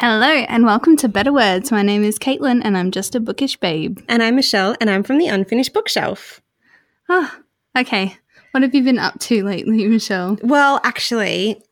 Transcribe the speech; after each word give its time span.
Hello 0.00 0.26
and 0.26 0.64
welcome 0.64 0.96
to 0.98 1.08
Better 1.08 1.32
Words. 1.32 1.70
My 1.70 1.82
name 1.82 2.02
is 2.04 2.18
Caitlin 2.18 2.62
and 2.64 2.76
I'm 2.76 2.90
just 2.90 3.14
a 3.14 3.20
bookish 3.20 3.58
babe. 3.58 3.98
And 4.08 4.22
I'm 4.22 4.36
Michelle, 4.36 4.74
and 4.80 4.88
I'm 4.88 5.02
from 5.02 5.18
the 5.18 5.26
Unfinished 5.26 5.74
Bookshelf. 5.74 6.40
Ah, 7.10 7.38
okay. 7.76 8.16
What 8.52 8.62
have 8.62 8.74
you 8.74 8.82
been 8.82 8.98
up 8.98 9.18
to 9.20 9.44
lately, 9.44 9.86
Michelle? 9.88 10.38
Well, 10.42 10.80
actually, 10.84 11.62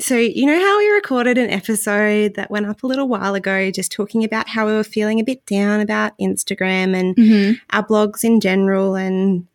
so 0.00 0.16
you 0.16 0.46
know 0.46 0.58
how 0.58 0.78
we 0.78 0.88
recorded 0.90 1.38
an 1.38 1.50
episode 1.50 2.34
that 2.34 2.50
went 2.50 2.66
up 2.66 2.82
a 2.82 2.86
little 2.88 3.06
while 3.06 3.34
ago, 3.36 3.70
just 3.70 3.92
talking 3.92 4.24
about 4.24 4.48
how 4.48 4.66
we 4.66 4.72
were 4.72 4.84
feeling 4.84 5.20
a 5.20 5.24
bit 5.24 5.46
down 5.46 5.80
about 5.80 6.18
Instagram 6.20 6.96
and 6.96 7.14
Mm-hmm. 7.16 7.52
our 7.76 7.86
blogs 7.86 8.24
in 8.24 8.40
general, 8.40 8.96
and 8.96 9.46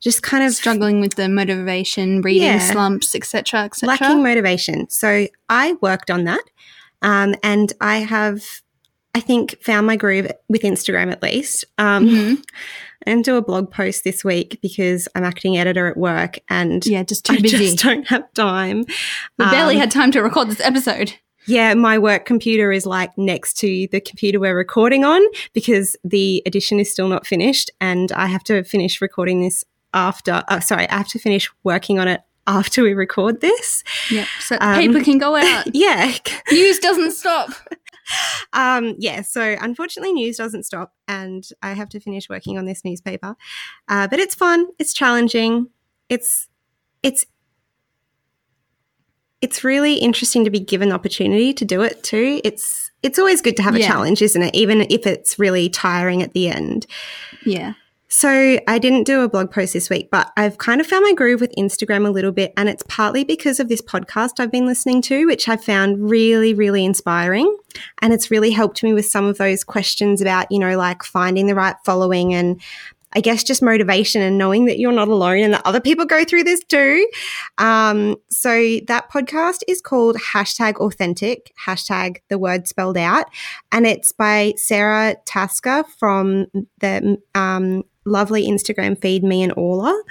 just 0.00 0.22
kind 0.22 0.44
of 0.44 0.52
Struggling 0.52 1.00
with 1.00 1.14
the 1.14 1.28
motivation, 1.30 2.20
reading 2.20 2.42
Yeah. 2.42 2.58
slumps, 2.58 3.14
etc., 3.14 3.60
etc. 3.64 3.88
lacking 3.88 4.22
motivation. 4.22 4.88
So 4.90 5.26
I 5.48 5.76
worked 5.80 6.10
on 6.10 6.24
that, 6.24 6.42
um, 7.02 7.34
and 7.42 7.72
I 7.80 7.98
have, 7.98 8.44
I 9.14 9.20
think, 9.20 9.62
found 9.62 9.86
my 9.86 9.96
groove 9.96 10.30
with 10.48 10.62
Instagram 10.62 11.10
at 11.12 11.22
least. 11.22 11.64
Um, 11.78 12.06
Mhm. 12.08 12.42
I 13.06 13.10
didn't 13.12 13.24
do 13.24 13.36
a 13.36 13.42
blog 13.42 13.70
post 13.70 14.04
this 14.04 14.22
week 14.24 14.58
because 14.60 15.08
I'm 15.14 15.24
acting 15.24 15.56
editor 15.56 15.86
at 15.86 15.96
work, 15.96 16.38
and 16.50 16.84
Yeah, 16.84 17.02
just 17.02 17.24
too 17.24 17.34
I 17.34 17.40
busy. 17.40 17.56
just 17.56 17.78
don't 17.82 18.06
have 18.08 18.30
time. 18.34 18.84
we 19.38 19.44
barely 19.50 19.74
Um, 19.76 19.80
had 19.80 19.90
time 19.90 20.10
to 20.12 20.20
record 20.20 20.48
this 20.48 20.60
episode. 20.60 21.14
Yeah, 21.46 21.72
my 21.74 21.96
work 21.98 22.26
computer 22.26 22.70
is 22.70 22.84
like 22.84 23.16
next 23.16 23.54
to 23.58 23.88
the 23.90 24.00
computer 24.00 24.38
we're 24.38 24.54
recording 24.56 25.04
on 25.04 25.22
because 25.54 25.96
the 26.04 26.42
edition 26.44 26.78
is 26.78 26.92
still 26.92 27.08
not 27.08 27.26
finished 27.26 27.70
and 27.80 28.12
I 28.12 28.26
have 28.26 28.44
to 28.44 28.62
finish 28.62 29.00
recording 29.00 29.40
this 29.40 29.64
after, 29.94 30.44
uh, 30.48 30.60
sorry, 30.60 30.86
I 30.88 30.96
have 30.98 31.08
to 31.08 31.18
finish 31.18 31.50
working 31.64 31.98
on 31.98 32.06
it 32.06 32.20
after 32.50 32.82
we 32.82 32.94
record 32.94 33.40
this. 33.40 33.84
Yep. 34.10 34.26
So 34.40 34.58
um, 34.60 34.74
paper 34.74 35.02
can 35.02 35.18
go 35.18 35.36
out. 35.36 35.66
Yeah. 35.74 36.12
News 36.50 36.78
doesn't 36.78 37.12
stop. 37.12 37.50
Um, 38.52 38.96
yeah, 38.98 39.22
so 39.22 39.56
unfortunately, 39.60 40.12
news 40.12 40.36
doesn't 40.36 40.64
stop 40.64 40.94
and 41.06 41.48
I 41.62 41.74
have 41.74 41.88
to 41.90 42.00
finish 42.00 42.28
working 42.28 42.58
on 42.58 42.64
this 42.64 42.84
newspaper. 42.84 43.36
Uh, 43.86 44.08
but 44.08 44.18
it's 44.18 44.34
fun, 44.34 44.66
it's 44.80 44.92
challenging, 44.92 45.68
it's, 46.08 46.48
it's, 47.04 47.24
it's 49.40 49.62
really 49.62 49.94
interesting 49.94 50.42
to 50.44 50.50
be 50.50 50.58
given 50.58 50.88
the 50.88 50.96
opportunity 50.96 51.54
to 51.54 51.64
do 51.64 51.82
it 51.82 52.02
too. 52.02 52.40
It's 52.42 52.90
it's 53.02 53.18
always 53.18 53.40
good 53.40 53.56
to 53.56 53.62
have 53.62 53.74
a 53.74 53.80
challenge, 53.80 54.20
isn't 54.20 54.42
it? 54.42 54.54
Even 54.54 54.82
if 54.90 55.06
it's 55.06 55.38
really 55.38 55.70
tiring 55.70 56.22
at 56.22 56.34
the 56.34 56.48
end. 56.48 56.86
Yeah. 57.46 57.74
So 58.12 58.58
I 58.66 58.78
didn't 58.80 59.04
do 59.04 59.20
a 59.20 59.28
blog 59.28 59.52
post 59.52 59.72
this 59.72 59.88
week, 59.88 60.10
but 60.10 60.32
I've 60.36 60.58
kind 60.58 60.80
of 60.80 60.86
found 60.86 61.04
my 61.04 61.14
groove 61.14 61.40
with 61.40 61.54
Instagram 61.56 62.06
a 62.06 62.10
little 62.10 62.32
bit, 62.32 62.52
and 62.56 62.68
it's 62.68 62.82
partly 62.88 63.22
because 63.22 63.60
of 63.60 63.68
this 63.68 63.80
podcast 63.80 64.40
I've 64.40 64.50
been 64.50 64.66
listening 64.66 65.00
to, 65.02 65.26
which 65.26 65.48
I 65.48 65.56
found 65.56 66.10
really, 66.10 66.52
really 66.52 66.84
inspiring, 66.84 67.56
and 68.02 68.12
it's 68.12 68.28
really 68.28 68.50
helped 68.50 68.82
me 68.82 68.92
with 68.92 69.06
some 69.06 69.26
of 69.26 69.38
those 69.38 69.62
questions 69.62 70.20
about, 70.20 70.50
you 70.50 70.58
know, 70.58 70.76
like 70.76 71.04
finding 71.04 71.46
the 71.46 71.54
right 71.54 71.76
following 71.84 72.34
and. 72.34 72.60
I 73.12 73.20
guess 73.20 73.42
just 73.42 73.60
motivation 73.60 74.22
and 74.22 74.38
knowing 74.38 74.66
that 74.66 74.78
you're 74.78 74.92
not 74.92 75.08
alone 75.08 75.38
and 75.38 75.52
that 75.52 75.62
other 75.64 75.80
people 75.80 76.04
go 76.04 76.24
through 76.24 76.44
this 76.44 76.60
too. 76.68 77.08
Um, 77.58 78.14
so 78.30 78.78
that 78.86 79.10
podcast 79.10 79.62
is 79.66 79.80
called 79.80 80.14
hashtag 80.14 80.76
authentic, 80.76 81.52
hashtag 81.66 82.18
the 82.28 82.38
word 82.38 82.68
spelled 82.68 82.96
out. 82.96 83.26
And 83.72 83.84
it's 83.84 84.12
by 84.12 84.52
Sara 84.56 85.16
Tasker 85.24 85.82
from 85.98 86.46
the 86.78 87.18
um, 87.34 87.82
lovely 88.04 88.46
Instagram 88.48 89.00
feed 89.00 89.22
Me 89.24 89.42
and 89.42 89.52
Orla. 89.56 90.02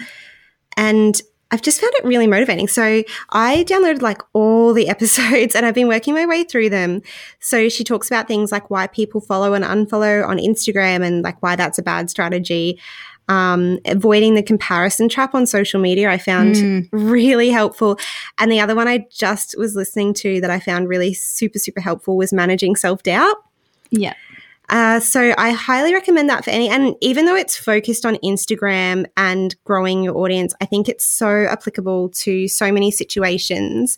And 0.78 1.22
I've 1.52 1.62
just 1.64 1.82
found 1.82 1.92
it 1.96 2.06
really 2.06 2.28
motivating. 2.28 2.68
So 2.68 3.04
I 3.32 3.64
downloaded 3.68 4.02
like 4.04 4.22
all 4.34 4.74
the 4.74 4.88
episodes 4.96 5.56
and 5.56 5.66
I've 5.66 5.74
been 5.74 5.88
working 5.88 6.14
my 6.14 6.26
way 6.26 6.44
through 6.44 6.70
them. 6.70 7.02
So 7.40 7.70
she 7.70 7.84
talks 7.84 8.08
about 8.08 8.28
things 8.28 8.52
like 8.52 8.70
why 8.70 8.86
people 8.88 9.20
follow 9.20 9.54
and 9.56 9.66
unfollow 9.66 10.28
on 10.28 10.38
Instagram 10.38 11.04
and 11.04 11.24
like 11.24 11.42
why 11.42 11.56
that's 11.56 11.80
a 11.80 11.84
bad 11.84 12.10
strategy. 12.10 12.80
Um, 13.30 13.78
avoiding 13.86 14.34
the 14.36 14.42
comparison 14.44 15.08
trap 15.08 15.36
on 15.36 15.46
social 15.46 15.80
media, 15.80 16.10
I 16.10 16.18
found 16.18 16.56
Mm. 16.56 16.90
really 16.92 17.50
helpful. 17.52 18.00
And 18.40 18.52
the 18.52 18.60
other 18.60 18.76
one 18.76 18.88
I 18.88 19.06
just 19.12 19.56
was 19.58 19.76
listening 19.76 20.14
to 20.16 20.42
that 20.42 20.50
I 20.50 20.60
found 20.60 20.88
really 20.90 21.14
super, 21.14 21.60
super 21.60 21.80
helpful 21.82 22.18
was 22.18 22.34
managing 22.34 22.76
self 22.76 23.04
doubt. 23.04 23.38
Yeah. 23.92 24.14
Uh, 24.70 25.00
so 25.00 25.34
I 25.38 25.52
highly 25.52 25.94
recommend 25.94 26.30
that 26.30 26.44
for 26.44 26.52
any, 26.52 26.70
and 26.70 26.96
even 27.02 27.26
though 27.26 27.36
it's 27.36 27.58
focused 27.58 28.06
on 28.06 28.16
Instagram 28.18 29.06
and 29.18 29.56
growing 29.64 30.04
your 30.04 30.16
audience, 30.18 30.54
I 30.62 30.66
think 30.66 30.88
it's 30.88 31.06
so 31.06 31.46
applicable 31.46 32.10
to 32.10 32.48
so 32.48 32.72
many 32.72 32.92
situations. 32.92 33.98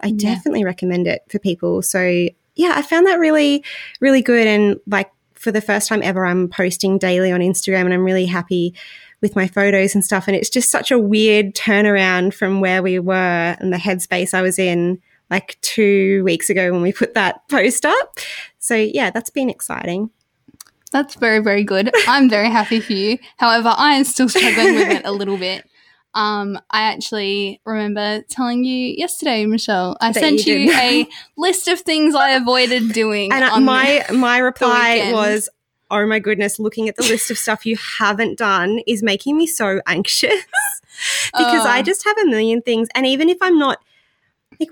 I 0.00 0.08
Yeah. 0.08 0.34
definitely 0.34 0.64
recommend 0.64 1.06
it 1.06 1.22
for 1.28 1.38
people. 1.38 1.82
So 1.82 2.28
yeah, 2.54 2.72
I 2.76 2.82
found 2.82 3.06
that 3.06 3.18
really, 3.18 3.64
really 4.00 4.22
good. 4.22 4.46
And 4.46 4.78
like 4.86 5.10
for 5.34 5.50
the 5.50 5.60
first 5.60 5.88
time 5.88 6.02
ever, 6.02 6.24
I'm 6.24 6.48
posting 6.48 6.98
daily 6.98 7.32
on 7.32 7.40
Instagram 7.40 7.84
and 7.86 7.94
I'm 7.94 8.04
really 8.04 8.26
happy 8.26 8.74
with 9.20 9.34
my 9.36 9.46
photos 9.48 9.94
and 9.94 10.04
stuff. 10.04 10.26
And 10.28 10.36
it's 10.36 10.50
just 10.50 10.70
such 10.70 10.90
a 10.90 10.98
weird 10.98 11.54
turnaround 11.54 12.34
from 12.34 12.60
where 12.60 12.82
we 12.82 12.98
were 12.98 13.56
and 13.58 13.72
the 13.72 13.76
headspace 13.76 14.34
I 14.34 14.42
was 14.42 14.58
in 14.58 15.00
like 15.30 15.56
two 15.62 16.22
weeks 16.24 16.50
ago 16.50 16.70
when 16.72 16.82
we 16.82 16.92
put 16.92 17.14
that 17.14 17.40
post 17.48 17.86
up. 17.86 18.18
So 18.62 18.76
yeah, 18.76 19.10
that's 19.10 19.28
been 19.28 19.50
exciting. 19.50 20.10
That's 20.92 21.16
very, 21.16 21.40
very 21.40 21.64
good. 21.64 21.90
I'm 22.06 22.30
very 22.30 22.48
happy 22.48 22.78
for 22.80 22.92
you. 22.92 23.18
However, 23.38 23.74
I 23.76 23.94
am 23.94 24.04
still 24.04 24.28
struggling 24.28 24.74
with 24.74 24.88
it 24.88 25.02
a 25.04 25.10
little 25.12 25.36
bit. 25.36 25.68
Um, 26.14 26.58
I 26.70 26.82
actually 26.82 27.60
remember 27.64 28.22
telling 28.28 28.62
you 28.64 28.94
yesterday, 28.96 29.46
Michelle, 29.46 29.96
I 30.00 30.12
That 30.12 30.20
sent 30.20 30.46
you 30.46 30.56
you, 30.58 30.72
a 30.74 31.08
list 31.36 31.66
of 31.66 31.80
things 31.80 32.14
I 32.14 32.30
avoided 32.32 32.92
doing. 32.92 33.32
And 33.32 33.42
uh, 33.42 33.50
on 33.54 33.64
my 33.64 34.04
my 34.12 34.38
reply 34.38 35.10
was, 35.12 35.48
"Oh 35.90 36.06
my 36.06 36.18
goodness, 36.20 36.58
looking 36.60 36.88
at 36.88 36.96
the 36.96 37.02
list 37.02 37.30
of 37.32 37.38
stuff 37.38 37.66
you 37.66 37.76
haven't 37.98 38.38
done 38.38 38.80
is 38.86 39.02
making 39.02 39.38
me 39.38 39.46
so 39.46 39.80
anxious 39.86 40.30
because 41.36 41.66
I 41.66 41.80
Oh. 41.80 41.82
just 41.82 42.04
have 42.04 42.18
a 42.18 42.26
million 42.26 42.60
things, 42.62 42.88
and 42.94 43.06
even 43.06 43.28
if 43.28 43.38
I'm 43.40 43.58
not." 43.58 43.78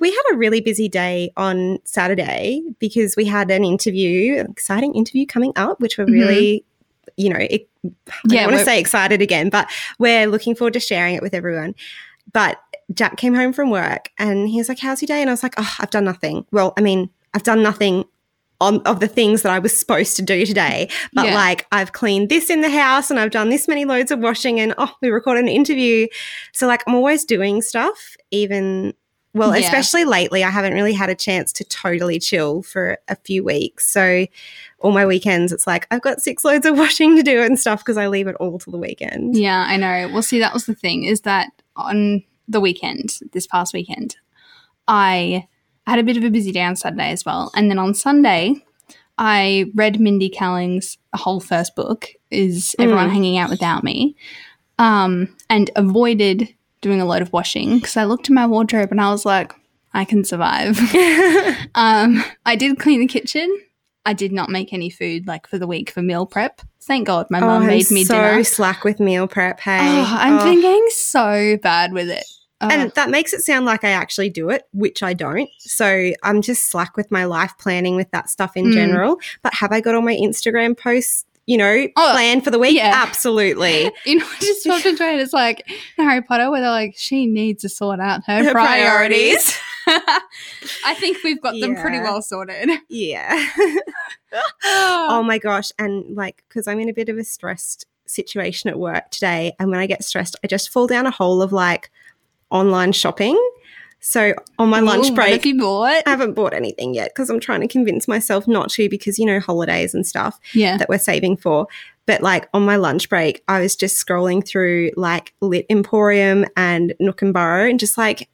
We 0.01 0.11
had 0.11 0.23
a 0.33 0.37
really 0.37 0.61
busy 0.61 0.89
day 0.89 1.33
on 1.37 1.79
Saturday 1.85 2.63
because 2.79 3.17
we 3.17 3.25
had 3.25 3.51
an 3.51 3.65
interview, 3.65 4.39
an 4.39 4.51
exciting 4.51 4.95
interview 4.95 5.27
coming 5.27 5.53
up, 5.57 5.81
which 5.81 5.97
we're 5.99 6.07
Mhm. 6.07 6.13
really, 6.13 6.65
you 7.17 7.31
know, 7.31 7.39
it, 7.39 7.69
I 7.85 7.91
Yeah, 8.29 8.45
want 8.47 8.59
to 8.59 8.65
say 8.65 8.79
excited 8.79 9.23
again, 9.23 9.49
but 9.49 9.69
we're 9.99 10.27
looking 10.27 10.55
forward 10.55 10.75
to 10.75 10.81
sharing 10.81 11.15
it 11.15 11.23
with 11.23 11.35
everyone. 11.35 11.75
But 12.33 12.59
Jack 12.93 13.17
came 13.17 13.35
home 13.35 13.53
from 13.53 13.71
work 13.71 14.11
and 14.19 14.49
he 14.49 14.59
was 14.59 14.69
like, 14.69 14.79
How's 14.81 15.01
your 15.03 15.07
day? 15.07 15.21
And 15.21 15.31
I 15.31 15.33
was 15.33 15.43
like, 15.43 15.55
Oh, 15.57 15.75
I've 15.79 15.91
done 15.91 16.05
nothing. 16.05 16.45
Well, 16.53 16.73
I 16.77 16.81
mean, 16.81 17.11
I've 17.35 17.43
done 17.45 17.63
nothing 17.63 18.05
on 18.61 18.81
of 18.83 19.01
the 19.01 19.09
things 19.09 19.41
that 19.41 19.51
I 19.53 19.59
was 19.59 19.75
supposed 19.75 20.17
to 20.17 20.23
do 20.23 20.45
today. 20.45 20.89
But 21.15 21.27
Yeah. 21.27 21.35
like 21.35 21.67
I've 21.73 21.93
cleaned 21.93 22.29
this 22.29 22.51
in 22.51 22.61
the 22.61 22.69
house 22.71 23.11
and 23.11 23.19
I've 23.19 23.31
done 23.31 23.49
this 23.49 23.67
many 23.67 23.85
loads 23.87 24.11
of 24.11 24.19
washing 24.19 24.61
and 24.61 24.75
oh, 24.77 24.93
we 25.01 25.09
recorded 25.09 25.45
an 25.45 25.49
interview. 25.49 26.07
So 26.53 26.67
like 26.67 26.83
I'm 26.87 26.95
always 26.95 27.25
doing 27.25 27.63
stuff, 27.63 28.17
even 28.31 28.93
well, 29.35 29.57
Yeah. 29.57 29.65
especially 29.65 30.05
lately, 30.05 30.43
I 30.45 30.51
haven't 30.51 30.75
really 30.75 30.93
had 30.93 31.09
a 31.11 31.15
chance 31.15 31.53
to 31.55 31.65
totally 31.65 32.19
chill 32.19 32.63
for 32.63 32.99
a 33.09 33.17
few 33.17 33.45
weeks. 33.45 33.87
So 33.89 34.27
all 34.81 34.93
my 34.93 35.07
weekends, 35.07 35.53
it's 35.53 35.67
like 35.67 35.87
I've 35.91 36.03
got 36.03 36.21
six 36.21 36.45
loads 36.45 36.67
of 36.67 36.77
washing 36.79 37.17
to 37.17 37.23
do 37.23 37.43
and 37.43 37.59
stuff 37.59 37.81
because 37.81 37.97
I 37.97 38.09
leave 38.09 38.27
it 38.27 38.37
all 38.37 38.59
to 38.59 38.71
the 38.71 38.79
weekend. 38.79 39.37
Yeah, 39.37 39.65
I 39.69 39.77
know. 39.77 40.09
Well, 40.13 40.23
see, 40.23 40.39
that 40.41 40.53
was 40.55 40.67
the 40.67 40.75
thing 40.75 41.05
is 41.05 41.21
that 41.23 41.49
on 41.77 42.23
the 42.49 42.61
weekend, 42.61 43.19
this 43.33 43.47
past 43.47 43.73
weekend, 43.73 44.17
I 44.89 45.47
had 45.87 45.99
a 45.99 46.03
bit 46.03 46.17
of 46.17 46.25
a 46.25 46.31
busy 46.31 46.53
day 46.53 46.63
on 46.63 46.77
Saturday 46.77 47.11
as 47.11 47.25
well. 47.25 47.51
And 47.55 47.71
then 47.71 47.79
on 47.79 47.95
Sunday, 47.95 48.55
I 49.19 49.67
read 49.75 50.01
Mindy 50.01 50.29
Kaling's 50.29 50.99
whole 51.15 51.41
first 51.41 51.77
book, 51.77 52.09
Is 52.31 52.75
Everyone 52.79 53.09
Mm. 53.09 53.13
Hanging 53.13 53.39
Out 53.39 53.51
Without 53.51 53.85
Me? 53.85 54.17
Um, 54.79 55.37
and 55.51 55.71
avoided 55.77 56.49
doing 56.81 57.01
a 57.01 57.05
load 57.05 57.23
of 57.23 57.33
washing 57.33 57.79
because 57.79 57.97
I 57.97 58.05
looked 58.05 58.29
in 58.29 58.35
my 58.35 58.47
wardrobe 58.47 58.91
and 58.91 59.01
I 59.01 59.11
was 59.11 59.25
like, 59.25 59.53
I 59.93 60.05
can 60.05 60.25
survive. 60.25 60.79
um, 61.75 62.25
I 62.47 62.57
did 62.57 62.79
clean 62.79 63.01
the 63.01 63.07
kitchen. 63.07 63.61
I 64.07 64.13
did 64.15 64.33
not 64.33 64.49
make 64.49 64.73
any 64.73 64.89
food 64.89 65.27
like 65.27 65.47
for 65.47 65.59
the 65.59 65.67
week 65.67 65.91
for 65.91 66.01
meal 66.03 66.27
prep. 66.27 66.63
Thank 66.83 67.07
God 67.07 67.27
my 67.31 67.39
Oh, 67.41 67.47
mum 67.47 67.63
I'm 67.63 67.69
made 67.69 67.91
me 67.91 68.05
so 68.05 68.15
dinner. 68.15 68.45
slack 68.45 68.83
with 68.85 68.99
meal 68.99 69.29
prep. 69.29 69.61
Hey, 69.61 69.79
Oh, 69.81 70.17
I'm 70.19 70.39
Oh. 70.39 70.43
thinking 70.43 70.87
so 70.91 71.59
bad 71.63 71.93
with 71.93 72.09
it. 72.09 72.25
Oh, 72.63 72.69
And 72.71 72.91
that 72.95 73.11
makes 73.11 73.33
it 73.33 73.41
sound 73.43 73.65
like 73.67 73.85
I 73.85 73.91
actually 73.91 74.29
do 74.31 74.51
it, 74.51 74.65
which 74.73 75.03
I 75.03 75.13
don't. 75.15 75.49
So 75.59 76.13
I'm 76.23 76.43
just 76.43 76.69
slack 76.69 76.97
with 76.97 77.11
my 77.11 77.25
life 77.25 77.53
planning 77.59 77.97
with 77.97 78.11
that 78.11 78.29
stuff 78.31 78.57
in 78.57 78.67
Mm. 78.67 78.73
general. 78.73 79.19
But 79.43 79.55
have 79.55 79.73
I 79.73 79.81
got 79.81 79.95
all 79.95 80.03
my 80.03 80.15
Instagram 80.17 80.77
posts, 80.77 81.25
you 81.51 81.57
know, 81.57 81.89
Oh, 81.97 82.11
planned 82.13 82.45
for 82.45 82.53
the 82.53 82.61
week? 82.61 82.77
yeah. 82.77 82.93
Absolutely. 82.95 83.91
you 84.07 84.19
know, 84.19 84.25
I 84.25 84.37
just 84.39 84.63
felt 84.65 84.87
into 84.87 85.03
it. 85.03 85.19
It's 85.19 85.33
like 85.33 85.69
Harry 85.97 86.23
Potter, 86.23 86.49
where 86.49 86.61
they're 86.61 86.71
like, 86.71 86.95
she 86.97 87.27
needs 87.27 87.63
to 87.63 87.69
sort 87.69 87.99
out 87.99 88.23
her, 88.27 88.45
Her 88.45 88.53
priorities. 88.53 89.59
I 89.89 90.95
think 90.95 91.19
we've 91.25 91.41
got 91.43 91.59
them 91.59 91.75
pretty 91.75 91.99
well 91.99 92.23
sorted. 92.23 92.71
Yeah. 92.89 93.49
Oh, 94.33 95.07
oh 95.11 95.23
my 95.25 95.39
gosh. 95.39 95.73
And 95.77 96.15
like, 96.17 96.45
because 96.49 96.69
I'm 96.69 96.79
in 96.79 96.89
a 96.89 96.93
bit 96.93 97.09
of 97.09 97.19
a 97.19 97.25
stressed 97.25 97.85
situation 98.07 98.71
at 98.71 98.79
work 98.79 99.11
today. 99.11 99.53
And 99.59 99.71
when 99.71 99.81
I 99.81 99.87
get 99.89 100.05
stressed, 100.05 100.37
I 100.45 100.47
just 100.47 100.71
fall 100.71 100.87
down 100.87 101.07
a 101.07 101.11
hole 101.11 101.43
of 101.43 101.53
like 101.53 101.91
online 102.51 102.93
shopping. 102.93 103.37
So 104.01 104.35
on 104.59 104.69
my 104.71 104.81
lunch 104.81 105.09
Ooh, 105.11 105.15
break, 105.15 105.33
have 105.33 105.45
you 105.47 105.59
bought? 105.59 106.03
I 106.07 106.11
haven't 106.11 106.33
bought 106.35 106.55
anything 106.55 106.95
yet 106.95 107.11
because 107.15 107.29
I'm 107.31 107.39
trying 107.41 107.61
to 107.61 107.69
convince 107.69 108.09
myself 108.09 108.49
not 108.49 108.71
to 108.71 108.89
because, 108.89 109.19
you 109.19 109.27
know, 109.27 109.41
holidays 109.41 109.95
and 109.95 110.07
stuff 110.07 110.41
Yeah. 110.55 110.79
that 110.79 110.89
we're 110.89 110.99
saving 110.99 111.37
for. 111.37 111.67
But 112.07 112.23
like 112.23 112.49
on 112.55 112.65
my 112.65 112.77
lunch 112.77 113.09
break, 113.11 113.43
I 113.47 113.61
was 113.61 113.77
just 113.77 114.05
scrolling 114.05 114.45
through 114.47 114.93
like 114.97 115.35
Lit 115.41 115.67
Emporium 115.69 116.47
and 116.57 116.95
Nook 116.99 117.21
and 117.23 117.35
Burrow 117.35 117.69
and 117.69 117.79
just 117.79 117.99
like, 117.99 118.29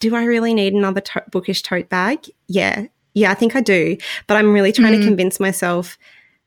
do 0.00 0.14
I 0.14 0.24
really 0.24 0.52
need 0.52 0.74
another 0.74 1.00
to- 1.00 1.24
bookish 1.32 1.62
tote 1.62 1.88
bag? 1.88 2.26
Yeah. 2.46 2.84
Yeah, 3.14 3.30
I 3.30 3.34
think 3.34 3.56
I 3.56 3.62
do. 3.62 3.96
But 4.26 4.36
I'm 4.36 4.52
really 4.52 4.70
trying 4.72 4.92
Mm. 4.92 4.98
to 5.00 5.06
convince 5.06 5.40
myself 5.40 5.96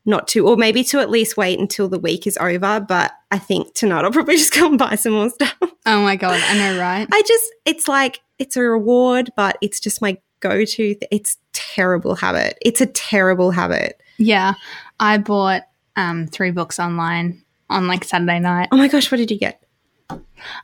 not 0.10 0.28
to, 0.30 0.48
or 0.48 0.58
maybe 0.58 0.84
to 0.86 1.00
at 1.00 1.10
least 1.10 1.38
wait 1.38 1.60
until 1.60 1.88
the 1.88 2.00
week 2.00 2.28
is 2.28 2.38
over. 2.42 2.80
But 2.80 3.14
I 3.32 3.38
think 3.38 3.74
tonight 3.76 4.04
I'll 4.04 4.12
probably 4.12 4.36
just 4.36 4.54
go 4.54 4.68
and 4.68 4.78
buy 4.78 4.96
some 4.96 5.14
more 5.14 5.30
stuff. 5.30 5.56
Oh 5.86 6.02
my 6.02 6.16
god, 6.16 6.42
I 6.44 6.58
know, 6.58 6.80
right? 6.80 7.08
I 7.14 7.22
just, 7.22 7.46
it's 7.66 7.88
like, 7.88 8.20
it's 8.40 8.58
a 8.58 8.62
reward, 8.62 9.30
but 9.38 9.58
it's 9.62 9.80
just 9.80 10.02
my 10.02 10.18
go 10.42 10.66
to. 10.66 10.76
Th- 10.76 11.08
it's 11.12 11.38
terrible 11.54 12.16
habit. 12.16 12.58
It's 12.62 12.82
a 12.82 12.86
terrible 12.88 13.52
habit. 13.52 14.02
Yeah, 14.18 14.56
I 15.00 15.18
bought 15.18 15.64
um, 15.96 16.28
three 16.28 16.52
books 16.52 16.80
online 16.80 17.44
on 17.70 17.88
like 17.88 18.04
Saturday 18.04 18.40
night. 18.40 18.70
Oh 18.72 18.78
my 18.78 18.88
gosh, 18.88 19.12
what 19.12 19.18
did 19.18 19.32
you 19.32 19.38
get? 19.38 19.64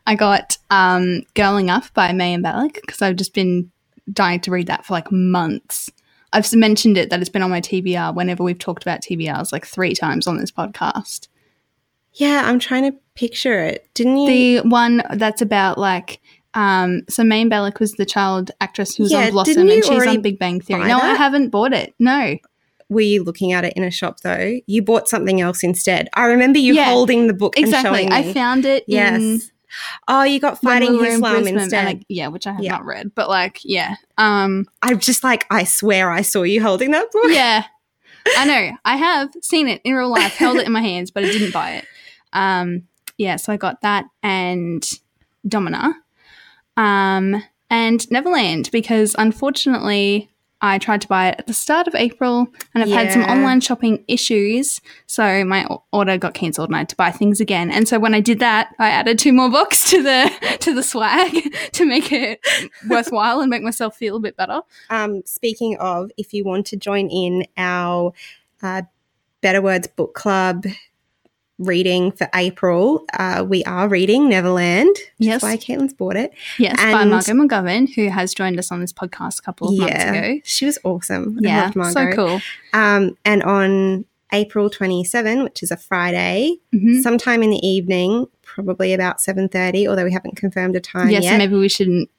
I 0.08 0.16
got 0.16 0.58
um, 0.72 1.22
Girling 1.36 1.70
Up 1.70 1.94
by 1.94 2.10
Mayim 2.10 2.44
Bialik 2.44 2.82
because 2.82 3.02
I've 3.02 3.16
just 3.16 3.34
been 3.34 3.72
dying 4.12 4.40
to 4.42 4.52
read 4.52 4.68
that 4.68 4.86
for 4.86 4.94
like 4.94 5.12
months. 5.12 5.92
I've 6.36 6.54
mentioned 6.54 6.98
it 6.98 7.10
that 7.10 7.20
it's 7.22 7.30
been 7.30 7.42
on 7.42 7.50
my 7.50 7.62
TBR 7.62 8.14
whenever 8.14 8.44
we've 8.44 8.60
talked 8.60 8.84
about 8.84 9.02
TBRs 9.02 9.52
like 9.52 9.66
three 9.66 9.94
times 9.96 10.28
on 10.28 10.38
this 10.38 10.52
podcast. 10.52 11.28
Yeah, 12.14 12.44
I'm 12.46 12.60
trying 12.60 12.92
to 12.92 12.98
picture 13.16 13.60
it. 13.62 13.88
Didn't 13.94 14.18
you? 14.18 14.62
The 14.62 14.70
one 14.70 15.02
that's 15.14 15.42
about 15.42 15.78
like 15.78 16.22
um, 16.54 17.02
so 17.10 17.24
and 17.24 17.52
Bialik 17.52 17.80
was 17.80 17.94
the 17.94 18.06
child 18.06 18.52
actress 18.62 18.96
who 18.96 19.04
was 19.04 19.12
Yeah, 19.12 19.26
on 19.26 19.32
Blossom 19.32 19.70
and 19.70 19.84
she's 19.84 20.08
on 20.08 20.22
Big 20.22 20.40
Bang 20.40 20.62
Theory. 20.62 20.88
No, 20.88 20.98
I 20.98 21.16
haven't 21.16 21.50
bought 21.50 21.74
it. 21.74 21.94
No. 22.00 22.38
were 22.88 23.02
you 23.02 23.24
looking 23.24 23.52
at 23.52 23.66
it 23.66 23.74
in 23.76 23.84
a 23.84 23.92
shop 23.92 24.22
though? 24.22 24.60
You 24.66 24.82
bought 24.82 25.10
something 25.10 25.42
else 25.42 25.64
instead. 25.64 26.08
I 26.14 26.26
remember 26.26 26.60
you 26.60 26.74
Yeah, 26.74 26.86
holding 26.86 27.28
the 27.28 27.34
book 27.34 27.58
Exactly. 27.58 28.04
and 28.04 28.14
showing 28.14 28.26
me. 28.26 28.30
I 28.30 28.34
found 28.34 28.66
it 28.66 28.86
yes. 28.88 29.20
in 29.22 29.42
oh, 30.08 30.24
you 30.24 30.40
got 30.40 30.62
Fighting 30.62 30.92
we 30.94 30.98
were 31.00 31.06
in 31.06 31.12
Islam 31.14 31.48
instead. 31.48 32.06
Yeah, 32.10 32.28
which 32.28 32.48
I 32.48 32.54
have 32.54 32.64
Yeah. 32.64 32.72
not 32.74 32.86
read. 32.86 33.14
But 33.16 33.30
like, 33.30 33.60
yeah. 33.64 33.96
Um 34.18 34.66
I'm 34.82 35.00
just 35.00 35.24
like, 35.24 35.46
I 35.50 35.64
swear 35.64 36.12
I 36.12 36.22
saw 36.22 36.44
you 36.44 36.62
holding 36.62 36.92
that 36.92 37.12
book. 37.12 37.26
yeah. 37.30 37.66
I 38.38 38.46
know. 38.46 38.78
I 38.84 38.98
have 38.98 39.30
seen 39.42 39.68
it 39.68 39.82
in 39.84 39.94
real 39.94 40.10
life, 40.10 40.34
held 40.36 40.58
it 40.58 40.66
in 40.66 40.72
my 40.72 40.82
hands, 40.82 41.12
but 41.12 41.24
I 41.24 41.28
didn't 41.32 41.54
buy 41.54 41.74
it. 41.74 41.86
Um, 42.34 42.84
yeah, 43.18 43.36
so 43.36 43.54
I 43.54 43.58
got 43.58 43.82
that 43.82 44.06
and 44.24 44.84
Domina. 45.48 45.94
Um, 46.76 47.44
and 47.70 48.12
Neverland 48.12 48.70
because 48.72 49.16
unfortunately 49.18 50.30
I 50.66 50.78
tried 50.78 51.02
to 51.02 51.08
buy 51.08 51.30
it 51.30 51.36
at 51.40 51.48
the 51.48 51.54
start 51.54 51.88
of 51.88 51.96
April 51.96 52.48
and 52.74 52.84
I've 52.84 52.90
had 52.90 53.12
some 53.12 53.24
online 53.24 53.62
shopping 53.62 54.04
issues. 54.08 54.82
So 55.06 55.46
my 55.46 55.68
order 55.92 56.18
got 56.18 56.34
cancelled 56.34 56.70
and 56.70 56.76
I 56.76 56.80
had 56.80 56.90
to 56.90 56.96
buy 56.96 57.12
things 57.12 57.40
again. 57.40 57.72
And 57.72 57.88
so 57.88 58.00
when 58.00 58.14
I 58.14 58.20
did 58.20 58.40
that, 58.40 58.74
I 58.80 58.90
added 58.90 59.20
two 59.20 59.34
more 59.34 59.50
books 59.50 59.90
to 59.92 60.02
the 60.02 60.58
to 60.62 60.74
the 60.74 60.84
swag 60.84 61.54
to 61.74 61.86
make 61.86 62.12
it 62.12 62.40
worthwhile 62.90 63.42
and 63.42 63.50
make 63.50 63.62
myself 63.62 63.96
feel 63.96 64.16
a 64.16 64.20
bit 64.20 64.36
better. 64.36 64.62
Um, 64.90 65.22
speaking 65.26 65.78
of, 65.78 66.12
if 66.18 66.34
you 66.34 66.44
want 66.44 66.66
to 66.68 66.78
join 66.78 67.10
in 67.10 67.46
our 67.58 68.14
uh, 68.62 68.84
Better 69.42 69.62
Words 69.62 69.88
Book 69.88 70.16
Club 70.16 70.66
reading 71.58 72.12
for 72.12 72.28
April, 72.36 73.06
uh, 73.18 73.46
we 73.48 73.64
are 73.64 73.88
reading 73.88 74.28
Neverland. 74.30 74.96
Yes. 75.18 75.42
Why 75.42 75.56
Caitlin's 75.58 75.94
bought 75.94 76.16
it. 76.18 76.34
Yes, 76.60 76.76
by 76.76 77.02
And- 77.02 77.12
Margot 77.12 77.32
McGovern, 77.34 77.94
who 77.96 78.10
has 78.10 78.34
joined 78.34 78.60
us 78.60 78.72
on 78.72 78.82
this 78.82 78.92
podcast 78.92 79.40
a 79.40 79.42
couple 79.42 79.70
of 79.70 79.78
months 79.78 80.04
ago. 80.04 80.40
She 80.44 80.66
was 80.66 80.78
awesome. 80.84 81.40
I 81.44 81.48
Yeah, 81.48 81.62
loved 81.64 81.76
Margot. 81.78 81.94
so 82.12 82.16
cool. 82.16 82.42
Um, 82.74 83.18
and 83.24 83.42
on 83.44 84.06
April 84.34 84.70
27, 84.70 85.44
which 85.44 85.64
is 85.64 85.72
a 85.72 85.78
Friday, 85.78 86.58
Mhm. 86.74 87.02
sometime 87.02 87.42
in 87.42 87.52
the 87.52 87.66
evening, 87.66 88.26
probably 88.44 88.94
about 88.94 89.22
7.30, 89.22 89.88
although 89.88 90.04
we 90.06 90.12
haven't 90.12 90.36
confirmed 90.36 90.76
a 90.76 90.82
time 90.82 91.10
Yes, 91.10 91.24
yet. 91.24 91.32
so 91.32 91.38
maybe 91.38 91.56
we 91.56 91.70
shouldn't. 91.70 92.10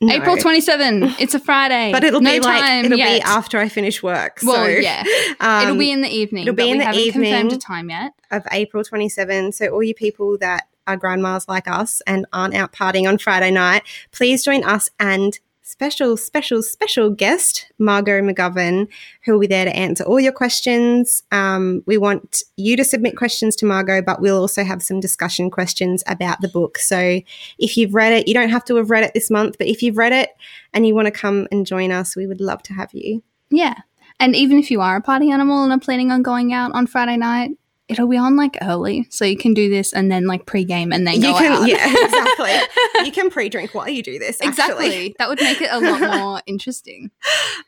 No. 0.00 0.12
April 0.12 0.36
27, 0.36 1.14
it's 1.18 1.34
a 1.34 1.38
Friday. 1.38 1.90
But 1.92 2.04
it'll 2.04 2.20
no 2.20 2.30
be 2.32 2.40
like, 2.40 2.60
time 2.60 2.84
it'll 2.86 2.98
yet. 2.98 3.16
be 3.20 3.22
after 3.22 3.58
I 3.58 3.68
finish 3.70 4.02
work. 4.02 4.40
Well, 4.42 4.56
so, 4.56 4.66
yeah. 4.66 5.02
um, 5.40 5.62
it'll 5.62 5.78
be 5.78 5.90
in 5.92 6.02
the 6.02 6.10
evening. 6.14 6.42
it'll 6.42 6.54
be 6.54 6.62
but 6.64 6.66
in 6.68 6.72
we 6.72 6.78
the 6.78 6.84
haven't 6.84 7.12
confirmed 7.12 7.52
a 7.52 7.56
time 7.56 7.88
yet. 7.88 8.12
Of 8.36 8.46
April 8.52 8.84
27. 8.84 9.52
So, 9.52 9.68
all 9.68 9.82
you 9.82 9.94
people 9.94 10.38
that 10.38 10.68
are 10.86 10.96
grandmas 10.96 11.48
like 11.48 11.68
us 11.68 12.02
and 12.06 12.26
aren't 12.32 12.54
out 12.54 12.72
partying 12.72 13.08
on 13.08 13.18
Friday 13.18 13.50
night, 13.50 13.82
please 14.12 14.44
join 14.44 14.64
us 14.64 14.90
and 15.00 15.38
special, 15.62 16.16
special, 16.16 16.62
special 16.62 17.10
guest, 17.10 17.72
Margot 17.78 18.20
McGovern, 18.20 18.86
who 19.24 19.32
will 19.32 19.40
be 19.40 19.46
there 19.46 19.64
to 19.64 19.74
answer 19.74 20.04
all 20.04 20.20
your 20.20 20.32
questions. 20.32 21.22
Um, 21.32 21.82
we 21.86 21.96
want 21.96 22.42
you 22.56 22.76
to 22.76 22.84
submit 22.84 23.16
questions 23.16 23.56
to 23.56 23.66
Margot, 23.66 24.02
but 24.02 24.20
we'll 24.20 24.38
also 24.38 24.62
have 24.62 24.82
some 24.82 25.00
discussion 25.00 25.50
questions 25.50 26.04
about 26.06 26.42
the 26.42 26.48
book. 26.48 26.78
So, 26.78 27.20
if 27.58 27.76
you've 27.76 27.94
read 27.94 28.12
it, 28.12 28.28
you 28.28 28.34
don't 28.34 28.50
have 28.50 28.64
to 28.66 28.76
have 28.76 28.90
read 28.90 29.04
it 29.04 29.14
this 29.14 29.30
month, 29.30 29.56
but 29.58 29.66
if 29.66 29.82
you've 29.82 29.96
read 29.96 30.12
it 30.12 30.30
and 30.72 30.86
you 30.86 30.94
want 30.94 31.06
to 31.06 31.12
come 31.12 31.48
and 31.50 31.66
join 31.66 31.90
us, 31.90 32.14
we 32.14 32.26
would 32.26 32.40
love 32.40 32.62
to 32.64 32.74
have 32.74 32.90
you. 32.92 33.22
Yeah. 33.50 33.74
And 34.20 34.36
even 34.36 34.58
if 34.58 34.70
you 34.70 34.80
are 34.80 34.96
a 34.96 35.00
party 35.00 35.30
animal 35.30 35.64
and 35.64 35.72
are 35.72 35.78
planning 35.78 36.12
on 36.12 36.22
going 36.22 36.52
out 36.52 36.72
on 36.72 36.86
Friday 36.86 37.16
night, 37.16 37.50
it'll 37.88 38.08
be 38.08 38.16
on 38.16 38.36
like 38.36 38.56
early. 38.62 39.06
So 39.10 39.24
you 39.24 39.36
can 39.36 39.52
do 39.54 39.68
this 39.68 39.92
and 39.92 40.10
then 40.10 40.26
like 40.26 40.46
pre-game 40.46 40.92
and 40.92 41.06
then 41.06 41.16
You 41.16 41.20
go 41.32 41.38
can, 41.38 41.52
out. 41.52 41.68
yeah, 41.68 41.86
exactly. 42.04 43.04
you 43.04 43.12
can 43.12 43.30
pre-drink 43.30 43.74
while 43.74 43.88
you 43.88 44.02
do 44.02 44.18
this. 44.18 44.36
Actually. 44.40 44.48
exactly. 44.48 45.16
That 45.18 45.28
would 45.28 45.40
make 45.40 45.60
it 45.60 45.68
a 45.70 45.80
lot 45.80 46.00
more 46.16 46.40
interesting. 46.46 47.10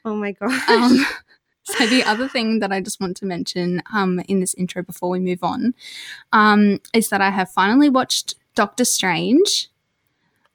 Oh 0.05 0.15
my 0.17 0.33
gosh. 0.33 0.69
Um, 0.69 1.05
so 1.65 1.87
the 1.87 2.03
other 2.05 2.29
thing 2.29 2.61
that 2.61 2.73
I 2.73 2.81
just 2.81 3.01
want 3.01 3.17
to 3.19 3.27
mention 3.27 3.83
um, 3.93 4.21
in 4.29 4.41
this 4.41 4.55
intro 4.55 4.83
before 4.83 5.11
we 5.11 5.19
move 5.21 5.41
on 5.43 5.75
um, 6.33 6.81
is 6.95 7.09
that 7.11 7.21
I 7.21 7.31
have 7.31 7.51
finally 7.51 7.91
watched 7.91 8.37
Doctor 8.55 8.85
Strange, 8.87 9.69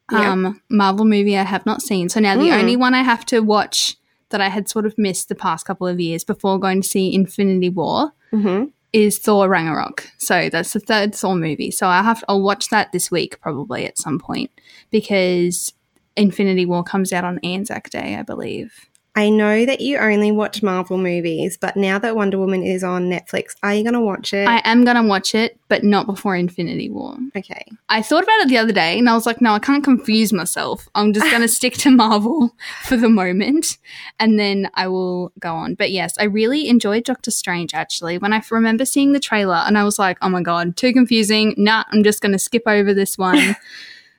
um, 0.10 0.60
Marvel 0.70 1.06
movie 1.06 1.38
I 1.38 1.44
have 1.44 1.66
not 1.66 1.82
seen. 1.82 2.10
So 2.10 2.20
now 2.20 2.36
the 2.36 2.50
Mm. 2.50 2.60
only 2.60 2.76
one 2.76 2.94
I 2.94 3.04
have 3.04 3.26
to 3.28 3.40
watch 3.42 3.96
that 4.30 4.42
I 4.42 4.50
had 4.50 4.68
sort 4.70 4.86
of 4.86 4.98
missed 4.98 5.30
the 5.30 5.36
past 5.36 5.66
couple 5.66 5.88
of 5.88 6.00
years 6.00 6.24
before 6.24 6.58
going 6.60 6.82
to 6.82 6.88
see 6.88 7.14
Infinity 7.14 7.70
War 7.70 8.12
hmm 8.32 8.66
is 8.94 9.18
Thor 9.20 9.48
Ragnarok. 9.48 10.10
So 10.18 10.50
that's 10.50 10.74
the 10.74 10.80
third 10.80 11.16
Thor 11.16 11.36
movie. 11.36 11.72
So 11.72 11.88
I 11.88 12.02
have 12.02 12.24
I'll 12.28 12.42
watch 12.42 12.70
that 12.70 12.92
this 12.92 13.10
week 13.10 13.40
probably 13.42 13.86
at 13.86 13.98
some 13.98 14.20
point 14.20 14.52
because 14.90 15.74
Infinity 16.18 16.66
War 16.66 16.84
comes 16.84 17.14
out 17.14 17.24
on 17.24 17.40
Anzac 17.40 17.90
Day, 17.90 18.16
I 18.16 18.24
believe. 18.24 18.90
I 19.14 19.30
know 19.30 19.66
that 19.66 19.82
you 19.82 19.98
only 19.98 20.32
watch 20.32 20.64
Marvel 20.64 20.98
movies, 20.98 21.58
but 21.58 21.76
now 21.76 22.00
that 22.00 22.16
Wonder 22.16 22.38
Woman 22.38 22.64
is 22.64 22.82
on 22.82 23.10
Netflix, 23.10 23.56
are 23.62 23.74
you 23.74 23.84
going 23.84 23.94
to 23.94 24.00
watch 24.00 24.34
it? 24.34 24.48
I 24.48 24.62
am 24.64 24.86
gonna 24.86 25.04
watch 25.04 25.36
it, 25.36 25.60
but 25.68 25.84
not 25.84 26.06
before 26.06 26.36
Infinity 26.36 26.90
War. 26.90 27.18
okay. 27.36 27.66
I 27.90 28.02
thought 28.02 28.24
about 28.24 28.40
it 28.40 28.48
the 28.48 28.58
other 28.58 28.72
day 28.72 28.98
and 28.98 29.10
I 29.10 29.14
was 29.14 29.26
like, 29.26 29.42
no, 29.42 29.54
I 29.54 29.60
can't 29.60 29.84
confuse 29.84 30.32
myself. 30.32 30.88
I'm 30.96 31.12
just 31.12 31.30
gonna 31.30 31.48
stick 31.60 31.74
to 31.80 31.92
Marvel 31.92 32.56
for 32.84 32.96
the 32.96 33.10
moment 33.10 33.78
and 34.18 34.40
then 34.40 34.70
I 34.76 34.88
will 34.88 35.34
go 35.40 35.56
on. 35.56 35.76
But 35.76 35.92
yes, 35.92 36.16
I 36.18 36.24
really 36.24 36.70
enjoyed 36.70 37.04
Doctor 37.04 37.32
Strange 37.32 37.74
actually. 37.74 38.18
When 38.18 38.32
I 38.32 38.42
remember 38.50 38.86
seeing 38.86 39.12
the 39.12 39.20
trailer 39.20 39.62
and 39.66 39.78
I 39.78 39.84
was 39.84 40.00
like, 40.00 40.18
oh 40.22 40.30
my 40.30 40.42
god, 40.42 40.78
too 40.78 40.94
confusing. 40.94 41.54
Nah, 41.58 41.84
I'm 41.92 42.04
just 42.04 42.22
gonna 42.22 42.40
skip 42.40 42.64
over 42.66 42.94
this 42.94 43.18
one. 43.18 43.58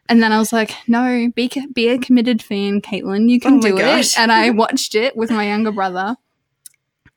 And 0.09 0.23
then 0.23 0.33
I 0.33 0.39
was 0.39 0.53
like, 0.53 0.75
no, 0.89 1.31
be, 1.35 1.51
be 1.75 1.89
a 1.89 1.99
committed 1.99 2.43
fan, 2.43 2.81
Caitlin. 2.81 3.29
You 3.31 3.41
can 3.41 3.59
Oh 3.59 3.61
do 3.61 3.79
gosh. 3.79 4.13
it. 4.13 4.19
And 4.19 4.33
I 4.33 4.51
watched 4.65 4.95
it 4.95 5.17
with 5.17 5.31
my 5.31 5.47
younger 5.47 5.73
brother. 5.73 6.17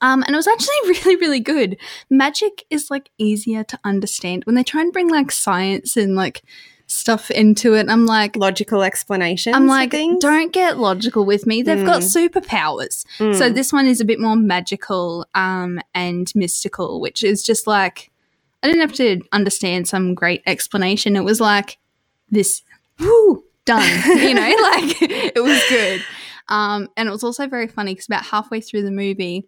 Um, 0.01 0.23
and 0.23 0.33
it 0.33 0.35
was 0.35 0.47
actually 0.47 0.75
really, 0.87 1.15
really 1.15 1.39
good. 1.39 1.77
Magic 2.09 2.63
is 2.69 2.91
like 2.91 3.09
easier 3.17 3.63
to 3.63 3.79
understand 3.83 4.43
when 4.45 4.55
they 4.55 4.63
try 4.63 4.81
and 4.81 4.93
bring 4.93 5.09
like 5.09 5.31
science 5.31 5.97
and 5.97 6.15
like 6.15 6.43
stuff 6.87 7.31
into 7.31 7.73
it. 7.73 7.89
I'm 7.89 8.05
like, 8.05 8.35
Logical 8.35 8.83
explanations. 8.83 9.55
I'm 9.55 9.67
like, 9.67 9.91
don't 10.19 10.53
get 10.53 10.77
logical 10.77 11.25
with 11.25 11.47
me. 11.47 11.63
They've 11.63 11.85
got 11.85 12.01
superpowers. 12.03 13.05
Mm. 13.17 13.35
So 13.35 13.49
this 13.49 13.73
one 13.73 13.87
is 13.87 13.99
a 13.99 14.05
bit 14.05 14.19
more 14.19 14.35
magical 14.35 15.25
um, 15.33 15.79
and 15.95 16.31
mystical, 16.35 17.01
which 17.01 17.23
is 17.23 17.41
just 17.41 17.65
like 17.65 18.11
I 18.61 18.67
didn't 18.67 18.81
have 18.81 18.93
to 18.93 19.21
understand 19.31 19.87
some 19.87 20.13
great 20.13 20.41
explanation. 20.45 21.15
It 21.15 21.23
was 21.23 21.39
like 21.39 21.77
this, 22.29 22.61
whoo, 22.99 23.43
done. 23.65 23.83
you 24.19 24.33
know, 24.33 24.41
like 24.61 25.01
it 25.01 25.41
was 25.43 25.61
good. 25.69 26.01
Um, 26.47 26.89
and 26.95 27.07
it 27.09 27.11
was 27.11 27.23
also 27.23 27.47
very 27.47 27.67
funny 27.67 27.93
because 27.93 28.07
about 28.07 28.25
halfway 28.25 28.61
through 28.61 28.83
the 28.83 28.91
movie, 28.91 29.47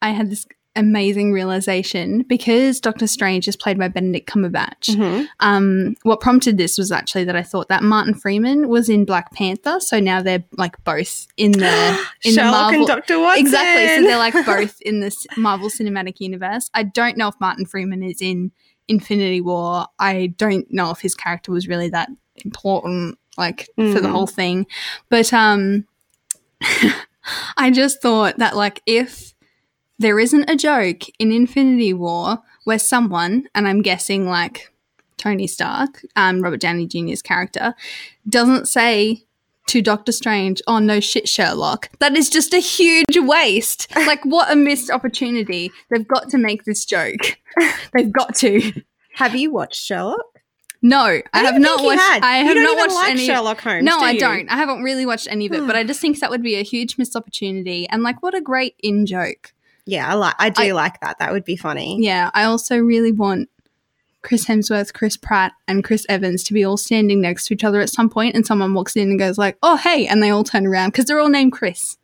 I 0.00 0.10
had 0.10 0.30
this 0.30 0.46
amazing 0.76 1.32
realization 1.32 2.22
because 2.28 2.80
Doctor 2.80 3.08
Strange 3.08 3.48
is 3.48 3.56
played 3.56 3.78
by 3.78 3.88
Benedict 3.88 4.28
Cumberbatch. 4.30 4.90
Mhm. 4.94 5.26
Um, 5.40 5.94
what 6.04 6.20
prompted 6.20 6.56
this 6.56 6.78
was 6.78 6.92
actually 6.92 7.24
that 7.24 7.34
I 7.34 7.42
thought 7.42 7.68
that 7.68 7.82
Martin 7.82 8.14
Freeman 8.14 8.68
was 8.68 8.88
in 8.88 9.04
Black 9.04 9.32
Panther, 9.32 9.80
so 9.80 9.98
now 9.98 10.22
they're 10.22 10.44
like 10.56 10.82
both 10.84 11.26
in 11.36 11.52
the 11.52 11.98
in 12.24 12.34
the 12.36 12.44
Marvel. 12.44 12.78
and 12.80 12.86
Doctor 12.86 13.18
Watson. 13.18 13.44
Exactly. 13.44 13.96
So 13.96 14.02
they're 14.08 14.18
like 14.18 14.46
both 14.46 14.80
in 14.82 15.00
this 15.00 15.26
Marvel 15.36 15.68
Cinematic 15.68 16.20
Universe. 16.20 16.70
I 16.74 16.84
don't 16.84 17.16
know 17.16 17.26
if 17.28 17.34
Martin 17.40 17.66
Freeman 17.66 18.02
is 18.04 18.22
in 18.22 18.52
Infinity 18.86 19.40
War. 19.40 19.86
I 19.98 20.28
don't 20.38 20.66
know 20.70 20.90
if 20.92 21.00
his 21.00 21.14
character 21.14 21.50
was 21.50 21.66
really 21.66 21.88
that 21.90 22.08
important 22.44 23.18
like 23.36 23.68
for 23.76 24.00
the 24.00 24.08
Mm. 24.08 24.10
whole 24.12 24.26
thing. 24.26 24.66
But 25.08 25.32
um 25.32 25.86
I 27.56 27.70
just 27.70 28.00
thought 28.00 28.38
that 28.38 28.56
like 28.56 28.82
if 28.86 29.34
there 29.98 30.18
isn't 30.18 30.48
a 30.48 30.56
joke 30.56 31.02
in 31.18 31.32
Infinity 31.32 31.92
War 31.92 32.38
where 32.64 32.78
someone, 32.78 33.48
and 33.54 33.66
I'm 33.66 33.82
guessing 33.82 34.26
like 34.26 34.72
Tony 35.16 35.46
Stark, 35.46 36.04
um, 36.16 36.40
Robert 36.40 36.60
Downey 36.60 36.86
Jr.'s 36.86 37.22
character, 37.22 37.74
doesn't 38.28 38.68
say 38.68 39.24
to 39.66 39.82
Doctor 39.82 40.12
Strange, 40.12 40.62
oh 40.66 40.78
no 40.78 41.00
shit, 41.00 41.28
Sherlock. 41.28 41.90
That 41.98 42.16
is 42.16 42.30
just 42.30 42.54
a 42.54 42.58
huge 42.60 43.16
waste. 43.18 43.88
like 43.96 44.24
what 44.24 44.50
a 44.50 44.56
missed 44.56 44.90
opportunity. 44.90 45.70
They've 45.90 46.06
got 46.06 46.30
to 46.30 46.38
make 46.38 46.64
this 46.64 46.84
joke. 46.84 47.38
They've 47.92 48.12
got 48.12 48.34
to. 48.36 48.72
Have 49.16 49.34
you 49.34 49.50
watched 49.50 49.82
Sherlock? 49.82 50.27
No, 50.80 51.00
I, 51.00 51.22
have 51.32 51.54
didn't 51.54 51.62
not 51.62 51.82
watched. 51.82 52.00
had. 52.00 52.22
I 52.22 52.36
have 52.36 52.56
not 52.56 52.76
watched 52.76 52.94
like 52.94 53.10
any. 53.10 53.26
Sherlock 53.26 53.60
Holmes. 53.60 53.84
no, 53.84 53.98
do 53.98 54.04
I 54.04 54.16
don't. 54.16 54.48
I 54.48 54.56
haven't 54.56 54.82
really 54.82 55.06
watched 55.06 55.26
any 55.28 55.46
of 55.46 55.52
it, 55.52 55.66
but 55.66 55.74
I 55.74 55.82
hmm. 55.82 55.88
just 55.88 56.00
think 56.00 56.20
that 56.20 56.30
would 56.30 56.42
be 56.42 56.54
a 56.54 56.62
huge 56.62 56.98
missed 56.98 57.16
opportunity. 57.16 57.88
And 57.88 58.02
like, 58.02 58.22
what 58.22 58.34
a 58.34 58.40
great 58.40 58.76
in 58.78 59.04
joke. 59.04 59.52
Yeah, 59.86 60.08
I 60.08 60.14
like. 60.14 60.34
I 60.38 60.50
do 60.50 60.62
I- 60.62 60.72
like 60.72 61.00
that. 61.00 61.18
That 61.18 61.32
would 61.32 61.44
be 61.44 61.56
funny. 61.56 61.98
Yeah, 62.00 62.30
I 62.32 62.44
also 62.44 62.78
really 62.78 63.10
want 63.10 63.48
Chris 64.22 64.46
Hemsworth, 64.46 64.92
Chris 64.92 65.16
Pratt, 65.16 65.52
and 65.66 65.82
Chris 65.82 66.06
Evans 66.08 66.44
to 66.44 66.52
be 66.52 66.64
all 66.64 66.76
standing 66.76 67.20
next 67.20 67.46
to 67.46 67.54
each 67.54 67.64
other 67.64 67.80
at 67.80 67.90
some 67.90 68.08
point, 68.08 68.36
and 68.36 68.46
someone 68.46 68.74
walks 68.74 68.94
in 68.94 69.10
and 69.10 69.18
goes 69.18 69.38
like, 69.38 69.56
"Oh, 69.62 69.76
hey," 69.76 70.06
and 70.06 70.22
they 70.22 70.30
all 70.30 70.44
turn 70.44 70.66
around 70.66 70.90
because 70.90 71.06
they're 71.06 71.18
all 71.18 71.28
named 71.28 71.52
Chris. 71.52 71.96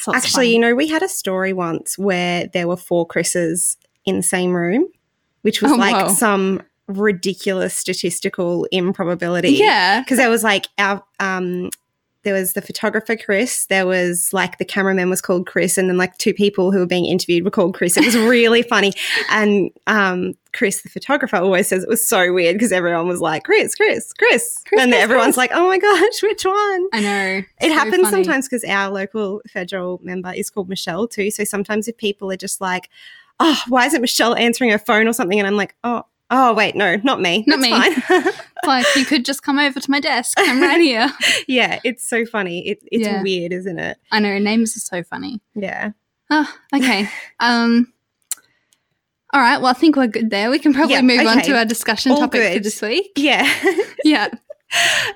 So 0.00 0.14
Actually, 0.14 0.46
funny. 0.46 0.52
you 0.54 0.58
know, 0.58 0.74
we 0.74 0.88
had 0.88 1.02
a 1.02 1.08
story 1.08 1.52
once 1.52 1.96
where 1.96 2.48
there 2.48 2.68
were 2.68 2.76
four 2.76 3.06
Chris's 3.06 3.78
in 4.04 4.16
the 4.16 4.22
same 4.22 4.52
room, 4.52 4.88
which 5.42 5.62
was 5.62 5.72
Oh, 5.72 5.76
like 5.76 5.94
wow. 5.94 6.08
some 6.08 6.62
ridiculous 6.98 7.74
statistical 7.74 8.66
improbability. 8.72 9.50
yeah, 9.52 10.00
because 10.00 10.18
there 10.18 10.30
was 10.30 10.42
like 10.44 10.66
our 10.78 11.02
um 11.20 11.70
there 12.22 12.34
was 12.34 12.52
the 12.52 12.60
photographer 12.60 13.16
Chris, 13.16 13.64
there 13.70 13.86
was 13.86 14.30
like 14.34 14.58
the 14.58 14.64
cameraman 14.66 15.08
was 15.08 15.22
called 15.22 15.46
Chris, 15.46 15.78
and 15.78 15.88
then 15.88 15.96
like 15.96 16.18
two 16.18 16.34
people 16.34 16.70
who 16.70 16.78
were 16.80 16.86
being 16.86 17.06
interviewed 17.06 17.44
were 17.44 17.50
called 17.50 17.74
Chris. 17.74 17.96
It 17.96 18.04
was 18.04 18.14
really 18.16 18.62
funny. 18.62 18.92
And 19.30 19.70
um 19.86 20.34
Chris, 20.52 20.82
the 20.82 20.88
photographer, 20.90 21.36
always 21.36 21.68
says 21.68 21.82
it 21.84 21.88
was 21.88 22.06
so 22.06 22.32
weird 22.34 22.56
because 22.56 22.72
everyone 22.72 23.06
was 23.08 23.20
like, 23.20 23.44
Chris, 23.44 23.74
Chris, 23.74 24.12
Chris. 24.12 24.58
Chris, 24.66 24.82
and 24.82 24.90
Chris, 24.92 25.02
everyone's 25.02 25.26
Chris. 25.28 25.36
like, 25.38 25.50
oh 25.54 25.66
my 25.66 25.78
gosh, 25.78 26.22
which 26.22 26.44
one? 26.44 26.88
I 26.92 27.00
know. 27.00 27.42
It 27.62 27.68
So 27.68 27.72
happens 27.72 28.02
funny. 28.02 28.10
sometimes 28.24 28.48
because 28.48 28.64
our 28.64 28.90
local 28.90 29.40
federal 29.48 30.00
member 30.02 30.32
is 30.34 30.50
called 30.50 30.68
Michelle 30.68 31.06
too. 31.08 31.30
So 31.30 31.44
sometimes 31.44 31.88
if 31.88 31.96
people 31.96 32.30
are 32.32 32.36
just 32.36 32.60
like, 32.60 32.90
oh, 33.38 33.58
why 33.68 33.86
isn't 33.86 34.00
Michelle 34.02 34.34
answering 34.34 34.70
her 34.72 34.78
phone 34.78 35.06
or 35.08 35.12
something? 35.14 35.38
And 35.38 35.46
I'm 35.46 35.56
like, 35.56 35.74
oh, 35.84 36.02
oh, 36.30 36.54
wait, 36.54 36.74
no, 36.76 36.96
not 37.02 37.20
me. 37.20 37.44
Not 37.46 37.58
It's 37.60 38.08
me. 38.08 38.22
fine. 38.22 38.32
Like 38.66 38.84
you 38.94 39.06
could 39.06 39.24
just 39.24 39.42
come 39.42 39.58
over 39.58 39.80
to 39.80 39.90
my 39.90 40.00
desk. 40.00 40.36
I'm 40.38 40.60
right 40.60 40.80
here. 40.90 41.10
yeah, 41.48 41.80
it's 41.82 42.06
so 42.06 42.26
funny. 42.26 42.68
It, 42.68 42.78
it's 42.92 43.06
Yeah. 43.06 43.22
weird, 43.22 43.52
isn't 43.52 43.78
it? 43.78 43.96
I 44.12 44.20
know 44.20 44.38
names 44.38 44.76
are 44.76 44.80
so 44.80 45.02
funny. 45.02 45.40
Yeah. 45.54 45.92
Oh, 46.30 46.46
okay. 46.74 47.08
um. 47.40 47.90
All 49.32 49.40
right. 49.40 49.58
Well, 49.58 49.70
I 49.70 49.74
think 49.74 49.96
we're 49.96 50.08
good 50.08 50.28
there. 50.30 50.50
We 50.50 50.58
can 50.58 50.74
probably 50.74 50.94
Yeah, 50.96 51.02
move 51.02 51.26
on 51.26 51.40
to 51.42 51.56
our 51.56 51.64
discussion 51.64 52.12
All 52.12 52.18
topic 52.18 52.52
for 52.54 52.58
this 52.60 52.82
week. 52.82 53.12
Yeah. 53.16 53.50
Yeah. 54.04 54.28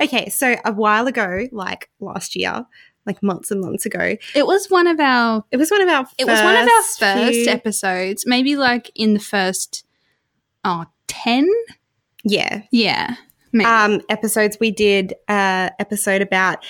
okay, 0.00 0.28
so 0.30 0.56
a 0.64 0.72
while 0.72 1.06
ago, 1.06 1.46
like 1.52 1.90
last 2.00 2.34
year, 2.36 2.64
like 3.06 3.22
months 3.22 3.50
and 3.50 3.60
months 3.60 3.84
ago, 3.86 4.16
It 4.34 4.46
was 4.46 4.68
one 4.68 4.86
of 4.86 4.98
our 5.00 5.44
it 5.50 5.56
was 5.58 5.70
one 5.70 5.82
of 5.82 5.88
our 5.88 6.06
It 6.18 6.26
was 6.26 6.40
one 6.40 6.54
of 6.56 6.62
our 6.62 6.68
first 6.82 6.98
first 7.00 7.32
few- 7.32 7.48
episodes, 7.48 8.24
maybe 8.26 8.56
like 8.56 8.90
in 8.94 9.14
the 9.14 9.20
first 9.20 9.84
oh 10.64 10.86
10? 11.08 11.48
yeah. 12.24 12.62
Yeah. 12.70 13.16
Maybe. 13.52 13.66
um, 13.66 14.00
episodes, 14.08 14.58
we 14.58 14.72
did 14.72 15.14
a 15.28 15.70
episode 15.78 16.22
about 16.22 16.64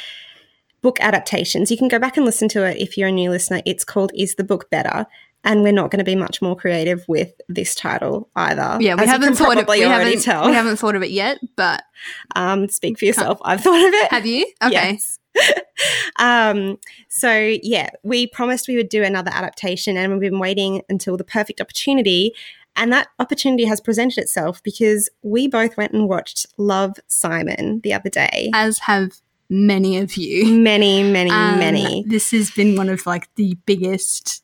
book 0.83 1.01
adaptations. 1.01 1.71
You 1.71 1.79
can 1.79 1.89
go 1.89 1.99
back 1.99 2.19
and 2.19 2.27
listen 2.27 2.47
to 2.51 2.65
it 2.65 2.77
if 2.77 2.99
you're 2.99 3.09
a 3.09 3.13
new 3.13 3.31
listener. 3.31 3.63
It's 3.65 3.85
called 3.85 4.13
"Is 4.15 4.35
the 4.35 4.45
Book 4.45 4.69
Better?" 4.71 5.07
And 5.43 5.63
we're 5.63 5.73
not 5.73 5.91
going 5.91 5.99
to 5.99 6.05
be 6.05 6.15
much 6.15 6.41
more 6.41 6.57
creative 6.57 7.05
with 7.09 7.33
this 7.49 7.75
title 7.75 8.31
either. 8.37 8.79
yeah, 8.81 8.95
we 8.95 9.07
haven't 9.07 9.35
thought 9.35 9.59
of 9.59 9.65
probably 9.65 9.81
we 9.81 9.85
haven't, 9.85 10.23
tell. 10.23 10.47
we 10.47 10.55
haven't 10.55 10.77
thought 10.77 10.95
of 10.95 11.03
it 11.03 11.11
yet, 11.11 11.39
but 11.57 11.83
um, 12.37 12.69
speak 12.69 12.99
for 12.99 13.07
yourself. 13.07 13.39
I've 13.45 13.63
thought 13.63 13.89
of 13.89 13.95
it. 13.95 14.11
have 14.11 14.27
you? 14.27 14.47
Okay. 14.63 14.99
Yes. 14.99 15.19
um, 16.19 16.79
so 17.09 17.57
yeah, 17.63 17.89
we 18.03 18.27
promised 18.27 18.69
we 18.69 18.77
would 18.77 18.91
do 18.91 19.03
another 19.03 19.31
adaptation, 19.33 19.97
and 19.97 20.13
we've 20.13 20.31
been 20.31 20.39
waiting 20.39 20.83
until 20.91 21.17
the 21.17 21.25
perfect 21.25 21.63
opportunity. 21.63 22.35
And 22.77 22.93
that 22.93 23.09
opportunity 23.19 23.65
has 23.67 23.81
presented 23.81 24.19
itself 24.19 24.63
because 24.63 25.09
we 25.23 25.47
both 25.49 25.77
went 25.77 25.93
and 25.93 26.09
watched 26.09 26.47
Love 26.59 26.95
Simon 27.07 27.81
the 27.85 27.93
other 27.95 28.11
day. 28.11 28.51
As 28.53 28.79
have 28.81 29.13
many 29.49 29.99
of 29.99 30.17
you. 30.17 30.47
Many, 30.59 31.03
many, 31.05 31.31
Um, 31.31 31.59
many. 31.59 32.05
This 32.07 32.31
has 32.33 32.51
been 32.51 32.77
one 32.77 32.89
of 32.89 33.07
like 33.07 33.29
the 33.37 33.57
biggest 33.67 34.43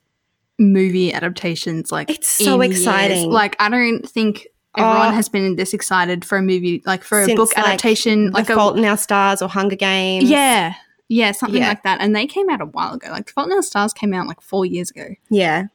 movie 0.59 1.11
adaptations 1.13 1.91
like 1.91 2.09
It's 2.09 2.31
so 2.31 2.61
in 2.61 2.71
years. 2.71 2.81
exciting. 2.81 3.29
Like 3.31 3.55
I 3.59 3.67
don't 3.69 4.07
think 4.07 4.47
everyone 4.77 5.07
Oh. 5.09 5.11
has 5.11 5.27
been 5.27 5.55
this 5.55 5.73
excited 5.73 6.23
for 6.23 6.37
a 6.37 6.41
movie 6.41 6.81
like 6.85 7.03
for 7.03 7.21
a 7.21 7.25
Since, 7.25 7.35
book 7.37 7.49
like, 7.57 7.65
adaptation 7.67 8.27
The 8.27 8.31
like 8.31 8.49
a 8.49 8.55
Fault 8.55 8.77
in 8.77 8.85
Our 8.85 8.95
Stars 8.97 9.41
or 9.41 9.49
Hunger 9.49 9.75
Games. 9.75 10.29
Yeah. 10.29 10.75
Yeah, 11.09 11.33
something 11.33 11.61
Yeah. 11.61 11.67
like 11.69 11.83
that. 11.83 11.99
And 11.99 12.15
they 12.15 12.25
came 12.27 12.49
out 12.49 12.61
a 12.61 12.65
while 12.65 12.93
ago. 12.93 13.09
Like 13.09 13.29
Fault 13.29 13.47
in 13.47 13.53
Our 13.53 13.63
Stars 13.63 13.91
came 13.91 14.13
out 14.13 14.27
like 14.27 14.39
four 14.39 14.65
years 14.65 14.91
ago. 14.91 15.07
Yeah. 15.29 15.65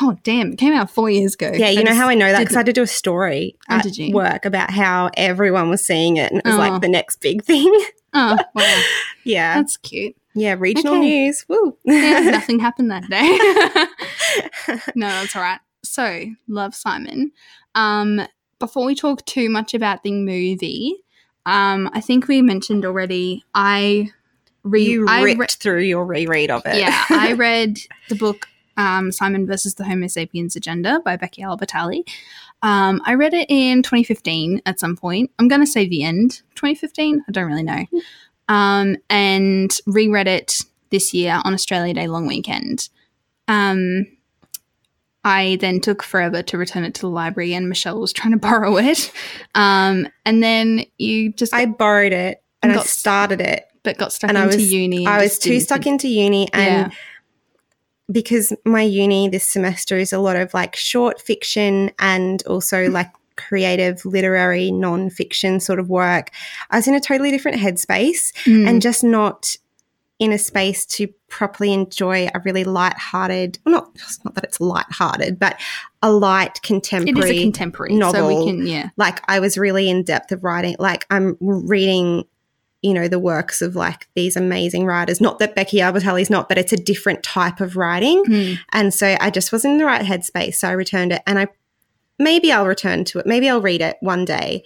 Oh 0.00 0.16
damn! 0.22 0.52
It 0.52 0.58
came 0.58 0.72
out 0.72 0.90
four 0.90 1.10
years 1.10 1.34
ago. 1.34 1.50
Yeah, 1.54 1.68
you 1.70 1.82
know 1.82 1.94
how 1.94 2.08
I 2.08 2.14
know 2.14 2.30
that 2.30 2.38
because 2.40 2.56
I 2.56 2.60
had 2.60 2.66
to 2.66 2.72
do 2.72 2.82
a 2.82 2.86
story 2.86 3.56
Oh, 3.68 3.76
at 3.76 3.82
did 3.82 3.96
you? 3.98 4.14
work 4.14 4.44
about 4.44 4.70
how 4.70 5.10
everyone 5.16 5.68
was 5.68 5.84
seeing 5.84 6.16
it 6.16 6.30
and 6.30 6.38
it 6.40 6.44
was 6.44 6.54
Oh. 6.54 6.58
like 6.58 6.80
the 6.80 6.88
next 6.88 7.20
big 7.20 7.42
thing. 7.44 7.66
Oh 8.14 8.38
wow, 8.54 8.82
yeah. 9.24 9.54
that's 9.56 9.76
cute. 9.76 10.16
yeah, 10.34 10.54
regional 10.58 10.94
Okay. 10.94 11.00
news. 11.26 11.44
Woo. 11.48 11.76
Yeah, 11.84 12.20
nothing 12.30 12.60
happened 12.60 12.90
that 12.90 13.08
day. 13.10 13.36
no, 14.94 15.08
that's 15.08 15.34
all 15.36 15.42
right. 15.42 15.60
So, 15.82 16.26
love 16.48 16.74
Simon. 16.74 17.32
Um, 17.74 18.20
before 18.58 18.84
we 18.86 18.94
talk 18.94 19.24
too 19.26 19.48
much 19.50 19.74
about 19.74 20.02
the 20.02 20.12
movie, 20.12 20.94
um, 21.46 21.90
I 21.92 22.00
think 22.00 22.28
we 22.28 22.42
mentioned 22.42 22.84
already. 22.84 23.44
I 23.54 24.10
re- 24.62 24.82
you 24.84 25.06
I 25.08 25.22
re- 25.22 25.46
through 25.48 25.82
your 25.82 26.04
reread 26.04 26.50
of 26.50 26.62
it. 26.66 26.76
yeah, 26.78 27.04
I 27.10 27.32
read 27.32 27.78
the 28.08 28.14
book 28.14 28.46
um, 28.80 29.12
Simon 29.12 29.46
versus 29.46 29.74
the 29.74 29.84
Homo 29.84 30.06
sapiens 30.06 30.56
Agenda 30.56 31.00
by 31.04 31.16
Becky 31.16 31.42
Albertalli. 31.42 32.02
Um, 32.62 33.00
I 33.04 33.14
read 33.14 33.34
it 33.34 33.46
in 33.50 33.82
2015 33.82 34.62
at 34.66 34.80
some 34.80 34.96
point. 34.96 35.30
I'm 35.38 35.48
going 35.48 35.60
to 35.62 35.66
say 35.66 35.86
the 35.88 36.02
end 36.02 36.42
2015. 36.54 37.24
I 37.28 37.32
don't 37.32 37.46
really 37.46 37.62
know. 37.62 37.84
Um, 38.48 38.96
and 39.08 39.70
reread 39.86 40.26
it 40.28 40.60
this 40.90 41.12
year 41.14 41.40
on 41.44 41.54
Australia 41.54 41.94
Day 41.94 42.06
long 42.08 42.26
weekend. 42.26 42.88
Um, 43.48 44.06
I 45.24 45.58
then 45.60 45.80
took 45.80 46.02
forever 46.02 46.42
to 46.42 46.56
return 46.58 46.84
it 46.84 46.94
to 46.94 47.00
the 47.02 47.08
library, 47.08 47.52
and 47.54 47.68
Michelle 47.68 48.00
was 48.00 48.12
trying 48.12 48.32
to 48.32 48.38
borrow 48.48 48.76
it. 48.78 49.12
Um, 49.54 50.08
and 50.24 50.42
then 50.42 50.84
you 50.98 51.32
just 51.32 51.52
I 51.54 51.66
borrowed 51.66 52.12
it 52.12 52.42
and 52.62 52.72
I 52.72 52.76
Got- 52.76 52.86
started 52.86 53.40
it. 53.40 53.64
but 53.82 53.96
got 53.98 54.12
stuck 54.12 54.28
and 54.30 54.38
I 54.38 54.44
into 54.44 54.56
was- 54.56 54.72
uni. 54.72 55.06
I 55.06 55.22
was 55.22 55.38
too 55.38 55.60
stuck 55.60 55.86
into 55.86 56.08
uni 56.08 56.48
and 56.52 56.90
Yeah. 56.92 56.98
Because 58.10 58.52
my 58.64 58.82
uni 58.82 59.28
this 59.28 59.44
semester 59.44 59.96
is 59.98 60.12
a 60.12 60.18
lot 60.18 60.36
of 60.36 60.52
like 60.54 60.74
short 60.76 61.20
fiction 61.20 61.90
and 61.98 62.42
also 62.46 62.86
Mm. 62.88 62.92
like 62.92 63.10
creative 63.36 64.04
literary 64.04 64.70
non-fiction 64.70 65.60
sort 65.60 65.78
of 65.78 65.88
work 65.88 66.30
i 66.70 66.76
was 66.76 66.86
in 66.86 66.94
a 66.94 67.00
totally 67.00 67.30
different 67.30 67.56
headspace 67.58 68.32
Mm. 68.44 68.68
and 68.68 68.82
just 68.82 69.02
not 69.02 69.56
in 70.18 70.32
a 70.32 70.36
space 70.38 70.84
to 70.84 71.06
properly 71.28 71.72
enjoy 71.72 72.28
a 72.34 72.40
really 72.44 72.64
light-hearted 72.64 73.58
well, 73.64 73.72
not 73.72 73.98
not 74.24 74.34
that 74.34 74.44
it's 74.44 74.60
light-hearted 74.60 75.38
but 75.38 75.58
a 76.02 76.12
light 76.12 76.60
contemporary 76.62 77.30
is 77.30 77.40
a 77.40 77.42
contemporary, 77.44 77.92
so 77.92 77.98
novel. 77.98 78.28
we 78.28 78.50
can 78.50 78.66
yeah. 78.66 78.90
like 78.98 79.22
I 79.28 79.40
was 79.40 79.56
really 79.56 79.88
in 79.88 80.02
depth 80.02 80.32
of 80.32 80.44
writing. 80.44 80.76
Like 80.78 81.06
I'm 81.10 81.36
reading, 81.40 82.24
you 82.82 82.94
know, 82.94 83.08
the 83.08 83.18
works 83.18 83.60
of 83.60 83.76
like 83.76 84.08
these 84.14 84.36
amazing 84.36 84.86
writers. 84.86 85.20
Not 85.20 85.38
that 85.38 85.54
Becky 85.54 85.78
Albertalli 85.78 86.22
is 86.22 86.30
not, 86.30 86.48
but 86.48 86.58
it's 86.58 86.72
a 86.72 86.76
different 86.76 87.22
type 87.22 87.60
of 87.60 87.76
writing. 87.76 88.24
Mm. 88.24 88.58
And 88.72 88.94
so 88.94 89.16
I 89.20 89.30
just 89.30 89.52
wasn't 89.52 89.72
in 89.72 89.78
the 89.78 89.84
right 89.84 90.02
headspace. 90.02 90.54
So 90.54 90.68
I 90.68 90.72
returned 90.72 91.12
it, 91.12 91.22
and 91.26 91.38
I 91.38 91.48
maybe 92.18 92.52
I'll 92.52 92.66
return 92.66 93.04
to 93.06 93.18
it. 93.18 93.26
Maybe 93.26 93.48
I'll 93.48 93.60
read 93.60 93.82
it 93.82 93.96
one 94.00 94.24
day. 94.24 94.64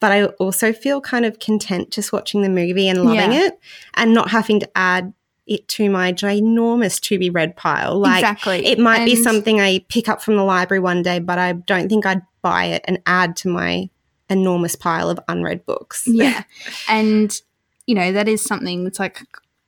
But 0.00 0.10
I 0.10 0.24
also 0.24 0.72
feel 0.72 1.00
kind 1.00 1.24
of 1.24 1.38
content 1.38 1.92
just 1.92 2.12
watching 2.12 2.42
the 2.42 2.48
movie 2.48 2.88
and 2.88 3.04
loving 3.04 3.32
Yeah. 3.32 3.46
it, 3.46 3.60
and 3.94 4.12
not 4.12 4.30
having 4.30 4.58
to 4.60 4.68
add 4.76 5.12
it 5.46 5.68
to 5.68 5.90
my 5.90 6.12
ginormous 6.12 7.00
to 7.02 7.18
be 7.18 7.30
read 7.30 7.56
pile. 7.56 7.98
Like 7.98 8.22
exactly. 8.24 8.66
it 8.66 8.78
might 8.80 9.04
be 9.04 9.14
something 9.14 9.60
I 9.60 9.84
pick 9.88 10.08
up 10.08 10.22
from 10.22 10.36
the 10.36 10.44
library 10.44 10.80
one 10.80 11.02
day, 11.02 11.20
but 11.20 11.38
I 11.38 11.52
don't 11.52 11.88
think 11.88 12.06
I'd 12.06 12.22
buy 12.42 12.66
it 12.66 12.84
and 12.86 13.00
add 13.06 13.36
to 13.36 13.48
my 13.48 13.88
enormous 14.28 14.74
pile 14.74 15.10
of 15.10 15.20
unread 15.28 15.64
books. 15.66 16.04
Yeah. 16.06 16.42
and, 16.88 17.40
you 17.86 17.94
know, 17.94 18.12
that 18.12 18.28
is 18.28 18.42
something 18.42 18.84
that's 18.84 18.98
like 18.98 19.20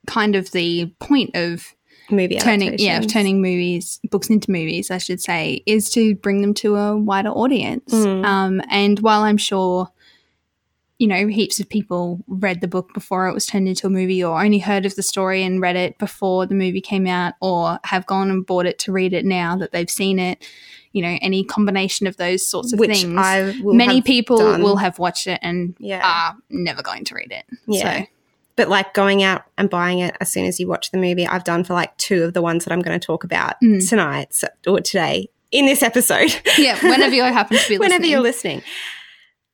kind 0.07 0.37
of 0.37 0.51
the 0.53 0.87
point 1.01 1.31
of 1.35 1.75
Movie 2.11 2.37
turning, 2.39 2.79
yeah, 2.79 2.99
of 2.99 3.07
turning 3.07 3.41
movies, 3.41 3.99
books 4.11 4.29
into 4.29 4.51
movies, 4.51 4.91
I 4.91 4.99
should 4.99 5.23
say, 5.23 5.63
is 5.67 5.89
to 5.91 6.15
bring 6.17 6.43
them 6.43 6.53
to 6.55 6.77
a 6.77 6.97
wider 6.97 7.31
audience. 7.31 7.95
Mm. 7.95 8.25
Um, 8.25 8.63
and 8.69 8.99
while 9.01 9.23
I'm 9.23 9.39
sure, 9.39 9.89
you 10.99 11.07
know, 11.07 11.27
heaps 11.27 11.61
of 11.61 11.69
people 11.69 12.23
read 12.29 12.61
the 12.61 12.69
book 12.69 12.93
before 12.93 13.27
it 13.29 13.33
was 13.33 13.47
turned 13.47 13.69
into 13.69 13.87
a 13.87 13.91
movie 13.91 14.23
or 14.23 14.43
only 14.43 14.59
heard 14.59 14.85
of 14.85 14.97
the 14.97 15.03
story 15.03 15.43
and 15.43 15.63
read 15.63 15.77
it 15.77 15.99
before 15.99 16.47
the 16.47 16.55
movie 16.55 16.83
came 16.83 17.07
out 17.07 17.35
or 17.41 17.79
have 17.85 18.07
gone 18.07 18.31
and 18.31 18.45
bought 18.45 18.67
it 18.67 18.79
to 18.81 18.93
read 18.93 19.15
it 19.15 19.25
now 19.25 19.57
that 19.57 19.73
they've 19.73 19.91
seen 19.91 20.19
it. 20.19 20.47
You 20.95 21.03
know, 21.03 21.19
any 21.21 21.45
combination 21.45 22.07
of 22.07 22.17
those 22.17 22.47
sorts 22.47 22.73
of 22.73 22.79
Which 22.79 23.03
things. 23.03 23.19
I 23.19 23.55
will 23.63 23.75
Many 23.75 24.01
people 24.01 24.39
done. 24.39 24.63
will 24.63 24.77
have 24.77 24.99
watched 24.99 25.27
it 25.27 25.39
and 25.43 25.75
Yeah. 25.79 26.01
are 26.03 26.37
never 26.49 26.83
going 26.83 27.05
to 27.05 27.15
read 27.15 27.31
it. 27.33 27.45
Yeah. 27.67 28.01
So, 28.01 28.07
But 28.57 28.69
like 28.69 28.95
going 28.95 29.23
out 29.23 29.43
and 29.59 29.69
buying 29.69 29.99
it 29.99 30.17
as 30.21 30.31
soon 30.33 30.47
as 30.47 30.59
you 30.61 30.69
watch 30.69 30.93
the 30.93 30.99
movie, 30.99 31.27
I've 31.27 31.45
done 31.45 31.65
for 31.65 31.75
like 31.75 31.95
two 31.99 32.23
of 32.23 32.33
the 32.33 32.41
ones 32.41 32.65
that 32.65 32.73
I'm 32.73 32.81
going 32.81 32.99
to 32.99 33.05
talk 33.05 33.25
about 33.25 33.57
Mm. 33.63 33.87
tonight 33.89 34.33
so, 34.33 34.47
or 34.67 34.81
today 34.81 35.29
in 35.51 35.67
this 35.67 35.83
episode. 35.83 36.33
yeah, 36.59 36.79
whenever 36.83 37.15
you 37.15 37.23
happen 37.25 37.59
to 37.59 37.69
be 37.69 37.77
Whenever 37.79 37.95
listening. 38.03 38.11
you're 38.13 38.21
listening. 38.21 38.63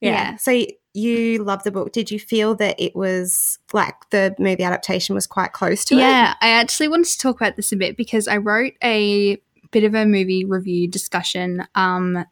Yeah. 0.00 0.10
Yeah. 0.32 0.36
So 0.36 0.66
you 0.92 1.42
love 1.44 1.62
the 1.62 1.70
book. 1.70 1.92
Did 1.92 2.10
you 2.10 2.18
feel 2.18 2.54
that 2.56 2.74
it 2.80 2.96
was 2.96 3.58
like 3.72 3.94
the 4.10 4.34
movie 4.38 4.64
adaptation 4.64 5.14
was 5.14 5.26
quite 5.26 5.52
close 5.52 5.84
to 5.86 5.94
it? 5.94 5.98
Yeah, 5.98 6.34
I 6.40 6.48
actually 6.50 6.88
wanted 6.88 7.06
to 7.12 7.18
talk 7.18 7.40
about 7.40 7.56
this 7.56 7.70
a 7.72 7.76
bit 7.76 7.96
because 7.96 8.26
I 8.28 8.38
wrote 8.38 8.72
a 8.82 9.38
bit 9.70 9.84
of 9.84 9.94
a 9.94 10.06
movie 10.06 10.44
review 10.44 10.88
discussion, 10.88 11.66
um, 11.74 12.24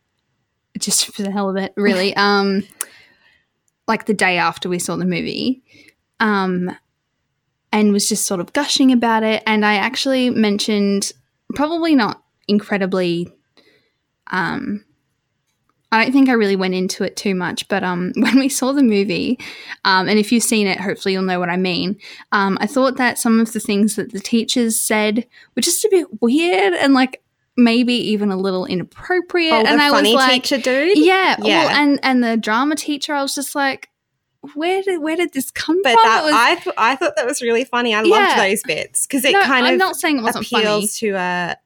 just 0.79 1.07
for 1.07 1.23
the 1.23 1.31
hell 1.31 1.51
of 1.51 1.57
it, 1.57 1.73
really. 1.77 2.15
um, 2.17 2.65
like 3.87 4.07
the 4.07 4.15
day 4.15 4.37
after 4.37 4.69
we 4.69 4.79
saw 4.79 4.97
the 4.97 5.05
movie, 5.05 5.63
um, 6.21 6.71
and 7.73 7.93
was 7.93 8.09
just 8.09 8.27
sort 8.27 8.41
of 8.41 8.53
gushing 8.53 8.93
about 8.93 9.23
it. 9.23 9.43
And 9.47 9.65
I 9.65 9.75
actually 9.75 10.31
mentioned, 10.31 11.13
probably 11.55 11.95
not 11.95 12.23
incredibly, 12.47 13.33
um, 14.29 14.85
I 15.91 16.03
don't 16.03 16.13
think 16.13 16.29
I 16.29 16.33
really 16.33 16.57
went 16.57 16.75
into 16.75 17.03
it 17.03 17.17
too 17.17 17.35
much, 17.35 17.67
but 17.69 17.83
um, 17.83 18.13
when 18.17 18.39
we 18.39 18.49
saw 18.49 18.73
the 18.73 18.83
movie, 18.83 19.39
um, 19.85 20.09
and 20.09 20.19
if 20.19 20.33
you've 20.33 20.43
seen 20.43 20.67
it, 20.67 20.81
hopefully 20.81 21.13
you'll 21.13 21.23
know 21.23 21.41
what 21.41 21.51
I 21.51 21.57
mean. 21.57 21.99
Um, 22.33 22.59
I 22.61 22.67
thought 22.67 22.97
that 22.97 23.19
some 23.19 23.41
of 23.41 23.53
the 23.53 23.61
things 23.61 23.97
that 23.97 24.13
the 24.13 24.21
teachers 24.21 24.79
said 24.79 25.27
were 25.55 25.63
just 25.63 25.85
a 25.85 25.89
bit 25.91 26.21
weird 26.21 26.75
and 26.75 26.95
like 26.95 27.23
maybe 27.59 27.93
even 27.95 28.31
a 28.31 28.37
little 28.37 28.65
inappropriate. 28.65 29.53
Oh, 29.53 29.67
and 29.67 29.81
I 29.83 29.91
funny 29.91 30.15
was 30.15 30.23
like, 30.23 30.45
teacher 30.45 30.59
dude. 30.63 30.97
yeah, 30.97 31.37
Yeah. 31.43 31.65
Well, 31.67 31.69
and 31.77 32.01
and 32.03 32.25
the 32.25 32.37
drama 32.39 32.77
teacher, 32.77 33.13
I 33.15 33.21
was 33.21 33.35
just 33.35 33.55
like, 33.55 33.91
where 34.55 34.81
did 34.83 35.03
where 35.03 35.17
did 35.17 35.33
this 35.35 35.51
come 35.51 35.83
But 35.83 35.95
from? 35.95 36.03
that 36.05 36.25
was- 36.25 36.33
I 36.35 36.55
th- 36.55 36.75
I 36.79 36.97
thought 36.97 37.15
that 37.17 37.27
was 37.27 37.43
really 37.43 37.65
funny. 37.65 37.95
I 37.95 38.03
Yeah. 38.03 38.17
loved 38.17 38.39
those 38.41 38.63
bits 38.63 39.07
because 39.07 39.25
it 39.25 39.33
no, 39.33 39.43
kind 39.43 39.67
I'm 39.67 39.75
of 39.75 39.79
not 39.79 39.97
saying 39.97 40.19
it 40.19 40.23
wasn't 40.23 40.47
funny. 40.47 40.65
appeals 40.65 40.97
to 40.99 41.11
a 41.11 41.57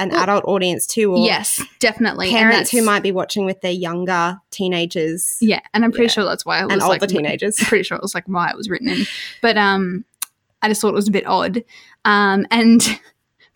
an 0.00 0.10
Well, 0.10 0.22
adult 0.22 0.44
audience 0.44 0.86
too, 0.86 1.12
or 1.12 1.24
Yes, 1.26 1.60
definitely. 1.80 2.30
Parents 2.30 2.70
who 2.70 2.82
might 2.82 3.02
be 3.02 3.10
watching 3.10 3.44
with 3.46 3.60
their 3.62 3.72
younger 3.72 4.38
teenagers 4.52 5.36
Yeah, 5.40 5.58
and 5.74 5.84
I'm 5.84 5.90
pretty 5.90 6.04
Yeah. 6.04 6.10
sure 6.10 6.24
that's 6.24 6.44
why 6.46 6.60
it 6.60 6.64
was 6.66 6.72
and 6.74 6.82
like 6.82 7.02
older 7.02 7.06
teenagers. 7.12 7.58
I'm 7.60 7.66
pretty 7.72 7.82
sure 7.84 7.96
it 7.96 8.02
was 8.02 8.14
like 8.14 8.24
why 8.26 8.48
it 8.50 8.56
was 8.56 8.68
written 8.68 8.88
in. 8.90 9.06
But 9.42 9.56
um 9.56 10.04
I 10.62 10.68
just 10.68 10.80
thought 10.80 10.88
it 10.88 10.94
was 10.94 11.08
a 11.08 11.12
bit 11.12 11.26
odd. 11.26 11.64
Um 12.04 12.46
and 12.50 12.80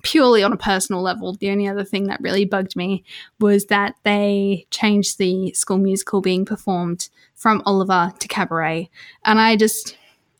purely 0.02 0.42
on 0.42 0.52
a 0.52 0.56
personal 0.56 1.02
level, 1.02 1.34
the 1.34 1.50
only 1.50 1.68
other 1.68 1.84
thing 1.84 2.06
that 2.08 2.20
really 2.20 2.44
bugged 2.44 2.76
me 2.76 3.04
was 3.40 3.66
that 3.66 3.94
they 4.02 4.66
changed 4.70 5.18
the 5.18 5.52
school 5.54 5.78
musical 5.78 6.20
being 6.20 6.44
performed 6.44 7.08
from 7.34 7.62
Oliver 7.64 8.12
to 8.18 8.28
Cabaret. 8.28 8.90
And 9.24 9.40
I 9.40 9.56
just 9.56 9.96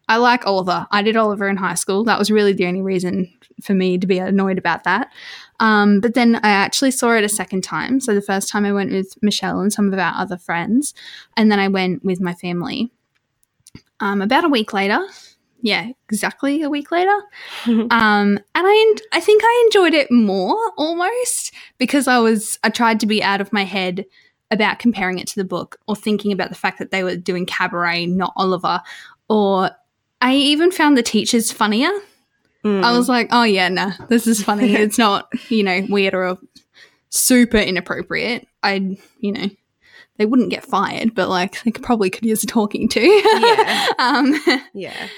I 0.09 0.17
like 0.17 0.47
Oliver. 0.47 0.87
I 0.91 1.03
did 1.03 1.17
Oliver 1.17 1.49
in 1.49 1.57
high 1.57 1.75
school. 1.75 2.05
That 2.05 2.19
was 2.19 2.31
really 2.31 2.53
the 2.53 2.67
only 2.67 2.83
reason 2.83 3.33
for 3.63 3.75
me 3.75 3.99
to 3.99 4.07
be 4.07 4.19
annoyed 4.19 4.59
about 4.59 4.85
that. 4.85 5.11
Um, 5.61 6.01
but 6.01 6.15
then 6.15 6.37
I 6.37 6.51
actually 6.51 6.91
saw 6.91 7.13
it 7.13 7.25
a 7.25 7.29
second 7.29 7.63
time. 7.63 8.01
So 8.01 8.15
the 8.15 8.21
first 8.21 8.49
time 8.49 8.65
I 8.65 8.73
went 8.73 8.91
with 8.91 9.15
Michelle 9.23 9.61
and 9.61 9.73
some 9.73 9.93
of 9.93 9.99
our 9.99 10.13
other 10.17 10.37
friends, 10.37 10.93
and 11.37 11.51
then 11.51 11.61
I 11.61 11.69
went 11.69 12.05
with 12.05 12.21
my 12.21 12.35
family. 12.35 12.91
Um, 14.01 14.21
about 14.21 14.45
a 14.45 14.49
week 14.49 14.73
later, 14.73 14.99
yeah, 15.63 15.89
exactly 16.09 16.63
a 16.63 16.69
week 16.69 16.91
later, 16.91 17.17
um, 17.67 17.89
and 17.91 18.41
I 18.55 18.95
I 19.13 19.21
think 19.21 19.43
I 19.45 19.63
enjoyed 19.67 19.95
it 19.95 20.11
more 20.11 20.59
almost 20.77 21.53
because 21.79 22.07
I 22.09 22.19
was 22.19 22.59
I 22.63 22.69
tried 22.69 23.01
to 23.01 23.07
be 23.07 23.23
out 23.23 23.41
of 23.41 23.53
my 23.53 23.65
head 23.65 24.05
about 24.51 24.79
comparing 24.79 25.19
it 25.19 25.27
to 25.29 25.37
the 25.37 25.45
book 25.45 25.79
or 25.89 25.97
thinking 25.97 26.31
about 26.31 26.51
the 26.51 26.55
fact 26.55 26.79
that 26.79 26.91
they 26.91 27.03
were 27.03 27.17
doing 27.17 27.47
cabaret, 27.47 28.07
not 28.07 28.35
Oliver, 28.37 28.83
or 29.29 29.71
I 30.21 30.35
even 30.35 30.71
found 30.71 30.97
the 30.97 31.03
teachers 31.03 31.51
funnier. 31.51 31.91
Mm. 32.65 32.85
I 32.85 32.97
was 32.97 33.09
like, 33.09 33.29
oh 33.33 33.45
yeah, 33.45 33.69
nah, 33.69 33.93
this 34.09 34.27
is 34.27 34.43
funny. 34.43 34.75
it's 34.75 34.99
not, 34.99 35.29
you 35.49 35.65
know, 35.65 35.85
weird 35.89 36.15
or 36.15 36.39
super 37.09 37.57
inappropriate. 37.57 38.47
I, 38.63 38.99
you 39.19 39.33
know, 39.33 39.49
they 40.19 40.27
wouldn't 40.27 40.51
get 40.51 40.65
fired, 40.65 41.15
but 41.15 41.29
like 41.29 41.63
they 41.63 41.71
could, 41.71 41.83
probably 41.83 42.11
could 42.11 42.25
use 42.25 42.45
a 42.45 42.47
talking 42.47 42.89
to. 42.91 43.01
Yeah. 43.01 43.89
um, 43.99 44.41
yeah. 44.75 45.09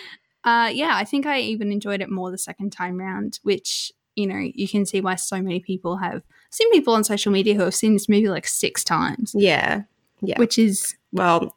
Uh, 0.45 0.71
yeah, 0.73 0.93
I 0.95 1.05
think 1.05 1.27
I 1.27 1.41
even 1.41 1.73
enjoyed 1.73 2.01
it 2.01 2.11
more 2.11 2.31
the 2.31 2.39
second 2.39 2.71
time 2.71 2.99
round, 2.99 3.41
which 3.43 3.93
you 4.15 4.27
know 4.27 4.37
you 4.55 4.69
can 4.69 4.87
see 4.87 5.01
why 5.01 5.17
so 5.17 5.41
many 5.43 5.61
people 5.61 5.97
have 5.97 6.23
seen 6.51 6.71
people 6.71 6.95
on 6.95 7.03
social 7.05 7.33
media 7.33 7.55
who 7.55 7.63
have 7.63 7.75
seen 7.75 7.95
this 7.95 8.09
movie 8.09 8.29
like 8.29 8.47
six 8.47 8.85
times, 8.85 9.35
Yeah. 9.37 9.83
Yeah. 10.21 10.39
which 10.39 10.59
is 10.59 10.95
well, 11.13 11.55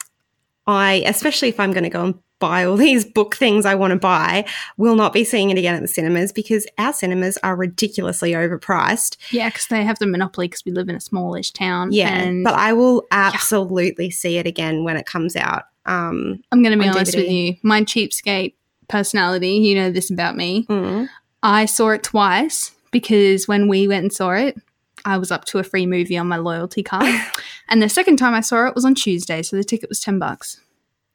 I, 0.66 1.04
especially 1.06 1.50
if 1.50 1.60
I'm 1.60 1.72
going 1.72 1.84
to 1.84 1.90
go 1.90 2.04
and 2.06 2.16
buy 2.40 2.66
all 2.66 2.76
these 2.78 3.04
book 3.06 3.36
things 3.36 3.66
I 3.66 3.76
want 3.76 3.92
to 3.92 3.98
buy, 4.00 4.46
will 4.78 4.96
not 4.96 5.14
be 5.14 5.24
seeing 5.24 5.50
it 5.50 5.58
again 5.58 5.76
at 5.76 5.82
the 5.82 5.88
cinemas 5.88 6.32
because 6.32 6.68
our 6.78 6.94
cinemas 6.94 7.38
are 7.44 7.56
ridiculously 7.56 8.32
overpriced. 8.34 9.18
yeah, 9.32 9.50
because 9.50 9.68
they 9.68 9.84
have 9.84 9.98
the 10.00 10.06
monopoly 10.08 10.48
because 10.48 10.66
we 10.66 10.72
live 10.72 10.90
in 10.90 10.96
a 10.96 11.00
smallish 11.02 11.52
town. 11.52 11.92
Yeah. 11.92 12.10
and 12.10 12.44
but 12.44 12.54
I 12.56 12.74
will 12.74 13.06
absolutely 13.12 14.10
see 14.12 14.38
it 14.38 14.46
again 14.48 14.84
when 14.84 14.98
it 14.98 15.06
comes 15.06 15.36
out. 15.36 15.64
Um, 15.86 16.42
I'm 16.52 16.62
going 16.62 16.78
to 16.78 16.84
be 16.84 16.90
on 16.90 16.96
honest 16.98 17.16
with 17.16 17.30
you, 17.30 17.56
my 17.64 17.82
cheapskate 17.82 18.54
personality, 18.88 19.52
you 19.52 19.76
know 19.76 19.92
this 19.92 20.10
about 20.10 20.36
me. 20.36 20.66
mm, 20.70 21.08
I 21.44 21.66
saw 21.66 21.90
it 21.90 22.04
twice 22.04 22.72
because 22.92 23.48
when 23.48 23.68
we 23.68 23.88
went 23.88 24.04
and 24.04 24.14
saw 24.14 24.32
it, 24.32 24.58
I 25.06 25.18
was 25.18 25.32
up 25.32 25.46
to 25.46 25.60
a 25.60 25.64
free 25.64 25.86
movie 25.86 26.18
on 26.18 26.28
my 26.28 26.38
loyalty 26.38 26.84
card. 26.84 27.14
and 27.70 27.82
the 27.82 27.90
second 27.90 28.18
time 28.18 28.34
I 28.34 28.42
saw 28.42 28.68
it 28.68 28.76
was 28.76 28.84
on 28.86 28.96
Tuesday, 28.96 29.42
so 29.44 29.56
the 29.56 29.64
ticket 29.64 29.90
was 29.90 30.00
10 30.00 30.20
bucks. 30.20 30.60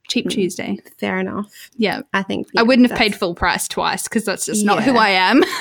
Cheap 0.09 0.25
Mm. 0.27 0.31
Tuesday. 0.31 0.77
fair 0.97 1.17
enough. 1.19 1.69
Yeah. 1.77 2.01
I 2.13 2.23
think 2.23 2.47
I 2.57 2.63
wouldn't 2.63 2.89
have 2.89 2.97
paid 2.97 3.15
full 3.15 3.35
price 3.35 3.67
twice 3.67 4.03
because 4.03 4.25
that's 4.25 4.45
just 4.45 4.65
not 4.65 4.83
who 4.83 4.95
I 4.97 5.09
am. 5.09 5.43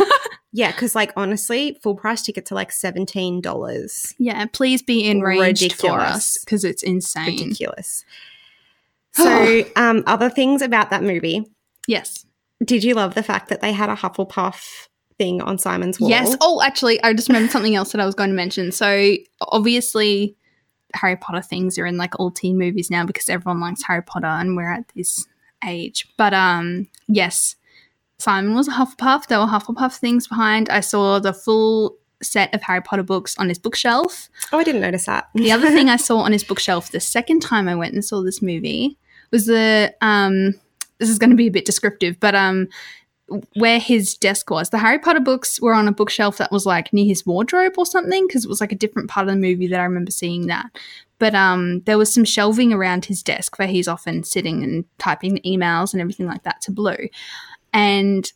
Yeah, 0.55 0.70
because 0.70 0.94
like 0.94 1.14
honestly, 1.16 1.79
full 1.83 1.94
price 1.94 2.20
tickets 2.20 2.53
are 2.53 2.55
like 2.57 2.72
seventeen 2.72 3.40
dollars. 3.40 4.14
yeah, 4.18 4.44
please 4.53 4.83
be 4.83 5.09
enraged 5.09 5.72
for 5.72 5.98
us 5.98 6.37
because 6.44 6.62
it's 6.62 6.83
insane. 6.83 7.38
Ridiculous. 7.38 8.05
So, 9.14 9.64
um, 9.77 10.03
other 10.07 10.29
things 10.31 10.61
about 10.62 10.90
that 10.90 11.03
movie. 11.03 11.51
Yes. 11.86 12.26
Did 12.64 12.84
you 12.84 12.94
love 12.94 13.14
the 13.14 13.22
fact 13.22 13.48
that 13.48 13.60
they 13.60 13.72
had 13.72 13.88
a 13.88 13.96
Hufflepuff 13.96 14.88
thing 15.18 15.40
on 15.42 15.58
Simon's 15.58 15.98
wall? 15.98 16.10
Yes. 16.10 16.36
Oh, 16.40 16.62
actually, 16.62 17.02
I 17.02 17.12
just 17.12 17.28
remembered 17.28 17.50
something 17.50 17.74
else 17.74 17.92
that 17.92 18.00
I 18.00 18.06
was 18.06 18.14
going 18.14 18.30
to 18.30 18.36
mention. 18.36 18.70
So, 18.72 19.16
obviously, 19.40 20.36
Harry 20.94 21.16
Potter 21.16 21.42
things 21.42 21.78
are 21.78 21.86
in 21.86 21.96
like 21.96 22.18
all 22.18 22.30
teen 22.30 22.58
movies 22.58 22.90
now 22.90 23.04
because 23.04 23.28
everyone 23.28 23.60
likes 23.60 23.82
Harry 23.82 24.02
Potter 24.02 24.26
and 24.26 24.56
we're 24.56 24.70
at 24.70 24.84
this 24.94 25.26
age. 25.64 26.08
But 26.16 26.34
um, 26.34 26.88
yes, 27.08 27.56
Simon 28.18 28.54
was 28.54 28.68
a 28.68 28.72
Hufflepuff. 28.72 29.26
There 29.26 29.38
were 29.38 29.46
Hufflepuff 29.46 29.96
things 29.96 30.28
behind. 30.28 30.68
I 30.70 30.80
saw 30.80 31.18
the 31.18 31.32
full 31.32 31.96
set 32.22 32.54
of 32.54 32.62
Harry 32.62 32.80
Potter 32.80 33.02
books 33.02 33.36
on 33.38 33.48
his 33.48 33.58
bookshelf. 33.58 34.28
Oh, 34.52 34.58
I 34.58 34.64
didn't 34.64 34.80
notice 34.80 35.06
that. 35.06 35.28
The 35.34 35.52
other 35.52 35.70
thing 35.72 35.88
I 35.88 35.96
saw 35.96 36.18
on 36.18 36.32
his 36.32 36.44
bookshelf 36.44 36.90
the 36.90 37.00
second 37.00 37.40
time 37.40 37.68
I 37.68 37.74
went 37.74 37.94
and 37.94 38.04
saw 38.04 38.22
this 38.22 38.40
movie 38.40 38.98
was 39.30 39.46
the 39.46 39.94
um 40.00 40.54
this 41.02 41.10
is 41.10 41.18
going 41.18 41.30
to 41.30 41.36
be 41.36 41.48
a 41.48 41.52
bit 41.52 41.64
descriptive, 41.64 42.18
but 42.20 42.34
um 42.34 42.68
where 43.54 43.80
his 43.80 44.14
desk 44.16 44.50
was. 44.50 44.70
The 44.70 44.78
Harry 44.78 44.98
Potter 44.98 45.20
books 45.20 45.60
were 45.60 45.74
on 45.74 45.88
a 45.88 45.92
bookshelf 45.92 46.36
that 46.36 46.52
was 46.52 46.66
like 46.66 46.92
near 46.92 47.06
his 47.06 47.26
wardrobe 47.26 47.74
or 47.76 47.86
something 47.86 48.26
because 48.26 48.44
it 48.44 48.48
was 48.48 48.60
like 48.60 48.72
a 48.72 48.76
different 48.76 49.08
part 49.08 49.26
of 49.26 49.34
the 49.34 49.40
movie 49.40 49.66
that 49.68 49.80
I 49.80 49.84
remember 49.84 50.12
seeing 50.12 50.46
that. 50.46 50.66
But 51.18 51.34
um 51.34 51.80
there 51.80 51.98
was 51.98 52.12
some 52.12 52.24
shelving 52.24 52.72
around 52.72 53.04
his 53.04 53.22
desk 53.22 53.58
where 53.58 53.68
he's 53.68 53.88
often 53.88 54.22
sitting 54.22 54.62
and 54.62 54.84
typing 54.98 55.38
emails 55.44 55.92
and 55.92 56.00
everything 56.00 56.26
like 56.26 56.44
that 56.44 56.60
to 56.62 56.70
Blue. 56.70 57.08
And 57.72 58.30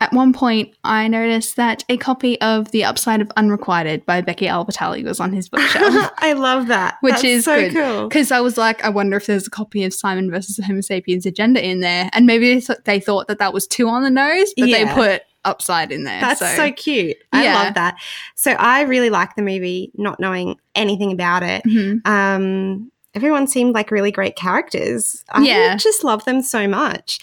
at 0.00 0.12
one 0.12 0.32
point, 0.32 0.72
I 0.84 1.08
noticed 1.08 1.56
that 1.56 1.84
a 1.88 1.96
copy 1.96 2.40
of 2.40 2.70
The 2.70 2.84
Upside 2.84 3.20
of 3.20 3.30
Unrequited 3.36 4.06
by 4.06 4.20
Becky 4.20 4.46
Albertalli 4.46 5.02
was 5.04 5.18
on 5.18 5.32
his 5.32 5.48
bookshelf. 5.48 6.10
I 6.18 6.34
love 6.34 6.68
that. 6.68 6.98
Which 7.00 7.14
That's 7.14 7.24
is 7.24 7.44
so 7.44 7.56
good. 7.58 7.72
cool. 7.74 8.08
Because 8.08 8.30
I 8.30 8.40
was 8.40 8.56
like, 8.56 8.84
I 8.84 8.90
wonder 8.90 9.16
if 9.16 9.26
there's 9.26 9.46
a 9.48 9.50
copy 9.50 9.82
of 9.84 9.92
Simon 9.92 10.30
versus 10.30 10.54
the 10.56 10.64
Homo 10.64 10.82
sapiens 10.82 11.26
agenda 11.26 11.64
in 11.66 11.80
there. 11.80 12.10
And 12.12 12.26
maybe 12.26 12.54
they, 12.54 12.60
th- 12.60 12.78
they 12.84 13.00
thought 13.00 13.26
that 13.26 13.38
that 13.40 13.52
was 13.52 13.66
too 13.66 13.88
on 13.88 14.02
the 14.04 14.10
nose, 14.10 14.52
but 14.56 14.66
they 14.66 14.86
put 14.86 15.22
upside 15.44 15.90
in 15.90 16.04
there. 16.04 16.20
That's 16.20 16.40
so, 16.56 16.70
cute. 16.72 17.16
I 17.32 17.44
Yeah. 17.44 17.54
love 17.54 17.74
that. 17.74 17.96
So 18.36 18.52
I 18.52 18.82
really 18.82 19.10
like 19.10 19.34
the 19.34 19.42
movie, 19.42 19.90
not 19.96 20.20
knowing 20.20 20.56
anything 20.76 21.10
about 21.10 21.42
it. 21.42 21.64
Mhm. 21.64 22.06
Um, 22.06 22.92
everyone 23.14 23.46
seemed 23.48 23.74
like 23.74 23.90
really 23.90 24.12
great 24.12 24.36
characters. 24.36 25.24
I 25.30 25.42
Yeah. 25.42 25.76
just 25.76 26.04
love 26.04 26.24
them 26.24 26.42
so 26.42 26.68
much. 26.68 27.18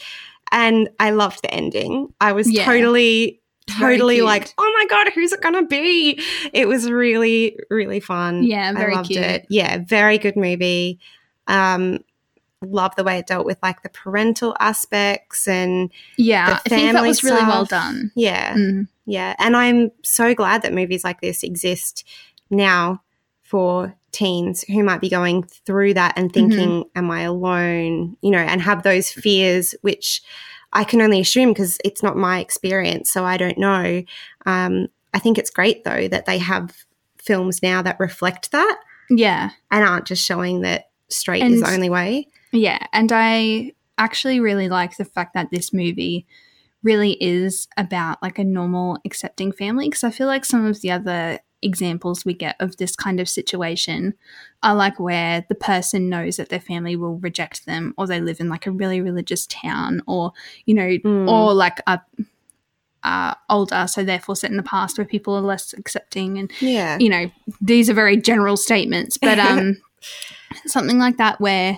And 0.55 0.89
I 0.99 1.11
loved 1.11 1.41
the 1.43 1.53
ending. 1.53 2.13
I 2.21 2.31
was 2.31 2.49
Yeah. 2.49 2.65
totally, 2.65 3.41
totally 3.67 4.21
like, 4.21 4.53
oh 4.57 4.73
my 4.77 4.85
God, 4.89 5.11
who's 5.13 5.33
it 5.33 5.41
going 5.41 5.53
to 5.55 5.63
be? 5.67 6.19
It 6.53 6.67
was 6.67 6.89
really, 6.89 7.59
really 7.69 7.99
fun. 7.99 8.43
Yeah, 8.43 8.71
very 8.73 8.93
I 8.93 8.95
loved 8.95 9.09
cute. 9.09 9.19
it. 9.21 9.45
Yeah, 9.49 9.79
very 9.85 10.17
good 10.17 10.37
movie. 10.37 10.97
Um, 11.47 11.99
love 12.61 12.95
the 12.95 13.03
way 13.03 13.19
it 13.19 13.27
dealt 13.27 13.45
with 13.45 13.59
like 13.61 13.83
the 13.83 13.89
parental 13.89 14.55
aspects 14.59 15.45
and 15.47 15.91
Yeah, 16.17 16.45
The 16.47 16.53
I 16.55 16.69
think 16.69 16.93
that 16.93 17.03
was 17.03 17.23
really 17.23 17.43
well 17.43 17.65
done. 17.65 18.11
yeah, 18.15 18.55
Mm. 18.55 18.87
yeah. 19.05 19.35
And 19.39 19.57
I'm 19.57 19.91
so 20.03 20.33
glad 20.33 20.61
that 20.61 20.73
movies 20.73 21.03
like 21.03 21.19
this 21.21 21.43
exist 21.43 22.05
now 22.49 23.01
for 23.43 23.93
teens 24.15 24.63
who 24.63 24.83
might 24.83 25.01
be 25.01 25.09
going 25.09 25.43
through 25.43 25.93
that 25.95 26.13
and 26.17 26.31
thinking, 26.33 26.85
Am 26.95 27.11
I 27.11 27.21
alone? 27.21 28.17
You 28.21 28.31
know, 28.31 28.39
and 28.39 28.61
have 28.61 28.83
those 28.83 29.11
fears, 29.11 29.75
which 29.81 30.21
I 30.73 30.83
can 30.83 31.01
only 31.01 31.19
assume 31.19 31.49
because 31.49 31.77
it's 31.85 32.01
not 32.01 32.17
my 32.17 32.39
experience. 32.39 33.11
So 33.11 33.23
I 33.25 33.37
don't 33.37 33.57
know. 33.57 34.03
Um, 34.45 34.87
I 35.13 35.19
think 35.19 35.37
it's 35.37 35.49
great 35.49 35.83
though 35.83 36.07
that 36.07 36.25
they 36.25 36.37
have 36.39 36.85
films 37.17 37.61
now 37.63 37.81
that 37.81 37.99
reflect 37.99 38.51
that 38.51 38.79
Yeah, 39.09 39.51
and 39.71 39.83
aren't 39.83 40.05
just 40.05 40.25
showing 40.25 40.61
that 40.61 40.89
straight 41.09 41.43
is 41.43 41.61
the 41.61 41.71
only 41.71 41.89
way. 41.89 42.27
yeah, 42.51 42.85
and 42.93 43.11
I 43.11 43.73
actually 43.97 44.39
really 44.39 44.67
like 44.69 44.97
the 44.97 45.05
fact 45.05 45.33
that 45.33 45.51
this 45.51 45.71
movie 45.73 46.25
really 46.83 47.13
is 47.21 47.67
about 47.77 48.21
like 48.21 48.37
a 48.37 48.43
normal 48.43 48.97
accepting 49.05 49.51
family 49.51 49.87
because 49.87 50.03
I 50.03 50.11
feel 50.11 50.27
like 50.27 50.45
some 50.45 50.65
of 50.65 50.81
the 50.81 50.91
other 50.91 51.39
examples 51.65 52.23
we 52.23 52.33
get 52.33 52.55
of 52.59 52.77
this 52.77 52.95
kind 52.95 53.19
of 53.19 53.27
situation 53.27 54.13
are 54.63 54.75
like 54.75 54.99
where 54.99 55.45
the 55.49 55.55
person 55.55 56.07
knows 56.09 56.37
that 56.37 56.49
their 56.49 56.59
family 56.61 56.95
will 56.95 57.17
reject 57.17 57.65
them 57.65 57.93
or 57.97 58.07
they 58.07 58.21
live 58.21 58.39
in 58.39 58.47
like 58.49 58.65
a 58.67 58.71
really 58.71 59.01
religious 59.01 59.45
town 59.47 60.01
or 60.07 60.31
you 60.65 60.73
know 60.73 60.89
Mm. 61.05 61.27
or 61.29 61.53
like 61.53 61.79
a 61.87 61.99
uh, 63.03 63.33
older 63.49 63.85
so 63.87 64.03
therefore 64.03 64.35
set 64.35 64.49
in 64.49 64.57
the 64.57 64.63
past 64.63 64.97
where 64.97 65.05
people 65.05 65.35
are 65.35 65.41
less 65.41 65.73
accepting 65.73 66.39
and 66.39 66.51
Yeah. 66.59 66.97
you 66.99 67.09
know 67.09 67.29
these 67.61 67.89
are 67.89 67.93
very 67.93 68.17
general 68.17 68.57
statements 68.57 69.17
but 69.17 69.37
um 69.49 69.77
something 70.65 70.97
like 70.97 71.17
that 71.17 71.39
where 71.39 71.77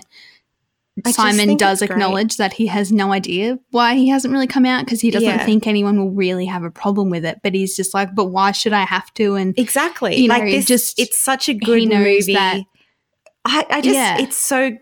I 1.06 1.10
simon 1.12 1.56
does 1.56 1.82
it's 1.82 1.88
great. 1.88 1.96
acknowledge 1.96 2.36
that 2.38 2.52
he 2.52 2.66
has 2.66 2.90
no 2.92 3.12
idea 3.12 3.58
why 3.70 3.94
he 3.94 4.08
hasn't 4.08 4.32
really 4.32 4.46
come 4.46 4.64
out 4.66 4.84
because 4.84 5.00
he 5.00 5.10
doesn't 5.10 5.28
Yeah. 5.28 5.44
think 5.44 5.66
anyone 5.66 5.98
will 5.98 6.10
really 6.10 6.46
have 6.46 6.64
a 6.64 6.70
problem 6.70 7.10
with 7.10 7.24
it 7.24 7.38
but 7.42 7.54
he's 7.54 7.76
just 7.76 7.94
like 7.94 8.14
but 8.14 8.26
why 8.26 8.52
should 8.52 8.72
i 8.72 8.84
have 8.84 9.12
to 9.14 9.34
and 9.34 9.58
Exactly. 9.58 10.16
You 10.16 10.28
like 10.28 10.44
know, 10.44 10.50
this, 10.50 10.64
just- 10.66 10.98
it's 10.98 11.18
such 11.20 11.48
a 11.48 11.54
good 11.54 11.88
knows 11.88 12.26
movie. 12.26 12.34
that- 12.34 12.60
I, 13.44 13.64
I 13.70 13.80
just, 13.80 13.94
Yeah. 13.94 14.18
it's 14.18 14.36
so. 14.36 14.72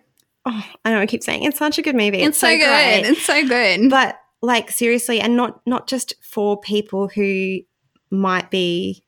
Oh, 0.47 0.65
I 0.85 0.91
know 0.93 1.01
I 1.01 1.07
keep 1.07 1.23
saying 1.23 1.43
it's 1.45 1.59
such 1.59 1.79
a 1.79 1.83
good 1.83 1.95
movie. 1.97 2.19
it's, 2.21 2.39
so, 2.39 2.49
good 2.49 2.65
great. 2.65 3.03
it's 3.05 3.23
so 3.25 3.47
good 3.47 3.91
But 3.91 4.17
like 4.43 4.71
seriously, 4.71 5.21
and 5.21 5.37
not 5.37 5.61
not 5.67 5.87
just 5.89 6.15
for 6.23 6.59
people 6.61 7.09
who 7.09 7.59
might 8.11 8.51
be 8.51 9.03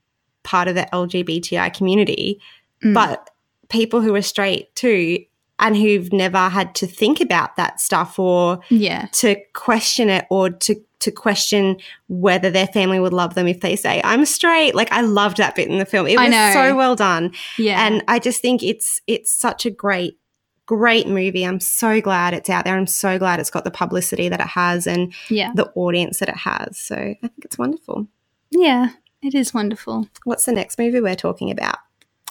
part 0.44 0.68
of 0.68 0.74
the 0.74 0.86
LGBTI 0.92 1.72
community, 1.74 2.40
Mm. 2.84 2.94
but 2.94 3.30
people 3.68 4.00
who 4.00 4.14
are 4.14 4.22
straight 4.22 4.74
too, 4.76 5.18
and 5.60 5.76
who've 5.76 6.12
never 6.12 6.48
had 6.48 6.74
to 6.76 6.86
think 6.86 7.20
about 7.20 7.56
that 7.56 7.80
stuff 7.80 8.18
or 8.18 8.60
yeah 8.68 9.06
to 9.12 9.36
question 9.54 10.08
it 10.08 10.24
or 10.30 10.50
to 10.50 10.74
to 11.00 11.12
question 11.12 11.76
whether 12.08 12.50
their 12.50 12.66
family 12.66 12.98
would 12.98 13.12
love 13.12 13.34
them 13.34 13.46
if 13.46 13.60
they 13.60 13.76
say 13.76 14.00
I'm 14.02 14.24
straight. 14.24 14.74
Like 14.74 14.90
I 14.90 15.02
loved 15.02 15.36
that 15.36 15.54
bit 15.54 15.68
in 15.68 15.78
the 15.78 15.86
film. 15.86 16.08
It 16.08 16.18
was 16.18 16.52
so 16.54 16.76
well 16.76 16.96
done. 16.96 17.32
yeah 17.56 17.86
And 17.86 18.02
I 18.08 18.18
just 18.18 18.42
think 18.42 18.62
it's 18.64 19.00
it's 19.06 19.30
such 19.30 19.64
a 19.64 19.70
great 19.70 20.18
great 20.66 21.06
movie. 21.06 21.44
I'm 21.44 21.60
so 21.60 22.00
glad 22.00 22.34
it's 22.34 22.50
out 22.50 22.64
there. 22.64 22.76
I'm 22.76 22.86
so 22.88 23.18
glad 23.18 23.38
it's 23.40 23.48
got 23.48 23.64
the 23.64 23.70
publicity 23.70 24.28
that 24.28 24.40
it 24.40 24.48
has 24.48 24.86
and 24.88 25.14
yeah 25.30 25.52
the 25.54 25.70
audience 25.76 26.18
that 26.18 26.28
it 26.28 26.36
has. 26.36 26.76
So 26.76 26.96
I 26.96 27.16
think 27.20 27.44
it's 27.44 27.58
wonderful. 27.58 28.08
yeah 28.50 28.90
it 29.22 29.34
is 29.34 29.52
wonderful 29.54 30.08
What's 30.24 30.44
the 30.46 30.52
next 30.52 30.78
movie 30.78 31.00
we're 31.00 31.14
talking 31.16 31.50
about? 31.50 31.78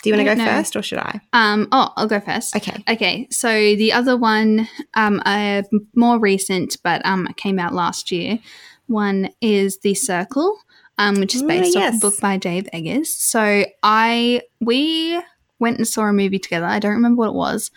Do 0.04 0.10
you 0.10 0.16
want 0.16 0.28
to 0.28 0.36
go 0.36 0.44
know. 0.44 0.52
first 0.52 0.76
or 0.76 0.82
should 0.82 1.00
I? 1.00 1.20
um 1.34 1.68
oh 1.72 1.92
i'll 1.98 2.08
go 2.08 2.20
first 2.20 2.56
Okay. 2.58 2.84
Okay, 2.90 3.28
so 3.30 3.50
the 3.50 3.94
other 3.94 4.18
one, 4.18 4.68
um, 4.96 5.22
a 5.26 5.64
more 5.96 6.20
recent, 6.20 6.78
but 6.84 7.06
um, 7.06 7.28
came 7.38 7.60
out 7.60 7.74
last 7.74 8.12
year. 8.12 8.40
One 8.88 9.30
is 9.42 9.80
The 9.80 9.94
Circle, 9.94 10.58
um, 10.98 11.20
which 11.20 11.36
is 11.36 11.44
based 11.44 11.76
off 11.76 11.84
yes. 11.84 11.98
a 11.98 12.00
book 12.00 12.20
by 12.20 12.38
Dave 12.38 12.68
Eggers. 12.74 13.14
So 13.14 13.66
I 13.84 14.42
we 14.60 15.22
went 15.60 15.78
and 15.78 15.88
saw 15.88 16.04
a 16.04 16.14
movie 16.14 16.40
together. 16.40 16.66
I 16.66 16.80
don't 16.80 16.94
remember 16.94 17.20
what 17.20 17.30
it 17.30 17.36
was. 17.36 17.72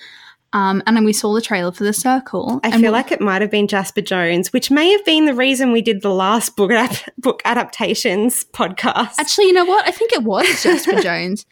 Um, 0.52 0.82
and 0.84 0.96
then 0.96 1.04
we 1.04 1.12
saw 1.12 1.32
the 1.32 1.40
trailer 1.40 1.70
for 1.70 1.84
The 1.84 1.92
Circle. 1.92 2.58
I 2.64 2.72
feel 2.72 2.80
we- 2.80 2.88
like 2.88 3.12
it 3.12 3.20
might 3.20 3.40
have 3.40 3.52
been 3.52 3.68
Jasper 3.68 4.00
Jones, 4.00 4.52
which 4.52 4.68
may 4.70 4.90
have 4.90 5.04
been 5.04 5.26
the 5.26 5.34
reason 5.34 5.70
we 5.70 5.80
did 5.80 6.02
the 6.02 6.12
last 6.12 6.56
book 6.56 6.72
ap- 6.72 7.08
book 7.18 7.40
adaptations 7.44 8.44
podcast. 8.52 9.14
Actually, 9.18 9.46
you 9.46 9.52
know 9.52 9.64
what? 9.64 9.86
I 9.86 9.92
think 9.92 10.12
it 10.12 10.24
was 10.24 10.46
Jasper 10.62 11.00
Jones. 11.00 11.46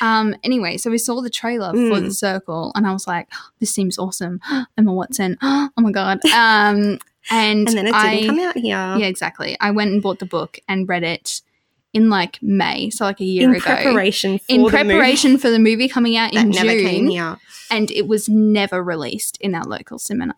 Um, 0.00 0.34
anyway, 0.42 0.78
so 0.78 0.90
we 0.90 0.98
saw 0.98 1.20
the 1.20 1.30
trailer 1.30 1.70
for 1.72 1.76
Mm. 1.78 2.04
The 2.06 2.12
Circle, 2.14 2.72
and 2.74 2.86
I 2.88 2.92
was 2.92 3.06
like, 3.06 3.28
"This 3.60 3.72
seems 3.72 3.98
awesome." 3.98 4.40
Emma 4.76 4.92
Watson. 4.92 5.38
Oh 5.42 5.70
my 5.82 5.92
god. 5.92 6.18
Um, 6.26 6.98
and 7.30 7.68
and 7.68 7.68
then 7.68 7.86
it 7.86 7.92
didn't 7.92 7.94
I, 7.94 8.26
come 8.26 8.38
out 8.40 8.54
here. 8.56 8.64
Yeah, 8.98 9.06
exactly. 9.06 9.56
I 9.60 9.70
went 9.70 9.92
and 9.92 10.02
bought 10.02 10.18
the 10.18 10.26
book 10.26 10.58
and 10.68 10.88
read 10.88 11.04
it 11.04 11.42
in 11.92 12.08
like 12.08 12.40
May, 12.42 12.90
so 12.90 13.04
like 13.04 13.20
a 13.20 13.24
year 13.24 13.48
in 13.50 13.56
ago. 13.56 13.64
preparation 13.64 14.38
for 14.38 14.44
in 14.48 14.66
preparation 14.66 15.38
for 15.38 15.50
the 15.50 15.58
movie 15.58 15.88
coming 15.88 16.16
out 16.16 16.32
movie 16.32 16.46
in 16.46 16.50
that 16.52 16.62
came 16.66 17.04
June, 17.06 17.10
here. 17.10 17.36
and 17.70 17.90
it 17.90 18.06
was 18.06 18.28
never 18.28 18.82
released 18.82 19.36
in 19.40 19.54
our 19.54 19.64
local 19.64 19.98
cinema. 19.98 20.34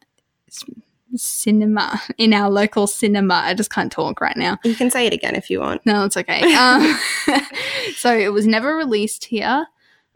Cinema 1.14 2.00
in 2.16 2.32
our 2.32 2.48
local 2.50 2.86
cinema. 2.86 3.34
I 3.34 3.52
just 3.52 3.70
can't 3.70 3.92
talk 3.92 4.20
right 4.20 4.36
now. 4.36 4.58
You 4.64 4.74
can 4.74 4.90
say 4.90 5.06
it 5.06 5.12
again 5.12 5.34
if 5.34 5.50
you 5.50 5.60
want. 5.60 5.84
No, 5.84 6.04
it's 6.04 6.16
okay. 6.16 6.40
Um, 6.56 6.98
so 7.96 8.16
it 8.16 8.32
was 8.32 8.46
never 8.46 8.74
released 8.76 9.26
here. 9.26 9.66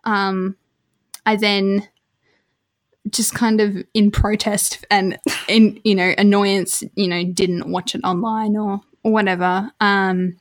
Um, 0.04 0.56
I 1.26 1.36
then 1.36 1.86
just 3.10 3.34
kind 3.34 3.60
of 3.60 3.76
in 3.94 4.10
protest 4.10 4.84
and 4.90 5.18
in 5.48 5.80
you 5.84 5.94
know 5.94 6.14
annoyance, 6.16 6.82
you 6.94 7.08
know, 7.08 7.24
didn't 7.24 7.70
watch 7.70 7.94
it 7.94 8.00
online 8.02 8.56
or 8.56 8.80
or 9.02 9.12
whatever. 9.12 9.70
Um, 9.80 10.38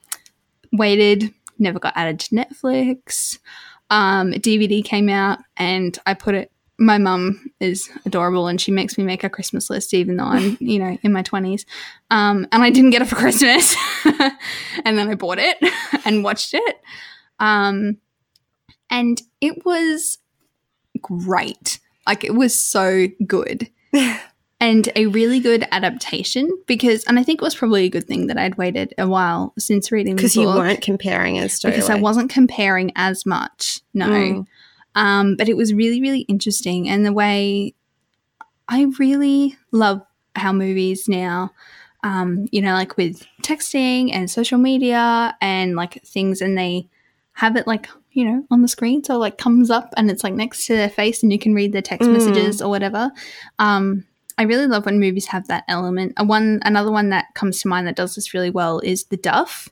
waited, 0.77 1.33
never 1.59 1.79
got 1.79 1.93
added 1.95 2.19
to 2.21 2.35
Netflix. 2.35 3.39
Um, 3.89 4.31
DVD 4.31 4.83
came 4.83 5.09
out 5.09 5.39
and 5.57 5.97
I 6.05 6.13
put 6.13 6.35
it. 6.35 6.51
My 6.77 6.97
mum 6.97 7.51
is 7.61 7.89
adorable 8.05 8.47
and 8.47 8.59
she 8.59 8.69
makes 8.69 8.97
me 8.97 9.05
make 9.05 9.23
a 9.23 9.29
Christmas 9.29 9.69
list 9.69 9.93
even 9.93 10.17
though 10.17 10.25
I'm 10.25 10.57
you 10.59 10.77
know 10.77 10.97
in 11.03 11.13
my 11.13 11.21
twenties. 11.21 11.65
Um, 12.11 12.47
and 12.51 12.63
I 12.63 12.69
didn't 12.69 12.89
get 12.89 13.01
it 13.01 13.07
for 13.07 13.15
Christmas, 13.15 13.75
and 14.83 14.97
then 14.97 15.09
I 15.09 15.15
bought 15.15 15.39
it 15.39 15.57
and 16.05 16.23
watched 16.23 16.53
it. 16.53 16.75
Um, 17.39 17.97
and 18.89 19.21
it 19.39 19.65
was 19.65 20.17
great. 21.01 21.79
Like 22.07 22.23
it 22.23 22.35
was 22.35 22.53
so 22.53 23.07
good. 23.25 23.69
and 24.60 24.89
a 24.96 25.08
really 25.08 25.39
good 25.39 25.68
adaptation 25.72 26.50
because 26.65 27.04
and 27.06 27.20
I 27.20 27.24
think 27.24 27.41
it 27.41 27.44
was 27.44 27.56
probably 27.56 27.86
a 27.86 27.89
good 27.89 28.08
thing 28.08 28.28
that 28.28 28.38
I'd 28.38 28.58
waited 28.58 28.94
a 28.98 29.08
while 29.08 29.54
since 29.60 29.91
reading 29.91 30.15
Because 30.15 30.36
you 30.36 30.48
weren't 30.48 30.82
comparing 30.82 31.38
as 31.39 31.60
because 31.60 31.89
I 31.89 31.96
wasn't 31.96 32.30
comparing 32.30 32.91
as 32.96 33.26
much. 33.26 33.82
No. 33.94 34.08
Mm. 34.08 34.48
Um, 34.96 35.36
but 35.36 35.50
it 35.50 35.58
was 35.58 35.74
really, 35.74 36.02
really 36.02 36.22
interesting. 36.22 36.88
And 36.88 37.06
the 37.06 37.12
way 37.12 37.74
I 38.70 38.86
really 38.98 39.58
love 39.72 40.02
how 40.36 40.54
movies 40.54 41.08
now, 41.10 41.52
um, 42.04 42.48
you 42.52 42.62
know, 42.62 42.74
like 42.74 42.96
with 42.98 43.26
texting 43.44 44.12
and 44.13 44.32
social 44.32 44.58
media 44.58 45.36
and 45.41 45.76
like 45.76 46.02
things, 46.06 46.41
and 46.41 46.58
they 46.58 46.88
have 47.34 47.58
it 47.58 47.68
like, 47.68 47.89
you 48.12 48.24
know, 48.24 48.46
on 48.50 48.62
the 48.62 48.68
screen. 48.70 49.04
So 49.04 49.15
it, 49.15 49.18
like 49.18 49.38
comes 49.38 49.70
up 49.70 49.94
and 49.98 50.10
it's 50.10 50.24
like 50.24 50.34
next 50.34 50.65
to 50.68 50.76
their 50.76 50.89
face 50.89 51.22
and 51.24 51.32
you 51.32 51.39
can 51.39 51.54
read 51.54 51.74
their 51.74 51.82
text 51.82 52.10
Mm. 52.10 52.13
messages 52.13 52.62
or 52.62 52.70
whatever. 52.70 53.12
Um, 53.60 54.06
I 54.38 54.43
really 54.43 54.67
love 54.67 54.86
when 54.86 55.00
movies 55.00 55.28
have 55.28 55.48
that 55.48 55.63
element. 55.67 56.13
A 56.17 56.26
one, 56.26 56.60
another 56.63 56.91
one 56.91 57.10
that 57.10 57.34
comes 57.36 57.62
to 57.62 57.67
mind 57.67 57.88
that 57.88 57.95
does 57.95 58.15
this 58.15 58.34
really 58.34 58.50
well 58.50 58.80
is 58.80 59.06
The 59.06 59.17
Duff. 59.17 59.69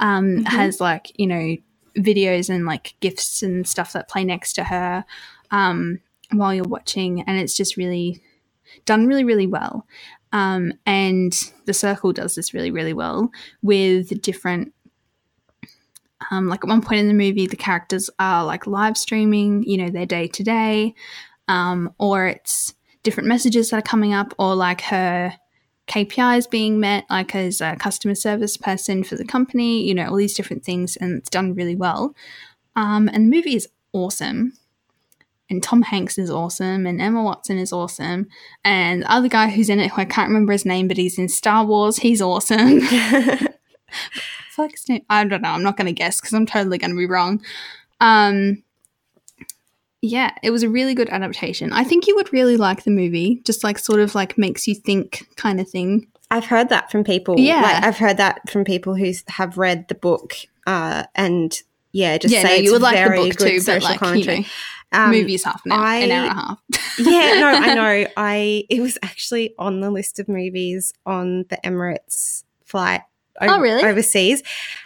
Um, 0.00 0.38
Mhm. 0.44 0.48
Has 0.48 0.80
like 0.80 1.12
you 1.18 1.26
know 1.26 1.56
videos 1.96 2.50
and 2.50 2.66
like 2.66 2.94
gifts 3.00 3.42
and 3.42 3.66
stuff 3.66 3.92
that 3.92 4.08
play 4.08 4.24
next 4.24 4.54
to 4.54 4.64
her 4.64 5.04
um, 5.52 6.00
while 6.32 6.52
you're 6.52 6.64
watching, 6.64 7.22
and 7.22 7.38
it's 7.38 7.56
just 7.56 7.76
really 7.76 8.20
done 8.86 9.06
really, 9.06 9.24
really 9.24 9.46
well. 9.46 9.86
Um, 10.32 10.72
and 10.84 11.32
the 11.66 11.72
circle 11.74 12.12
does 12.12 12.34
this 12.34 12.52
really, 12.52 12.72
really 12.72 12.92
well 12.92 13.30
with 13.62 14.20
different. 14.20 14.72
Um, 16.30 16.48
like 16.48 16.64
at 16.64 16.68
one 16.68 16.80
point 16.82 17.00
in 17.00 17.08
the 17.08 17.14
movie, 17.14 17.46
the 17.46 17.56
characters 17.56 18.08
are 18.18 18.44
like 18.44 18.66
live 18.66 18.96
streaming, 18.96 19.62
you 19.64 19.76
know, 19.76 19.90
their 19.90 20.06
day 20.06 20.26
to 20.28 20.42
day, 20.42 20.94
um, 21.48 21.92
or 21.98 22.26
it's 22.26 22.74
different 23.04 23.28
messages 23.28 23.70
that 23.70 23.78
are 23.78 23.82
coming 23.82 24.12
up, 24.12 24.34
or 24.38 24.56
like 24.56 24.80
her 24.82 25.34
KPIs 25.86 26.50
being 26.50 26.80
met, 26.80 27.04
like 27.08 27.34
as 27.34 27.60
a 27.60 27.76
customer 27.76 28.16
service 28.16 28.56
person 28.56 29.04
for 29.04 29.14
the 29.14 29.24
company, 29.24 29.86
you 29.86 29.94
know, 29.94 30.08
all 30.08 30.16
these 30.16 30.34
different 30.34 30.64
things, 30.64 30.96
and 30.96 31.18
it's 31.18 31.30
done 31.30 31.54
really 31.54 31.76
well. 31.76 32.14
Um, 32.74 33.08
and 33.08 33.26
the 33.26 33.36
movie 33.36 33.54
is 33.54 33.68
awesome. 33.92 34.54
And 35.50 35.62
Tom 35.62 35.82
Hanks 35.82 36.18
is 36.18 36.30
awesome, 36.30 36.86
and 36.86 37.00
Emma 37.00 37.22
Watson 37.22 37.58
is 37.58 37.72
awesome, 37.72 38.28
and 38.64 39.02
the 39.02 39.12
other 39.12 39.28
guy 39.28 39.50
who's 39.50 39.68
in 39.68 39.78
it, 39.78 39.92
who 39.92 40.00
I 40.00 40.06
can't 40.06 40.28
remember 40.28 40.52
his 40.52 40.64
name, 40.64 40.88
but 40.88 40.96
he's 40.96 41.18
in 41.18 41.28
Star 41.28 41.64
Wars, 41.64 41.98
he's 41.98 42.22
awesome. 42.22 42.80
Name, 44.88 45.02
I 45.10 45.24
don't 45.24 45.42
know, 45.42 45.50
I'm 45.50 45.62
not 45.62 45.76
going 45.76 45.86
to 45.86 45.92
guess 45.92 46.20
because 46.20 46.32
I'm 46.32 46.46
totally 46.46 46.78
going 46.78 46.92
to 46.92 46.96
be 46.96 47.06
wrong. 47.06 47.42
Um, 48.00 48.63
yeah, 50.04 50.32
it 50.42 50.50
was 50.50 50.62
a 50.62 50.68
really 50.68 50.94
good 50.94 51.08
adaptation. 51.08 51.72
I 51.72 51.82
think 51.84 52.06
you 52.06 52.14
would 52.16 52.32
really 52.32 52.56
like 52.58 52.84
the 52.84 52.90
movie, 52.90 53.40
just 53.44 53.64
like 53.64 53.78
sort 53.78 54.00
of 54.00 54.14
like 54.14 54.36
makes 54.36 54.66
you 54.68 54.74
think 54.74 55.26
kind 55.36 55.60
of 55.60 55.68
thing. 55.68 56.06
I've 56.30 56.44
heard 56.44 56.68
that 56.68 56.90
from 56.90 57.04
people. 57.04 57.38
Yeah. 57.38 57.62
Like, 57.62 57.84
I've 57.84 57.96
heard 57.98 58.16
that 58.18 58.48
from 58.50 58.64
people 58.64 58.94
who 58.94 59.12
have 59.28 59.56
read 59.56 59.88
the 59.88 59.94
book 59.94 60.34
uh, 60.66 61.04
and 61.14 61.56
yeah, 61.92 62.18
just 62.18 62.34
yeah, 62.34 62.42
say 62.42 62.58
no, 62.58 62.64
you 62.64 62.72
would 62.72 62.82
like 62.82 62.96
the 62.96 63.16
book 63.16 63.36
too, 63.38 63.60
but 63.64 63.82
like 63.82 63.98
commentary. 64.00 64.36
you 64.38 64.42
know, 64.42 64.48
Um, 64.92 65.10
movie's 65.10 65.44
half 65.44 65.64
an 65.64 65.72
hour, 65.72 65.86
an 65.86 66.10
hour 66.10 66.26
and 66.28 66.28
a 66.28 66.30
I- 66.30 66.34
half. 66.34 66.58
yeah, 66.98 67.40
no, 67.40 67.46
I 67.48 67.74
know. 67.74 68.06
I 68.16 68.64
it 68.68 68.80
was 68.80 68.98
actually 69.02 69.54
on 69.58 69.80
the 69.80 69.90
list 69.90 70.18
of 70.18 70.28
movies 70.28 70.92
on 71.06 71.44
the 71.50 71.58
Emirates 71.64 72.44
flight. 72.64 73.02
Oh, 73.40 73.58
really? 73.60 73.82
Overseas, 73.82 74.42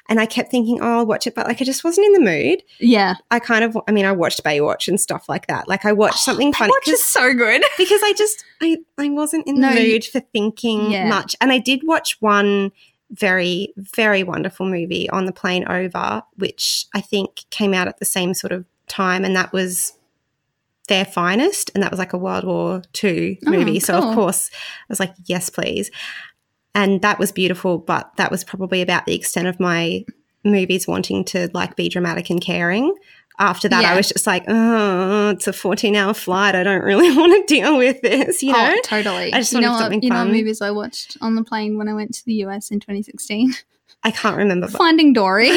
and 0.08 0.18
I 0.18 0.26
kept 0.26 0.50
thinking, 0.50 0.80
"Oh, 0.80 0.98
I'll 0.98 1.06
watch 1.06 1.26
it," 1.26 1.34
but 1.34 1.46
like 1.46 1.61
I 1.61 1.64
just 1.64 1.84
wasn't 1.84 2.06
in 2.06 2.12
the 2.14 2.20
mood. 2.30 2.62
yeah, 2.80 3.14
I 3.30 3.38
kind 3.38 3.62
of, 3.64 3.76
I 3.87 3.92
mean, 3.92 4.04
I 4.06 4.12
watched 4.12 4.42
Baywatch 4.42 4.88
and 4.88 4.98
stuff 5.00 5.28
like 5.28 5.46
that. 5.48 5.68
Like 5.68 5.84
I 5.84 5.92
watched 5.92 6.18
something 6.24 6.52
funny 6.52 6.70
Watch 6.70 6.88
is 6.88 7.04
so 7.06 7.34
good. 7.34 7.62
because 7.78 8.00
I 8.02 8.14
just, 8.16 8.44
I, 8.62 8.78
I 8.96 9.11
wasn't 9.11 9.46
in 9.46 9.61
No, 9.61 9.74
the 9.74 9.80
mood 9.92 10.04
for 10.04 10.20
thinking 10.20 10.90
Yeah. 10.90 11.08
much, 11.08 11.37
and 11.40 11.52
I 11.52 11.58
did 11.58 11.82
watch 11.87 12.16
one 12.20 12.72
very, 13.11 13.72
very 13.76 14.22
wonderful 14.22 14.66
movie 14.66 15.08
on 15.11 15.24
the 15.26 15.32
plane 15.32 15.66
over, 15.68 16.22
which 16.37 16.87
I 16.94 17.00
think 17.00 17.44
came 17.50 17.72
out 17.74 17.88
at 17.88 17.98
the 17.98 18.04
same 18.04 18.34
sort 18.34 18.52
of 18.52 18.64
time, 18.87 19.24
and 19.24 19.34
that 19.37 19.52
was 19.52 19.94
their 20.88 21.04
finest, 21.04 21.70
and 21.74 21.82
that 21.82 21.90
was 21.90 21.98
like 21.98 22.12
a 22.14 22.18
World 22.18 22.44
War 22.44 22.82
II 23.04 23.38
Oh, 23.46 23.50
movie. 23.50 23.78
So 23.80 23.94
of 23.94 24.14
course, 24.14 24.50
I 24.54 24.84
was 24.88 25.00
like, 25.00 25.12
yes, 25.26 25.50
please, 25.50 25.90
and 26.74 27.02
that 27.02 27.18
was 27.18 27.33
beautiful. 27.33 27.78
But 27.78 28.11
that 28.16 28.31
was 28.31 28.44
probably 28.44 28.83
about 28.83 29.07
the 29.07 29.14
extent 29.14 29.48
of 29.48 29.59
my 29.61 30.04
movies 30.44 30.87
wanting 30.87 31.24
to 31.26 31.50
like 31.52 31.76
be 31.76 31.88
dramatic 31.88 32.31
and 32.31 32.40
caring. 32.40 32.94
After 33.40 33.68
that, 33.68 33.83
Yeah. 33.83 33.92
I 33.92 33.96
was 33.96 34.09
just 34.09 34.26
like, 34.26 34.44
oh, 34.48 35.31
it's 35.31 35.46
a 35.46 35.52
14 35.52 35.94
hour 35.94 36.12
flight. 36.12 36.57
I 36.57 36.64
don't 36.64 36.83
really 36.83 37.11
want 37.16 37.46
to 37.46 37.54
deal 37.54 37.76
with 37.76 38.00
this, 38.02 38.42
you 38.42 38.50
oh, 38.50 38.59
know? 38.59 38.74
oh, 38.76 38.81
totally. 38.83 39.33
I 39.33 39.38
just 39.38 39.52
you 39.52 39.61
know 39.61 39.68
wanted 39.68 39.74
what, 39.74 39.81
something 39.85 40.02
you 40.02 40.11
know 40.11 40.16
fun. 40.16 40.33
movies 40.33 40.61
I 40.61 40.70
watched 40.72 41.16
on 41.20 41.37
the 41.37 41.44
plane 41.44 41.78
when 41.78 41.88
I 41.88 41.94
went 41.94 42.14
to 42.14 42.24
the 42.24 42.35
US 42.44 42.70
in 42.70 42.81
2016? 42.81 43.54
I 44.02 44.11
can't 44.11 44.37
remember. 44.37 44.66
Finding 44.68 45.12
Dory. 45.14 45.50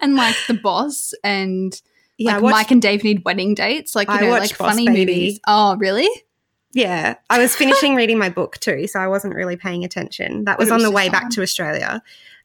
and 0.00 0.16
like 0.16 0.36
The 0.46 0.54
Boss 0.54 1.14
and 1.24 1.80
yeah, 2.18 2.34
like 2.34 2.42
watched, 2.42 2.52
Mike 2.52 2.70
and 2.70 2.82
Dave 2.82 3.02
need 3.04 3.24
wedding 3.24 3.54
dates. 3.54 3.94
Like, 3.96 4.08
you 4.08 4.14
I 4.14 4.20
know, 4.20 4.30
like 4.30 4.52
funny 4.52 4.86
Baby. 4.86 5.00
movies. 5.00 5.40
Oh, 5.46 5.76
really? 5.76 6.08
Yeah, 6.72 7.14
I 7.28 7.38
was 7.38 7.54
finishing 7.54 7.94
reading 7.94 8.18
my 8.18 8.28
book 8.28 8.58
too, 8.58 8.86
so 8.86 8.98
I 8.98 9.08
wasn't 9.08 9.34
really 9.34 9.56
paying 9.56 9.84
attention. 9.84 10.44
That 10.44 10.58
was 10.58 10.70
on 10.70 10.82
the 10.82 10.90
way 10.90 11.08
back 11.08 11.30
to 11.30 11.42
Australia. 11.42 12.02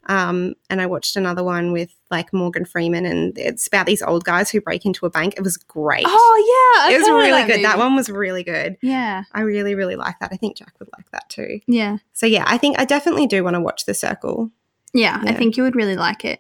Um, 0.10 0.56
and 0.70 0.82
I 0.82 0.86
watched 0.86 1.18
another 1.18 1.44
one 1.44 1.74
with 1.74 1.94
like 2.10 2.32
Morgan 2.32 2.66
Freeman, 2.66 3.06
and 3.06 3.38
it's 3.38 3.68
about 3.68 3.86
these 3.86 4.02
old 4.02 4.24
guys 4.24 4.50
who 4.50 4.62
break 4.62 4.86
into 4.86 5.06
a 5.06 5.10
bank. 5.10 5.36
It 5.38 5.44
was 5.44 5.58
great. 5.58 6.06
Oh, 6.08 6.78
yeah. 6.78 6.88
I've 6.88 6.94
it 6.94 7.00
was 7.00 7.10
really 7.10 7.46
good. 7.46 7.66
That 7.66 7.78
one 7.78 7.96
was 7.96 8.10
really 8.10 8.44
good. 8.44 8.78
Yeah. 8.82 9.24
I 9.34 9.42
really, 9.42 9.76
really 9.76 9.98
like 9.98 10.20
that. 10.20 10.30
I 10.32 10.38
think 10.38 10.56
Jack 10.56 10.74
would 10.80 10.90
like 10.98 11.12
that 11.12 11.30
too. 11.30 11.60
Yeah. 11.68 11.98
So 12.14 12.26
yeah, 12.26 12.46
I 12.48 12.58
think 12.58 12.80
I 12.80 12.86
definitely 12.86 13.28
do 13.28 13.44
want 13.44 13.56
to 13.56 13.62
watch 13.62 13.86
The 13.86 13.94
Circle. 13.94 14.50
Yeah. 14.94 15.22
I 15.22 15.34
think 15.34 15.58
you 15.58 15.64
would 15.64 15.76
really 15.76 15.98
like 15.98 16.24
it. 16.24 16.40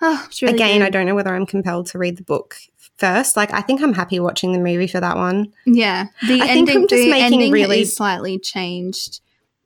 Oh, 0.00 0.28
really 0.42 0.54
Again, 0.54 0.78
good. 0.80 0.86
I 0.86 0.90
don't 0.90 1.06
know 1.06 1.14
whether 1.14 1.34
I'm 1.34 1.46
compelled 1.46 1.86
to 1.86 1.98
read 1.98 2.16
the 2.16 2.22
book 2.22 2.56
first. 2.96 3.36
Like, 3.36 3.52
I 3.52 3.60
think 3.60 3.82
I'm 3.82 3.92
happy 3.94 4.20
watching 4.20 4.52
the 4.52 4.58
movie 4.58 4.86
for 4.86 5.00
that 5.00 5.16
one. 5.16 5.52
Yeah, 5.66 6.06
the 6.26 6.40
I 6.40 6.46
think 6.46 6.68
ending. 6.70 6.76
I'm 6.76 6.88
just 6.88 7.08
making 7.08 7.50
really- 7.52 7.84
slightly 7.84 8.38
changed, 8.38 9.20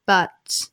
but 0.06 0.68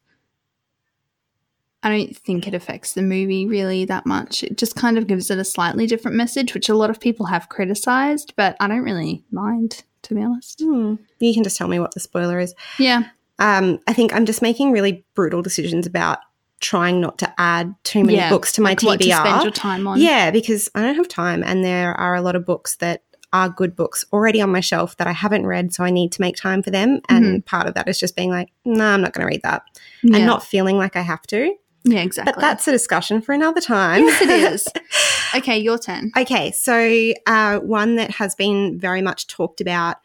I 1.83 1.89
don't 1.89 2.17
think 2.17 2.47
it 2.47 2.53
affects 2.55 2.93
the 2.93 3.03
movie 3.03 3.45
really 3.45 3.85
that 3.85 4.05
much. 4.07 4.43
It 4.43 4.57
just 4.57 4.75
kind 4.75 4.97
of 4.97 5.05
gives 5.05 5.29
it 5.29 5.37
a 5.37 5.43
slightly 5.45 5.85
different 5.85 6.17
message, 6.17 6.53
which 6.55 6.67
a 6.69 6.73
lot 6.75 6.89
of 6.89 6.99
people 6.99 7.27
have 7.27 7.49
criticized, 7.49 8.33
but 8.35 8.55
I 8.59 8.67
don't 8.67 8.81
really 8.83 9.23
mind, 9.31 9.83
to 10.03 10.15
be 10.15 10.23
honest. 10.23 10.61
Hmm. 10.61 10.95
You 11.19 11.33
can 11.33 11.43
just 11.43 11.57
tell 11.57 11.67
me 11.67 11.79
what 11.79 11.93
the 11.93 11.99
spoiler 11.99 12.39
is. 12.39 12.55
Yeah, 12.79 13.03
Um, 13.37 13.79
I 13.87 13.93
think 13.93 14.15
I'm 14.15 14.25
just 14.25 14.41
making 14.41 14.71
really 14.71 15.05
brutal 15.13 15.43
decisions 15.43 15.85
about 15.85 16.19
trying 16.65 16.99
not 16.99 17.19
to 17.19 17.31
add 17.37 17.75
too 17.83 18.03
many 18.03 18.17
yeah. 18.17 18.29
books 18.29 18.51
to 18.53 18.61
my 18.61 18.71
like 18.71 18.81
what 18.81 18.99
to 18.99 19.11
spend 19.11 19.43
your 19.43 19.51
time 19.51 19.87
on. 19.87 19.99
Yeah, 20.01 20.31
because 20.31 20.69
I 20.73 20.81
don't 20.81 20.95
have 20.95 21.07
time, 21.07 21.43
and 21.43 21.63
there 21.63 21.93
are 21.93 22.15
a 22.15 22.21
lot 22.21 22.35
of 22.35 22.45
books 22.45 22.77
that 22.77 23.03
are 23.31 23.49
good 23.49 23.75
books 23.75 24.03
already 24.11 24.41
on 24.41 24.49
my 24.49 24.61
shelf 24.61 24.97
that 24.97 25.07
I 25.07 25.11
haven't 25.11 25.45
read, 25.45 25.73
so 25.73 25.83
I 25.83 25.91
need 25.91 26.11
to 26.13 26.21
make 26.21 26.35
time 26.35 26.63
for 26.63 26.71
them. 26.71 27.01
And 27.07 27.45
part 27.45 27.67
of 27.67 27.75
that 27.75 27.87
is 27.87 27.99
just 27.99 28.15
being 28.15 28.31
like, 28.31 28.49
no, 28.63 28.85
I'm 28.85 29.01
not 29.01 29.13
going 29.13 29.27
to 29.27 29.31
read 29.31 29.43
that, 29.43 29.61
yeah, 30.01 30.17
and 30.17 30.25
not 30.25 30.43
feeling 30.43 30.77
like 30.77 30.95
I 30.95 31.01
have 31.01 31.21
to. 31.27 31.53
yeah, 31.83 31.99
exactly. 31.99 32.33
But 32.33 32.41
that's 32.41 32.67
a 32.67 32.71
discussion 32.71 33.21
for 33.21 33.33
another 33.33 33.61
time. 33.61 34.03
yes, 34.05 34.21
it 34.21 34.29
is. 34.29 34.67
okay, 35.35 35.59
your 35.59 35.77
turn. 35.77 36.11
Okay, 36.17 36.51
so 36.51 37.13
uh, 37.27 37.59
one 37.59 37.95
that 37.97 38.09
has 38.11 38.33
been 38.33 38.79
very 38.79 39.03
much 39.03 39.27
talked 39.27 39.61
about 39.61 39.97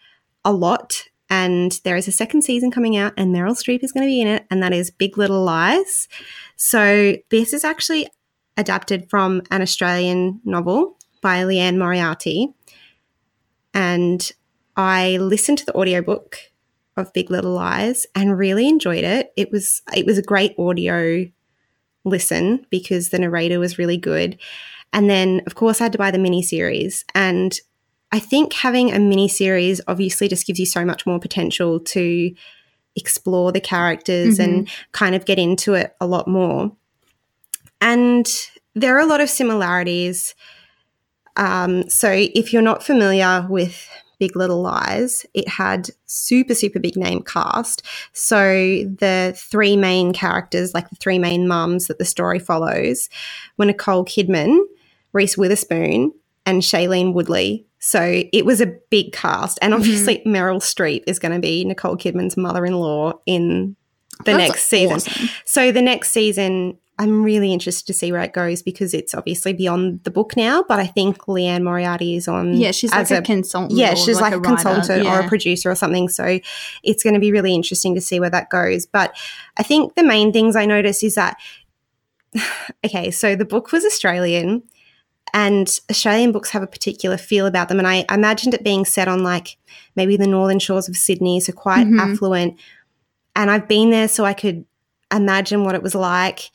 a 0.44 0.52
lot, 0.52 1.04
and 1.30 1.80
there 1.84 1.96
is 1.96 2.08
a 2.08 2.12
second 2.12 2.42
season 2.42 2.70
coming 2.70 2.96
out, 2.96 3.14
and 3.16 3.34
Meryl 3.34 3.56
Streep 3.56 3.82
is 3.82 3.92
going 3.92 4.04
to 4.04 4.10
be 4.10 4.20
in 4.20 4.26
it, 4.26 4.44
and 4.50 4.62
that 4.62 4.74
is 4.74 4.90
Big 4.90 5.16
Little 5.16 5.42
Lies. 5.42 6.08
So 6.56 7.16
this 7.30 7.52
is 7.52 7.64
actually 7.64 8.08
adapted 8.56 9.08
from 9.08 9.42
an 9.50 9.62
Australian 9.62 10.40
novel 10.44 10.98
by 11.22 11.44
Liane 11.44 11.78
Moriarty, 11.78 12.48
and 13.72 14.30
I 14.76 15.16
listened 15.18 15.58
to 15.58 15.66
the 15.66 15.76
audiobook 15.76 16.36
of 16.96 17.12
Big 17.12 17.30
Little 17.30 17.52
Lies 17.52 18.06
and 18.14 18.36
really 18.36 18.68
enjoyed 18.68 19.04
it. 19.04 19.32
It 19.36 19.50
was 19.50 19.82
it 19.94 20.04
was 20.04 20.18
a 20.18 20.22
great 20.22 20.54
audio 20.58 21.26
listen 22.04 22.66
because 22.70 23.10
the 23.10 23.18
narrator 23.18 23.58
was 23.58 23.78
really 23.78 23.96
good. 23.96 24.38
And 24.92 25.08
then, 25.08 25.42
of 25.46 25.54
course, 25.54 25.80
I 25.80 25.84
had 25.84 25.92
to 25.92 25.98
buy 25.98 26.10
the 26.10 26.18
mini 26.18 26.42
series. 26.42 27.04
And 27.14 27.58
I 28.12 28.18
think 28.18 28.52
having 28.52 28.92
a 28.92 28.98
mini 28.98 29.28
series 29.28 29.80
obviously 29.86 30.28
just 30.28 30.46
gives 30.46 30.58
you 30.58 30.66
so 30.66 30.84
much 30.84 31.06
more 31.06 31.20
potential 31.20 31.78
to 31.80 32.34
explore 32.96 33.52
the 33.52 33.60
characters 33.60 34.38
and 34.38 34.68
kind 34.92 35.14
of 35.14 35.24
get 35.24 35.38
into 35.38 35.74
it 35.74 35.94
a 36.00 36.06
lot 36.06 36.26
more. 36.26 36.72
And 37.80 38.28
there 38.74 38.96
are 38.96 39.00
a 39.00 39.06
lot 39.06 39.20
of 39.20 39.30
similarities. 39.30 40.34
Um, 41.36 41.88
so, 41.88 42.10
if 42.10 42.52
you're 42.52 42.62
not 42.62 42.82
familiar 42.82 43.46
with 43.48 43.88
Big 44.18 44.36
Little 44.36 44.60
Lies, 44.60 45.24
it 45.32 45.48
had 45.48 45.88
super, 46.06 46.54
super 46.54 46.78
big 46.78 46.96
name 46.96 47.22
cast. 47.22 47.82
So, 48.12 48.52
the 48.84 49.32
three 49.36 49.76
main 49.76 50.12
characters, 50.12 50.74
like 50.74 50.90
the 50.90 50.96
three 50.96 51.18
main 51.18 51.48
mums 51.48 51.86
that 51.86 51.98
the 51.98 52.04
story 52.04 52.38
follows, 52.38 53.08
were 53.56 53.66
Nicole 53.66 54.04
Kidman, 54.04 54.58
Reese 55.12 55.38
Witherspoon, 55.38 56.12
and 56.50 56.62
Shailene 56.62 57.14
Woodley. 57.14 57.66
So 57.78 58.22
it 58.32 58.44
was 58.44 58.60
a 58.60 58.66
big 58.90 59.12
cast. 59.12 59.58
And 59.62 59.72
mm-hmm. 59.72 59.80
obviously, 59.80 60.22
Meryl 60.26 60.60
Streep 60.60 61.04
is 61.06 61.18
going 61.18 61.32
to 61.32 61.40
be 61.40 61.64
Nicole 61.64 61.96
Kidman's 61.96 62.36
mother 62.36 62.66
in 62.66 62.74
law 62.74 63.14
in 63.24 63.76
the 64.24 64.32
That's 64.32 64.38
next 64.38 64.64
season. 64.64 64.96
awesome. 64.96 65.28
So 65.46 65.72
the 65.72 65.80
next 65.80 66.10
season, 66.10 66.76
I'm 66.98 67.22
really 67.22 67.54
interested 67.54 67.86
to 67.86 67.94
see 67.94 68.12
where 68.12 68.20
it 68.20 68.34
goes 68.34 68.62
because 68.62 68.92
it's 68.92 69.14
obviously 69.14 69.54
beyond 69.54 70.04
the 70.04 70.10
book 70.10 70.36
now. 70.36 70.62
But 70.62 70.80
I 70.80 70.86
think 70.86 71.26
Liane 71.26 71.64
Moriarty 71.64 72.16
is 72.16 72.28
on. 72.28 72.54
Yeah, 72.54 72.72
she's 72.72 72.90
like 72.90 73.00
as 73.00 73.12
a, 73.12 73.22
consultant. 73.22 73.78
yeah, 73.78 73.94
she's 73.94 74.20
like, 74.20 74.34
a, 74.34 74.38
writer. 74.38 74.56
consultant 74.56 75.06
or 75.06 75.20
a 75.20 75.28
producer 75.28 75.70
or 75.70 75.74
something. 75.74 76.10
So 76.10 76.40
it's 76.82 77.02
going 77.02 77.14
to 77.14 77.20
be 77.20 77.32
really 77.32 77.54
interesting 77.54 77.94
to 77.94 78.00
see 78.00 78.20
where 78.20 78.30
that 78.30 78.50
goes. 78.50 78.84
But 78.84 79.16
I 79.56 79.62
think 79.62 79.94
the 79.94 80.04
main 80.04 80.32
things 80.32 80.56
I 80.56 80.66
noticed 80.66 81.02
is 81.02 81.14
that, 81.14 81.38
okay, 82.84 83.10
so 83.10 83.36
the 83.36 83.46
book 83.46 83.72
was 83.72 83.86
Australian 83.86 84.64
and 85.34 85.78
Australian 85.90 86.32
books 86.32 86.50
have 86.50 86.62
a 86.62 86.66
particular 86.66 87.16
feel 87.16 87.46
about 87.46 87.68
them. 87.68 87.78
And 87.78 87.86
I 87.88 88.04
imagined 88.10 88.54
it 88.54 88.64
being 88.64 88.84
set 88.84 89.08
on 89.08 89.22
like 89.22 89.56
maybe 89.96 90.16
the 90.16 90.26
northern 90.26 90.58
shores 90.58 90.88
of 90.88 90.96
Sydney, 90.96 91.40
so 91.40 91.52
quite 91.52 91.86
Mhm. 91.86 91.98
affluent. 92.00 92.58
And 93.36 93.50
I've 93.50 93.68
been 93.68 93.90
there 93.90 94.08
so 94.08 94.24
I 94.24 94.32
could 94.34 94.64
imagine 95.12 95.64
what 95.64 95.74
it 95.74 95.82
was 95.82 95.94
like. 95.94 96.50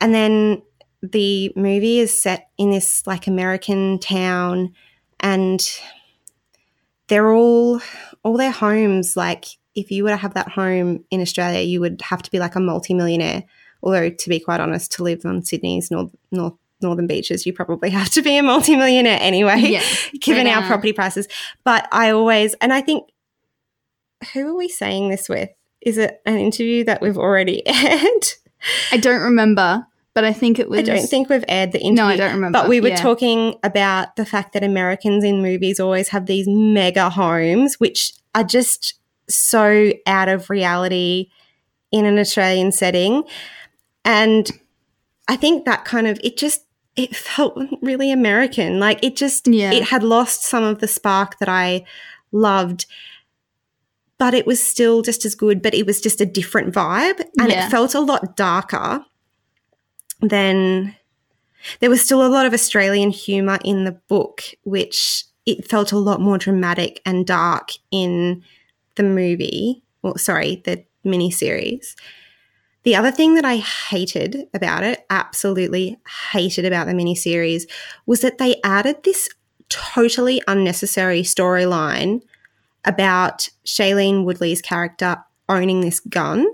And 0.00 0.14
then 0.14 0.62
the 1.02 1.52
movie 1.56 1.98
is 1.98 2.20
set 2.22 2.48
in 2.58 2.70
this 2.70 3.06
like 3.06 3.26
American 3.26 3.98
town 3.98 4.72
and 5.20 5.60
they're 7.08 7.32
all 7.32 7.80
all 8.24 8.36
their 8.36 8.52
homes 8.52 9.16
like 9.16 9.46
if 9.74 9.90
you 9.90 10.04
were 10.04 10.10
to 10.10 10.16
have 10.16 10.34
that 10.34 10.48
home 10.50 11.04
in 11.10 11.20
Australia 11.20 11.60
you 11.60 11.80
would 11.80 12.00
have 12.02 12.22
to 12.22 12.30
be 12.30 12.38
like 12.38 12.54
a 12.54 12.60
multimillionaire 12.60 13.42
although 13.82 14.10
to 14.10 14.28
be 14.28 14.38
quite 14.38 14.60
honest 14.60 14.92
to 14.92 15.02
live 15.02 15.24
on 15.24 15.42
Sydney's 15.42 15.90
north, 15.90 16.12
north 16.30 16.54
northern 16.82 17.06
beaches 17.06 17.46
you 17.46 17.52
probably 17.52 17.90
have 17.90 18.10
to 18.10 18.22
be 18.22 18.36
a 18.36 18.42
multimillionaire 18.42 19.18
anyway 19.20 19.58
Yeah, 19.58 19.82
given 20.20 20.46
our 20.46 20.66
property 20.66 20.92
prices 20.92 21.28
but 21.64 21.88
I 21.92 22.10
always 22.10 22.54
and 22.54 22.72
I 22.72 22.80
think 22.80 23.08
who 24.32 24.48
are 24.48 24.56
we 24.56 24.68
saying 24.68 25.10
this 25.10 25.28
with 25.28 25.50
is 25.80 25.98
it 25.98 26.20
an 26.26 26.36
interview 26.38 26.84
that 26.84 27.00
we've 27.02 27.18
already 27.18 27.66
aired 27.66 28.24
I 28.92 28.96
don't 28.96 29.22
remember, 29.22 29.84
but 30.14 30.22
I 30.22 30.32
think 30.32 30.60
it 30.60 30.70
was. 30.70 30.78
I 30.78 30.82
don't 30.82 31.08
think 31.08 31.28
we've 31.28 31.44
aired 31.48 31.72
the 31.72 31.80
interview. 31.80 31.94
No, 31.96 32.06
I 32.06 32.16
don't 32.16 32.32
remember. 32.34 32.60
But 32.60 32.68
we 32.68 32.80
were 32.80 32.90
Yeah. 32.90 32.94
talking 32.96 33.56
about 33.64 34.14
the 34.14 34.24
fact 34.24 34.52
that 34.52 34.62
Americans 34.62 35.24
in 35.24 35.42
movies 35.42 35.80
always 35.80 36.10
have 36.10 36.26
these 36.26 36.46
mega 36.46 37.10
homes, 37.10 37.80
which 37.80 38.12
are 38.36 38.44
just 38.44 38.94
so 39.28 39.90
out 40.06 40.28
of 40.28 40.48
reality 40.48 41.30
in 41.90 42.04
an 42.04 42.20
Australian 42.20 42.70
setting. 42.70 43.24
And 44.04 44.48
I 45.26 45.34
think 45.34 45.64
that 45.64 45.84
kind 45.84 46.06
of, 46.06 46.20
it 46.22 46.36
just 46.36 46.62
it 46.96 47.16
felt 47.16 47.58
really 47.80 48.10
American. 48.12 48.78
Like 48.78 49.02
it 49.02 49.16
just 49.16 49.48
Yeah. 49.48 49.72
it 49.72 49.84
had 49.84 50.02
lost 50.02 50.42
some 50.44 50.62
of 50.64 50.80
the 50.80 50.88
spark 50.88 51.38
that 51.38 51.48
I 51.48 51.84
loved. 52.32 52.86
But 54.18 54.34
it 54.34 54.46
was 54.46 54.62
still 54.62 55.02
just 55.02 55.24
as 55.24 55.34
good, 55.34 55.62
but 55.62 55.74
it 55.74 55.86
was 55.86 56.00
just 56.00 56.20
a 56.20 56.26
different 56.26 56.72
vibe. 56.74 57.20
And 57.40 57.50
Yeah. 57.50 57.66
it 57.66 57.70
felt 57.70 57.94
a 57.94 58.00
lot 58.00 58.36
darker 58.36 59.04
than 60.20 60.94
there 61.80 61.90
was 61.90 62.02
still 62.04 62.24
a 62.24 62.28
lot 62.28 62.46
of 62.46 62.52
Australian 62.52 63.10
humour 63.10 63.58
in 63.64 63.84
the 63.84 63.92
book, 64.08 64.42
which 64.64 65.24
it 65.46 65.68
felt 65.68 65.92
a 65.92 65.98
lot 65.98 66.20
more 66.20 66.38
dramatic 66.38 67.00
and 67.04 67.26
dark 67.26 67.70
in 67.90 68.42
the 68.96 69.02
movie. 69.02 69.82
Well, 70.02 70.16
sorry, 70.18 70.62
the 70.64 70.84
miniseries. 71.04 71.94
The 72.84 72.96
other 72.96 73.10
thing 73.12 73.34
that 73.34 73.44
I 73.44 73.56
hated 73.56 74.48
about 74.54 74.82
it, 74.82 75.04
absolutely 75.08 75.98
hated 76.32 76.64
about 76.64 76.86
the 76.86 76.94
miniseries, 76.94 77.64
was 78.06 78.20
that 78.22 78.38
they 78.38 78.60
added 78.64 79.04
this 79.04 79.28
totally 79.68 80.42
unnecessary 80.48 81.22
storyline 81.22 82.22
about 82.84 83.48
Shailene 83.64 84.24
Woodley's 84.24 84.60
character 84.60 85.16
owning 85.48 85.80
this 85.80 86.00
gun. 86.00 86.46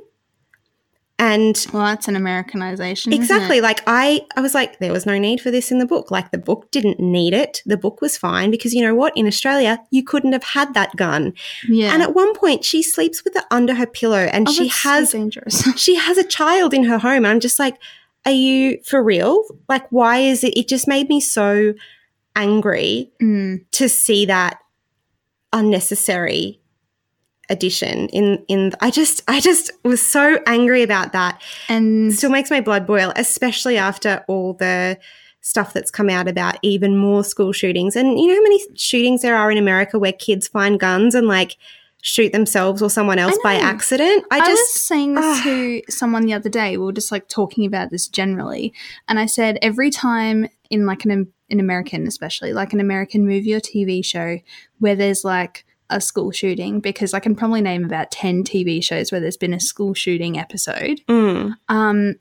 And 1.21 1.67
Well, 1.73 1.83
that's 1.83 2.07
an 2.07 2.15
Americanization. 2.15 3.13
Exactly. 3.13 3.61
Like 3.61 3.81
I, 3.89 4.25
I 4.37 4.41
was 4.41 4.55
like, 4.55 4.79
there 4.79 4.93
was 4.93 5.05
no 5.05 5.19
need 5.19 5.41
for 5.41 5.51
this 5.51 5.73
in 5.73 5.79
the 5.81 5.87
book. 5.87 6.13
Like 6.13 6.31
the 6.31 6.39
book 6.39 6.71
didn't 6.71 7.01
need 7.01 7.35
it. 7.35 7.61
The 7.67 7.77
book 7.77 8.01
was 8.01 8.17
fine 8.17 8.53
because 8.53 8.73
you 8.73 8.83
know 8.83 8.95
what? 8.95 9.13
In 9.17 9.27
Australia, 9.27 9.81
you 9.91 10.05
couldn't 10.05 10.33
have 10.33 10.45
had 10.45 10.75
that 10.75 10.95
gun. 10.95 11.35
Yeah. 11.69 11.93
And 11.93 12.03
at 12.03 12.15
one 12.15 12.35
point, 12.35 12.65
she 12.65 12.83
sleeps 12.85 13.25
with 13.25 13.35
it 13.35 13.43
under 13.51 13.75
her 13.75 13.87
pillow, 13.87 14.29
and 14.33 14.49
Oh, 14.49 14.53
she 14.53 14.65
that's 14.69 14.81
so 14.81 14.89
has 14.91 15.13
dangerous. 15.13 15.63
she 15.77 15.97
has 15.97 16.19
a 16.19 16.25
child 16.25 16.73
in 16.73 16.85
her 16.85 16.99
home. 16.99 17.25
And 17.25 17.27
I'm 17.27 17.41
just 17.41 17.59
like, 17.59 17.77
are 18.25 18.31
you 18.33 18.79
for 18.85 19.03
real? 19.03 19.43
Like, 19.69 19.91
why 19.91 20.19
is 20.19 20.45
it? 20.45 20.57
It 20.57 20.69
just 20.69 20.87
made 20.87 21.09
me 21.09 21.21
so 21.21 21.75
angry 22.37 23.11
Mm. 23.21 23.65
to 23.73 23.89
see 23.89 24.25
that 24.27 24.61
unnecessary 25.53 26.61
addition 27.49 28.09
in 28.09 28.45
in 28.49 28.73
I 28.81 28.91
just 28.91 29.23
I 29.29 29.41
just 29.41 29.71
was 29.85 30.07
so 30.07 30.39
angry 30.47 30.83
about 30.83 31.13
that 31.13 31.41
And 31.69 32.13
still 32.13 32.31
makes 32.31 32.51
my 32.51 32.61
blood 32.61 32.87
boil, 32.87 33.13
especially 33.17 33.77
after 33.77 34.25
all 34.29 34.55
the 34.55 34.99
stuff 35.41 35.73
that's 35.73 35.91
come 35.91 36.11
out 36.11 36.29
about 36.29 36.59
even 36.63 36.97
more 36.97 37.25
school 37.25 37.53
shootings. 37.53 37.97
And 37.97 38.19
you 38.19 38.27
know 38.27 38.35
how 38.35 38.43
many 38.43 38.61
shootings 38.75 39.23
there 39.23 39.37
are 39.37 39.51
in 39.51 39.59
America 39.59 39.99
where 39.99 40.13
kids 40.13 40.49
find 40.49 40.79
guns 40.79 41.15
and 41.15 41.27
like 41.27 41.57
shoot 42.03 42.33
themselves 42.33 42.83
or 42.83 42.91
someone 42.91 43.19
else 43.19 43.39
by 43.43 43.55
accident? 43.55 44.25
I 44.31 44.41
I, 44.41 44.47
just 44.47 44.75
was 44.75 44.83
saying 44.83 45.15
this 45.15 45.25
ah. 45.25 45.41
to 45.45 45.83
someone 45.89 46.27
the 46.27 46.35
other 46.35 46.51
day. 46.51 46.77
We 46.77 46.85
were 46.85 46.93
just 46.93 47.13
like 47.13 47.29
talking 47.29 47.65
about 47.65 47.91
this 47.91 48.09
generally, 48.09 48.75
and 49.09 49.19
I 49.19 49.27
said 49.27 49.59
every 49.63 49.91
time 49.91 50.49
in 50.71 50.87
like 50.87 51.05
an 51.05 51.33
an 51.51 51.61
American, 51.61 52.07
especially 52.07 52.53
like 52.53 52.75
an 52.75 52.81
American 52.81 53.27
movie 53.27 53.55
or 53.55 53.61
TV 53.61 54.05
show 54.05 54.39
where 54.81 54.95
there's 54.95 55.25
like 55.25 55.65
a 55.91 56.01
school 56.01 56.31
shooting, 56.31 56.81
because 56.81 57.15
I 57.15 57.21
can 57.21 57.35
probably 57.35 57.61
name 57.61 57.85
about 57.85 58.11
ten 58.11 58.45
TV 58.45 58.83
shows 58.83 59.11
where 59.11 59.21
there's 59.21 59.37
been 59.37 59.55
a 59.55 59.61
school 59.61 59.95
shooting 59.95 60.39
episode. 60.39 61.01
Mm, 61.09 61.55
Um, 61.69 62.15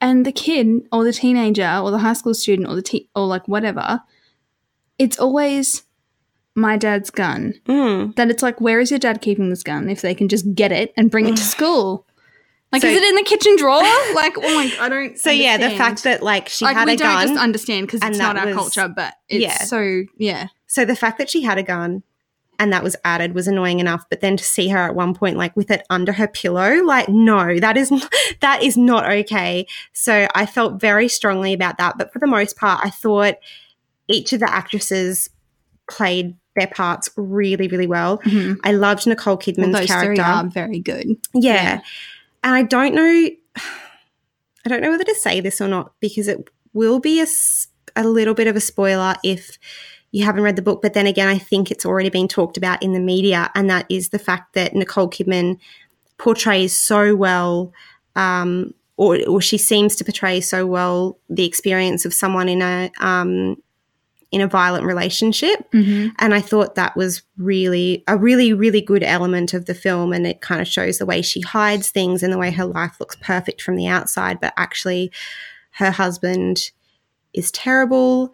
and 0.00 0.24
the 0.24 0.32
kid 0.32 0.68
or 0.92 1.02
the 1.04 1.12
teenager 1.12 1.80
or 1.82 1.90
the 1.90 1.98
high 1.98 2.12
school 2.12 2.34
student 2.34 2.68
or 2.68 2.74
the 2.76 2.82
te- 2.82 3.08
or 3.16 3.26
like 3.26 3.48
whatever, 3.48 4.00
it's 4.98 5.18
always 5.18 5.82
my 6.54 6.76
dad's 6.76 7.10
gun 7.10 7.54
mm. 7.66 8.14
that 8.16 8.30
it's 8.30 8.42
like, 8.42 8.60
where 8.60 8.80
is 8.80 8.90
your 8.90 8.98
dad 8.98 9.20
keeping 9.20 9.48
this 9.50 9.62
gun 9.62 9.88
if 9.88 10.00
they 10.02 10.14
can 10.14 10.28
just 10.28 10.54
get 10.54 10.72
it 10.72 10.92
and 10.96 11.10
bring 11.10 11.26
it 11.26 11.36
to 11.36 11.42
school? 11.56 12.06
Like, 12.70 12.82
So- 12.82 12.88
is 12.88 12.96
it 12.96 13.02
in 13.08 13.14
the 13.16 13.22
kitchen 13.24 13.56
drawer? 13.56 13.82
Like, 14.14 14.36
oh 14.36 14.54
my, 14.54 14.72
I 14.80 14.88
don't. 14.88 15.18
So 15.18 15.30
yeah, 15.30 15.56
the 15.56 15.70
fact 15.76 16.04
that 16.04 16.22
like 16.22 16.48
she 16.48 16.64
like 16.64 16.76
had 16.76 16.86
we 16.86 16.94
a 16.94 16.96
don't 16.96 17.12
gun. 17.14 17.28
just 17.28 17.40
understand 17.40 17.86
because 17.86 18.00
it's 18.02 18.18
not 18.18 18.36
our 18.36 18.46
was- 18.46 18.54
culture, 18.54 18.88
but 18.94 19.14
it's 19.28 19.42
yeah. 19.42 19.58
so 19.64 20.02
yeah, 20.16 20.48
so 20.66 20.84
the 20.84 20.96
fact 20.96 21.18
that 21.18 21.30
she 21.30 21.42
had 21.42 21.58
a 21.58 21.62
gun 21.62 22.02
and 22.58 22.72
that 22.72 22.82
was 22.82 22.96
added 23.04 23.34
was 23.34 23.46
annoying 23.46 23.78
enough, 23.78 24.04
but 24.10 24.20
then 24.20 24.36
to 24.36 24.44
see 24.44 24.68
her 24.68 24.78
at 24.78 24.94
one 24.94 25.14
point 25.14 25.36
like 25.36 25.56
with 25.56 25.70
it 25.70 25.86
under 25.90 26.12
her 26.12 26.26
pillow, 26.26 26.82
like 26.84 27.08
no, 27.08 27.58
that 27.58 27.76
is 27.76 27.90
that 28.40 28.62
is 28.62 28.76
not 28.76 29.10
okay. 29.10 29.66
So 29.92 30.26
I 30.34 30.46
felt 30.46 30.80
very 30.80 31.08
strongly 31.08 31.52
about 31.52 31.78
that, 31.78 31.96
but 31.98 32.12
for 32.12 32.18
the 32.18 32.26
most 32.26 32.56
part, 32.56 32.80
I 32.84 32.90
thought 32.90 33.36
each 34.08 34.32
of 34.32 34.40
the 34.40 34.50
actresses 34.50 35.30
played 35.90 36.36
their 36.56 36.66
parts 36.66 37.10
really, 37.16 37.68
really 37.68 37.86
well. 37.86 38.18
Mhm. 38.18 38.56
I 38.64 38.72
loved 38.72 39.06
Nicole 39.06 39.34
Well, 39.34 39.38
Kidman's 39.38 39.88
those 39.88 40.02
three 40.02 40.18
are 40.18 40.44
very 40.48 40.80
good. 40.80 41.08
Yeah. 41.34 41.52
Yeah. 41.54 41.80
And 42.42 42.54
I 42.54 42.62
don't 42.62 42.94
know 42.94 43.28
I 44.64 44.68
don't 44.68 44.82
know 44.82 44.90
whether 44.90 45.04
to 45.04 45.14
say 45.14 45.40
this 45.40 45.60
or 45.60 45.68
not 45.68 45.92
because 46.00 46.28
it 46.28 46.48
will 46.74 46.98
be 46.98 47.22
a, 47.22 47.26
a 47.96 48.04
little 48.04 48.34
bit 48.34 48.48
of 48.48 48.56
a 48.56 48.60
spoiler 48.60 49.14
if 49.24 49.58
you 50.10 50.24
haven't 50.24 50.42
read 50.42 50.56
the 50.56 50.62
book. 50.62 50.82
But 50.82 50.94
then 50.94 51.06
again, 51.06 51.28
I 51.28 51.38
think 51.38 51.70
it's 51.70 51.86
already 51.86 52.08
been 52.08 52.28
talked 52.28 52.56
about 52.56 52.82
in 52.82 52.92
the 52.92 53.00
media, 53.00 53.50
and 53.54 53.68
that 53.70 53.86
is 53.88 54.08
the 54.08 54.18
fact 54.18 54.54
that 54.54 54.74
Nicole 54.74 55.08
Kidman 55.08 55.58
portrays 56.18 56.78
so 56.78 57.14
well, 57.14 57.72
um, 58.16 58.74
or, 58.96 59.18
or 59.28 59.40
she 59.40 59.58
seems 59.58 59.96
to 59.96 60.04
portray 60.04 60.40
so 60.40 60.66
well 60.66 61.18
the 61.28 61.44
experience 61.44 62.04
of 62.04 62.12
someone 62.12 62.48
in 62.48 62.62
a 62.62 62.90
um, 63.00 63.56
in 64.30 64.40
a 64.40 64.46
violent 64.46 64.84
relationship. 64.84 65.70
Mm-hmm. 65.72 66.08
And 66.18 66.34
I 66.34 66.40
thought 66.40 66.74
that 66.74 66.96
was 66.96 67.22
really 67.38 68.04
a 68.06 68.16
really, 68.16 68.52
really 68.52 68.82
good 68.82 69.02
element 69.02 69.54
of 69.54 69.64
the 69.64 69.74
film. 69.74 70.12
And 70.12 70.26
it 70.26 70.40
kind 70.40 70.60
of 70.60 70.68
shows 70.68 70.98
the 70.98 71.06
way 71.06 71.22
she 71.22 71.40
hides 71.40 71.90
things 71.90 72.22
and 72.22 72.32
the 72.32 72.38
way 72.38 72.50
her 72.50 72.66
life 72.66 73.00
looks 73.00 73.16
perfect 73.16 73.62
from 73.62 73.76
the 73.76 73.86
outside, 73.86 74.38
but 74.40 74.52
actually 74.56 75.10
her 75.72 75.90
husband 75.90 76.70
is 77.32 77.50
terrible. 77.52 78.32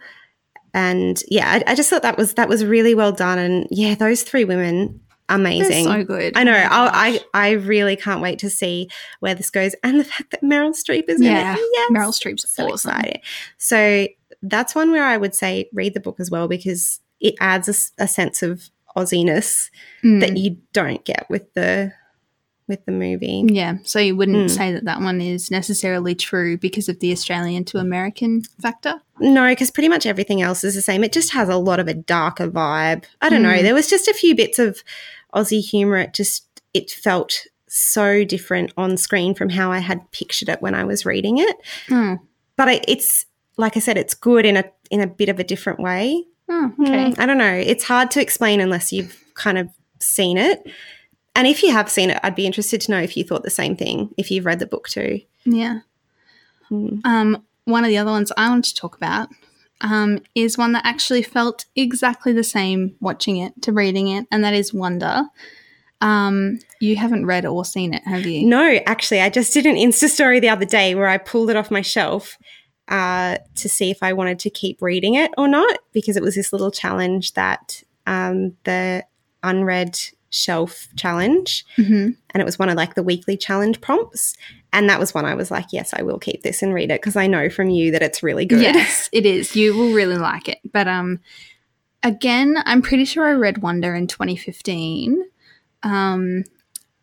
And 0.74 1.22
yeah, 1.28 1.60
I, 1.66 1.72
I 1.72 1.74
just 1.74 1.88
thought 1.88 2.02
that 2.02 2.18
was 2.18 2.34
that 2.34 2.48
was 2.48 2.64
really 2.64 2.94
well 2.94 3.12
done. 3.12 3.38
And 3.38 3.66
yeah, 3.70 3.94
those 3.94 4.22
three 4.24 4.44
women, 4.44 5.00
amazing. 5.28 5.84
so 5.84 6.04
good. 6.04 6.36
I 6.36 6.44
know. 6.44 6.52
Oh 6.52 6.90
I, 6.92 7.20
I. 7.32 7.48
I 7.48 7.50
really 7.52 7.96
can't 7.96 8.20
wait 8.20 8.38
to 8.40 8.50
see 8.50 8.88
where 9.20 9.34
this 9.34 9.50
goes, 9.50 9.74
and 9.82 9.98
the 10.00 10.04
fact 10.04 10.32
that 10.32 10.42
Meryl 10.42 10.74
Streep 10.74 11.04
is 11.08 11.22
yeah, 11.22 11.52
in 11.52 11.58
it. 11.58 11.68
Yes 11.72 11.90
Meryl 11.92 12.12
Streep's 12.12 12.50
so 12.50 12.64
awesome. 12.72 12.90
excited. 12.90 13.20
So 13.58 14.08
that's 14.42 14.74
one 14.74 14.90
where 14.90 15.04
I 15.04 15.16
would 15.16 15.34
say 15.34 15.70
read 15.72 15.94
the 15.94 16.00
book 16.00 16.20
as 16.20 16.30
well 16.30 16.48
because 16.48 17.00
it 17.20 17.34
adds 17.40 17.92
a 17.98 18.06
sense 18.08 18.42
of 18.42 18.68
Aussiness 18.96 19.70
Mm. 20.04 20.20
that 20.20 20.36
you 20.36 20.58
don't 20.72 21.04
get 21.04 21.26
with 21.30 21.52
the 21.54 21.92
with 22.68 22.84
the 22.86 22.92
movie. 22.92 23.44
Yeah, 23.46 23.76
so 23.82 23.98
you 23.98 24.16
wouldn't 24.16 24.50
Mm. 24.50 24.56
say 24.56 24.72
that 24.72 24.84
that 24.84 25.00
one 25.00 25.20
is 25.20 25.50
necessarily 25.50 26.14
true 26.14 26.56
because 26.56 26.88
of 26.88 27.00
the 27.00 27.12
Australian 27.12 27.64
to 27.66 27.78
American 27.78 28.42
factor. 28.62 29.00
No, 29.20 29.48
because 29.48 29.70
pretty 29.70 29.88
much 29.88 30.06
everything 30.06 30.40
else 30.42 30.64
is 30.64 30.74
the 30.74 30.82
same. 30.82 31.04
It 31.04 31.12
just 31.12 31.32
has 31.34 31.48
a 31.48 31.56
lot 31.56 31.78
of 31.80 31.88
a 31.88 31.94
darker 31.94 32.48
vibe. 32.50 33.04
I 33.20 33.28
don't 33.28 33.42
know. 33.42 33.50
Mm. 33.50 33.62
There 33.62 33.74
was 33.74 33.88
just 33.88 34.08
a 34.08 34.14
few 34.14 34.34
bits 34.34 34.58
of 34.58 34.82
Aussie 35.34 35.60
humor. 35.60 35.98
It 35.98 36.14
just 36.14 36.46
it 36.72 36.90
felt 36.90 37.46
so 37.68 38.24
different 38.24 38.72
on 38.76 38.96
screen 38.96 39.34
from 39.34 39.48
how 39.50 39.70
I 39.72 39.78
had 39.78 40.10
pictured 40.12 40.48
it 40.48 40.62
when 40.62 40.74
I 40.74 40.84
was 40.84 41.04
reading 41.04 41.38
it. 41.38 41.56
Oh, 41.90 42.18
But 42.56 42.68
I, 42.68 42.80
it's 42.88 43.26
like 43.56 43.76
I 43.76 43.80
said, 43.80 43.96
it's 43.98 44.14
good 44.14 44.46
in 44.46 44.56
a 44.56 44.64
in 44.90 45.00
a 45.00 45.06
bit 45.06 45.28
of 45.28 45.38
a 45.38 45.44
different 45.44 45.80
way. 45.80 46.24
oh 46.48 46.72
okay. 46.80 47.10
Mm, 47.10 47.18
I 47.18 47.26
don't 47.26 47.38
know. 47.38 47.52
It's 47.54 47.84
hard 47.84 48.10
to 48.12 48.20
explain 48.22 48.60
unless 48.60 48.92
you've 48.92 49.22
kind 49.34 49.58
of 49.58 49.68
seen 50.00 50.36
it. 50.38 50.64
And 51.34 51.46
if 51.46 51.62
you 51.62 51.72
have 51.72 51.90
seen 51.90 52.10
it, 52.10 52.20
I'd 52.22 52.36
be 52.36 52.46
interested 52.46 52.80
to 52.82 52.92
know 52.92 53.00
if 53.00 53.16
you 53.16 53.24
thought 53.24 53.42
the 53.42 53.50
same 53.50 53.76
thing, 53.76 54.14
if 54.16 54.30
you've 54.30 54.46
read 54.46 54.60
the 54.60 54.66
book 54.66 54.88
too. 54.88 55.20
Yeah. 55.44 55.80
Hmm. 56.68 56.98
Um, 57.04 57.42
one 57.64 57.84
of 57.84 57.88
the 57.88 57.98
other 57.98 58.10
ones 58.10 58.32
I 58.36 58.48
want 58.48 58.64
to 58.66 58.74
talk 58.74 58.96
about 58.96 59.28
um, 59.80 60.20
is 60.34 60.56
one 60.56 60.72
that 60.72 60.86
actually 60.86 61.22
felt 61.22 61.66
exactly 61.74 62.32
the 62.32 62.44
same 62.44 62.94
watching 63.00 63.38
it 63.38 63.60
to 63.62 63.72
reading 63.72 64.08
it, 64.08 64.26
and 64.30 64.44
that 64.44 64.54
is 64.54 64.72
Wonder. 64.72 65.24
Um, 66.00 66.58
you 66.80 66.96
haven't 66.96 67.26
read 67.26 67.46
or 67.46 67.64
seen 67.64 67.94
it, 67.94 68.02
have 68.04 68.26
you? 68.26 68.46
No, 68.46 68.78
actually, 68.86 69.20
I 69.20 69.30
just 69.30 69.52
did 69.54 69.66
an 69.66 69.76
Insta 69.76 70.08
story 70.08 70.40
the 70.40 70.50
other 70.50 70.66
day 70.66 70.94
where 70.94 71.08
I 71.08 71.18
pulled 71.18 71.50
it 71.50 71.56
off 71.56 71.70
my 71.70 71.80
shelf 71.80 72.36
uh, 72.88 73.38
to 73.56 73.68
see 73.68 73.90
if 73.90 74.02
I 74.02 74.12
wanted 74.12 74.38
to 74.40 74.50
keep 74.50 74.82
reading 74.82 75.14
it 75.14 75.30
or 75.38 75.48
not, 75.48 75.78
because 75.92 76.16
it 76.16 76.22
was 76.22 76.34
this 76.34 76.52
little 76.52 76.70
challenge 76.70 77.32
that 77.32 77.82
um, 78.06 78.56
the 78.64 79.04
unread 79.42 79.98
shelf 80.34 80.88
challenge, 80.96 81.64
hmm 81.76 82.10
and 82.30 82.40
it 82.40 82.44
was 82.44 82.58
one 82.58 82.68
of 82.68 82.74
like 82.76 82.94
the 82.94 83.02
weekly 83.02 83.36
challenge 83.36 83.80
prompts. 83.80 84.36
And 84.72 84.88
that 84.90 84.98
was 84.98 85.14
one 85.14 85.24
I 85.24 85.36
was 85.36 85.52
like, 85.52 85.66
yes, 85.70 85.94
I 85.94 86.02
will 86.02 86.18
keep 86.18 86.42
this 86.42 86.60
and 86.60 86.74
read 86.74 86.90
it 86.90 87.00
because 87.00 87.14
I 87.14 87.28
know 87.28 87.48
from 87.48 87.70
you 87.70 87.92
that 87.92 88.02
it's 88.02 88.24
really 88.24 88.44
good. 88.44 88.60
Yes, 88.60 89.08
it 89.12 89.24
is. 89.24 89.54
You 89.54 89.72
will 89.76 89.92
really 89.92 90.16
like 90.18 90.48
it. 90.48 90.58
But 90.72 90.88
um, 90.88 91.20
again, 92.02 92.56
I'm 92.66 92.82
pretty 92.82 93.04
sure 93.04 93.24
I 93.24 93.32
read 93.34 93.58
Wonder 93.62 93.94
in 93.94 94.08
2015. 94.08 95.22
Um, 95.84 96.42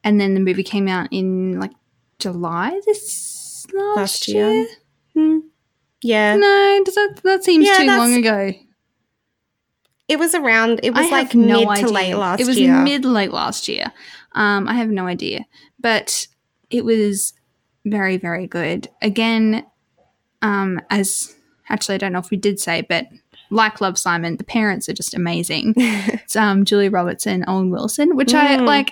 and 0.03 0.19
then 0.19 0.33
the 0.33 0.41
movie 0.41 0.63
came 0.63 0.89
out 0.89 1.07
in 1.11 1.61
like 1.61 1.71
July 2.19 2.77
this 2.85 3.65
last, 3.73 3.95
Last 3.97 4.27
year. 4.27 4.51
year. 4.51 4.67
Hmm. 5.15 5.39
Yeah. 6.01 6.35
No, 6.35 6.81
does 6.83 6.95
that 6.95 7.19
that 7.23 7.43
seems 7.45 7.67
Yeah, 7.67 7.77
too 7.77 7.85
long 7.87 8.13
ago. 8.15 8.51
It 10.11 10.19
was 10.19 10.35
around, 10.35 10.79
it 10.83 10.91
was 10.93 11.05
I 11.07 11.09
like 11.09 11.33
no 11.35 11.59
mid 11.59 11.67
idea. 11.69 11.87
to 11.87 11.93
late 11.93 12.13
last 12.15 12.39
year. 12.39 12.45
It 12.45 12.49
was 12.49 12.59
year. 12.59 12.81
mid 12.83 13.05
late 13.05 13.31
last 13.31 13.67
year. 13.67 13.85
Um, 14.33 14.67
I 14.67 14.73
have 14.73 14.89
no 14.89 15.07
idea, 15.07 15.45
but 15.79 16.27
it 16.69 16.83
was 16.85 17.33
very 17.85 18.17
very 18.17 18.47
good. 18.47 18.87
Again, 19.01 19.65
um, 20.41 20.79
as 20.89 21.35
actually, 21.69 21.95
I 21.95 21.97
don't 21.97 22.13
know 22.13 22.19
if 22.19 22.29
we 22.31 22.37
did 22.37 22.59
say, 22.59 22.81
but 22.87 23.07
like 23.49 23.81
Love 23.81 23.97
Simon, 23.97 24.37
the 24.37 24.43
parents 24.43 24.87
are 24.89 24.93
just 24.93 25.13
amazing. 25.13 25.73
it's 25.77 26.35
um, 26.35 26.63
Julia 26.65 26.89
Roberts 26.91 27.25
and 27.27 27.43
Owen 27.47 27.69
Wilson, 27.69 28.15
which 28.15 28.33
I 28.33 28.57
Mm. 28.57 28.65
like. 28.65 28.91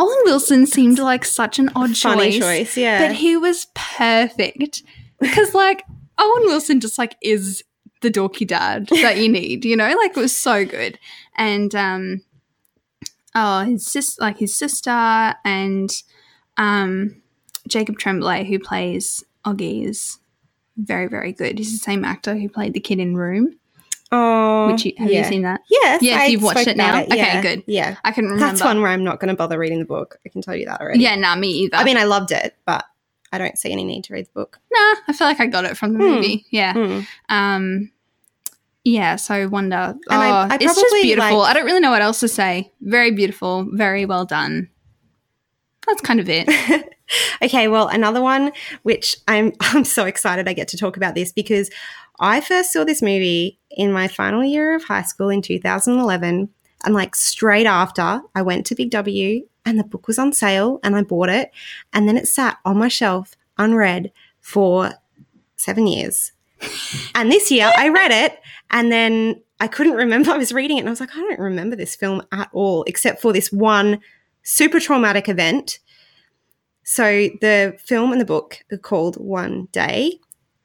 Owen 0.00 0.16
Wilson 0.26 0.64
seemed 0.64 1.00
like 1.00 1.24
such 1.24 1.58
an 1.58 1.70
odd 1.74 1.96
Funny 1.96 2.30
choice, 2.30 2.38
choice, 2.38 2.76
yeah. 2.76 3.04
but 3.08 3.16
he 3.16 3.36
was 3.36 3.66
perfect 3.74 4.84
because 5.20 5.54
like 5.54 5.82
Owen 6.16 6.42
Wilson 6.44 6.78
just 6.78 6.98
like 6.98 7.16
is 7.20 7.64
the 8.00 8.10
dorky 8.10 8.46
dad 8.46 8.86
that 9.02 9.18
you 9.18 9.28
need, 9.28 9.64
you 9.64 9.76
know, 9.76 9.88
like 9.96 10.16
it 10.16 10.20
was 10.20 10.36
so 10.36 10.64
good, 10.64 10.98
and 11.36 11.74
um, 11.74 12.22
oh 13.34 13.60
his 13.60 13.86
sis 13.86 14.18
like 14.18 14.38
his 14.38 14.56
sister 14.56 15.34
and 15.44 15.90
um 16.56 17.20
Jacob 17.68 17.98
Tremblay 17.98 18.44
who 18.44 18.58
plays 18.58 19.22
Auggie 19.44 19.84
is 19.86 20.18
very 20.76 21.06
very 21.08 21.32
good. 21.32 21.58
He's 21.58 21.72
the 21.72 21.78
same 21.84 22.04
actor 22.04 22.34
who 22.36 22.48
played 22.48 22.72
the 22.72 22.80
kid 22.80 22.98
in 23.00 23.16
Room. 23.16 23.56
oh, 24.10 24.72
Which 24.72 24.84
you, 24.86 24.92
have 24.98 25.10
yeah. 25.10 25.18
you 25.18 25.24
seen 25.28 25.42
that? 25.42 25.60
Yes, 25.68 26.02
Yes, 26.02 26.20
I 26.20 26.26
you've 26.26 26.42
watched 26.42 26.66
it 26.66 26.76
now? 26.76 27.02
about 27.02 27.12
Okay, 27.12 27.42
good. 27.42 27.62
Yeah, 27.66 27.96
I 28.04 28.12
can 28.12 28.24
remember. 28.24 28.46
that's 28.46 28.62
one 28.62 28.80
where 28.80 28.90
I'm 28.90 29.04
not 29.04 29.20
going 29.20 29.28
to 29.28 29.36
bother 29.36 29.58
reading 29.58 29.78
the 29.80 29.84
book. 29.84 30.18
I 30.24 30.30
can 30.30 30.40
tell 30.40 30.56
you 30.56 30.64
that 30.66 30.80
already. 30.80 31.00
Yeah, 31.00 31.14
nah, 31.16 31.36
me 31.36 31.48
either. 31.50 31.76
I 31.76 31.84
mean, 31.84 31.96
I 31.98 32.04
loved 32.04 32.32
it, 32.32 32.56
but 32.64 32.84
I 33.32 33.38
don't 33.38 33.58
see 33.58 33.70
any 33.72 33.84
need 33.84 34.04
to 34.04 34.14
read 34.14 34.26
the 34.26 34.32
book. 34.34 34.58
nah, 34.72 34.94
I 35.08 35.12
feel 35.12 35.26
like 35.26 35.40
I 35.40 35.46
got 35.46 35.64
it 35.64 35.76
from 35.76 35.92
the 35.92 35.98
Hmm. 35.98 36.04
movie. 36.14 36.46
Yeah. 36.50 36.72
Hmm. 36.72 37.00
Um, 37.28 37.90
yeah. 38.84 39.16
So 39.16 39.48
Wonder. 39.48 39.94
Oh, 39.96 40.00
And 40.10 40.22
I- 40.22 40.54
I 40.54 40.58
it's 40.60 40.74
just 40.74 40.94
beautiful. 41.02 41.38
like- 41.38 41.50
I 41.50 41.54
don't 41.54 41.66
really 41.66 41.80
know 41.80 41.90
what 41.90 42.02
else 42.02 42.20
to 42.20 42.28
say. 42.28 42.72
Very 42.80 43.10
beautiful. 43.10 43.66
Very 43.72 44.06
well 44.06 44.24
done. 44.24 44.68
That's 45.86 46.00
kind 46.02 46.20
of 46.20 46.28
it. 46.28 46.48
Okay, 47.42 47.68
well, 47.68 47.88
another 47.88 48.20
one 48.20 48.52
which 48.82 49.16
I'm 49.26 49.52
I'm 49.60 49.84
so 49.84 50.04
excited 50.04 50.46
I 50.46 50.52
get 50.52 50.68
to 50.68 50.76
talk 50.76 50.98
about 50.98 51.14
this 51.14 51.32
because 51.32 51.70
I 52.20 52.42
first 52.42 52.70
saw 52.70 52.84
this 52.84 53.00
movie 53.00 53.58
in 53.70 53.92
my 53.94 54.08
final 54.08 54.44
year 54.44 54.74
of 54.74 54.84
high 54.84 55.04
school 55.04 55.30
in 55.30 55.40
2011 55.40 56.50
and 56.84 56.94
like 56.94 57.14
straight 57.16 57.64
after 57.64 58.20
I 58.34 58.42
went 58.42 58.66
to 58.66 58.74
Big 58.74 58.90
W 58.90 59.40
and 59.68 59.78
the 59.78 59.84
book 59.84 60.06
was 60.06 60.18
on 60.18 60.32
sale 60.32 60.80
and 60.82 60.96
I 60.96 61.02
bought 61.02 61.28
it 61.28 61.50
and 61.92 62.08
then 62.08 62.16
it 62.16 62.28
sat 62.28 62.58
on 62.64 62.78
my 62.78 62.88
shelf 62.88 63.36
unread 63.58 64.12
for 64.40 64.92
7 65.56 65.86
years. 65.86 66.32
and 67.14 67.30
this 67.30 67.50
year 67.50 67.70
I 67.76 67.88
read 67.88 68.10
it 68.10 68.38
and 68.70 68.90
then 68.90 69.42
I 69.60 69.68
couldn't 69.68 69.94
remember 69.94 70.30
I 70.32 70.38
was 70.38 70.52
reading 70.52 70.78
it 70.78 70.80
and 70.80 70.88
I 70.88 70.92
was 70.92 71.00
like 71.00 71.14
I 71.14 71.20
don't 71.20 71.38
remember 71.38 71.76
this 71.76 71.94
film 71.94 72.22
at 72.32 72.48
all 72.52 72.84
except 72.86 73.20
for 73.20 73.32
this 73.32 73.52
one 73.52 74.00
super 74.42 74.80
traumatic 74.80 75.28
event 75.28 75.78
so 76.88 77.28
the 77.42 77.76
film 77.78 78.12
and 78.12 78.20
the 78.20 78.24
book 78.24 78.64
are 78.72 78.78
called 78.78 79.16
One 79.16 79.68
Day, 79.72 80.20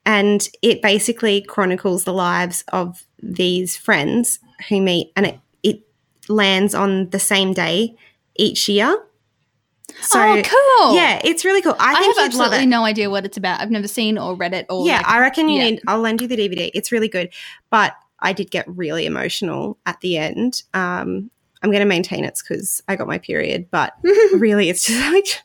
and 0.05 0.47
it 0.61 0.81
basically 0.81 1.41
chronicles 1.41 2.05
the 2.05 2.13
lives 2.13 2.63
of 2.69 3.05
these 3.21 3.75
friends 3.75 4.39
who 4.69 4.79
meet, 4.79 5.11
and 5.17 5.25
it, 5.25 5.39
it 5.63 5.81
lands 6.29 6.73
on 6.73 7.09
the 7.09 7.19
same 7.19 7.51
day 7.51 7.97
each 8.36 8.67
year. 8.69 8.97
So 10.01 10.19
oh, 10.19 10.41
cool. 10.41 10.95
yeah, 10.95 11.21
it's 11.23 11.45
really 11.45 11.61
cool. 11.61 11.75
I 11.79 11.93
I, 11.93 12.01
have 12.01 12.25
absolutely 12.25 12.65
no 12.65 12.84
idea 12.84 13.09
what 13.09 13.25
it's 13.25 13.38
about. 13.38 13.61
I've 13.61 13.71
never 13.71 13.88
seen 13.88 14.17
or 14.17 14.36
read 14.36 14.53
it 14.53 14.65
or 14.69 14.86
yeah, 14.86 14.97
like, 14.97 15.07
I 15.07 15.19
reckon 15.19 15.49
you 15.49 15.57
yeah. 15.57 15.69
need. 15.69 15.81
I'll 15.88 15.99
lend 15.99 16.21
you 16.21 16.27
the 16.27 16.36
DVD. 16.36 16.71
It's 16.73 16.91
really 16.91 17.07
good, 17.07 17.29
but 17.69 17.93
I 18.19 18.34
did 18.34 18.49
get 18.51 18.65
really 18.67 19.05
emotional 19.05 19.77
at 19.86 19.99
the 20.01 20.17
end. 20.17 20.63
Um, 20.73 21.29
I'm 21.61 21.71
going 21.71 21.81
to 21.81 21.86
maintain 21.86 22.25
it's 22.25 22.41
because 22.41 22.81
I 22.88 22.95
got 22.95 23.07
my 23.07 23.17
period, 23.17 23.67
but 23.71 23.93
really, 24.34 24.69
it's 24.69 24.86
just 24.86 25.13
like 25.13 25.43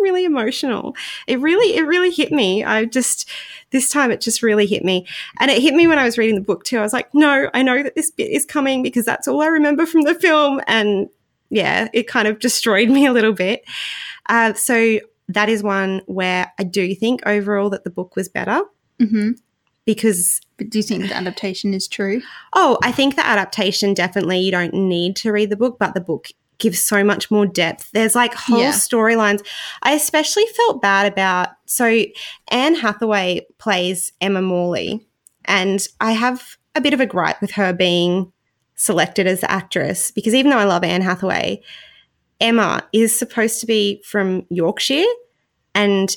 really 0.00 0.24
emotional. 0.24 0.94
It 1.26 1.40
really, 1.40 1.76
it 1.76 1.82
really 1.82 2.10
hit 2.10 2.32
me. 2.32 2.64
I 2.64 2.84
just 2.84 3.28
this 3.70 3.88
time 3.88 4.10
it 4.10 4.20
just 4.20 4.42
really 4.42 4.66
hit 4.66 4.84
me, 4.84 5.06
and 5.40 5.50
it 5.50 5.62
hit 5.62 5.74
me 5.74 5.86
when 5.86 5.98
I 5.98 6.04
was 6.04 6.18
reading 6.18 6.36
the 6.36 6.40
book 6.40 6.64
too. 6.64 6.78
I 6.78 6.82
was 6.82 6.92
like, 6.92 7.12
no, 7.14 7.50
I 7.54 7.62
know 7.62 7.82
that 7.82 7.94
this 7.94 8.10
bit 8.10 8.30
is 8.30 8.44
coming 8.44 8.82
because 8.82 9.04
that's 9.04 9.28
all 9.28 9.42
I 9.42 9.46
remember 9.46 9.86
from 9.86 10.02
the 10.02 10.14
film, 10.14 10.60
and 10.66 11.08
yeah, 11.54 11.88
it 11.92 12.06
kind 12.08 12.28
of 12.28 12.38
destroyed 12.48 12.88
me 12.90 13.06
a 13.06 13.12
little 13.12 13.32
bit. 13.32 13.64
Uh, 14.28 14.52
so 14.54 14.98
that 15.28 15.48
is 15.48 15.62
one 15.62 16.02
where 16.06 16.52
I 16.58 16.64
do 16.64 16.94
think 16.94 17.22
overall 17.26 17.70
that 17.70 17.84
the 17.84 17.90
book 17.90 18.16
was 18.16 18.28
better 18.28 18.60
hmm 19.00 19.30
because 19.86 20.40
But 20.56 20.70
do 20.70 20.78
you 20.78 20.82
think 20.82 21.08
the 21.08 21.14
adaptation 21.16 21.74
is 21.74 21.86
true? 21.88 22.22
oh, 22.54 22.78
I 22.82 22.90
think 22.92 23.16
the 23.16 23.26
adaptation 23.26 23.92
definitely 23.94 24.38
you 24.40 24.50
don't 24.50 24.72
need 24.72 25.14
to 25.16 25.30
read 25.32 25.50
the 25.50 25.56
book, 25.56 25.76
but 25.78 25.92
the 25.94 26.00
book 26.00 26.28
gives 26.58 26.80
so 26.82 27.04
much 27.04 27.30
more 27.30 27.44
depth. 27.46 27.90
There's 27.92 28.14
like 28.14 28.32
whole 28.34 28.60
Yeah. 28.60 28.70
storylines. 28.72 29.44
I 29.82 29.92
especially 29.92 30.46
felt 30.56 30.80
bad 30.80 31.10
about 31.12 31.48
so 31.66 32.04
Anne 32.48 32.76
Hathaway 32.76 33.46
plays 33.58 34.12
Emma 34.22 34.40
Morley, 34.40 35.06
and 35.44 35.86
I 36.00 36.12
have 36.12 36.56
a 36.74 36.80
bit 36.80 36.94
of 36.94 37.00
a 37.00 37.06
gripe 37.06 37.40
with 37.42 37.50
her 37.52 37.72
being 37.74 38.32
selected 38.76 39.26
as 39.26 39.40
the 39.40 39.50
actress 39.50 40.10
because 40.10 40.34
even 40.34 40.50
though 40.50 40.58
I 40.58 40.64
love 40.64 40.84
Anne 40.84 41.02
Hathaway, 41.02 41.62
Emma 42.40 42.86
is 42.92 43.16
supposed 43.16 43.60
to 43.60 43.66
be 43.66 44.02
from 44.04 44.44
Yorkshire, 44.50 45.04
and 45.74 46.14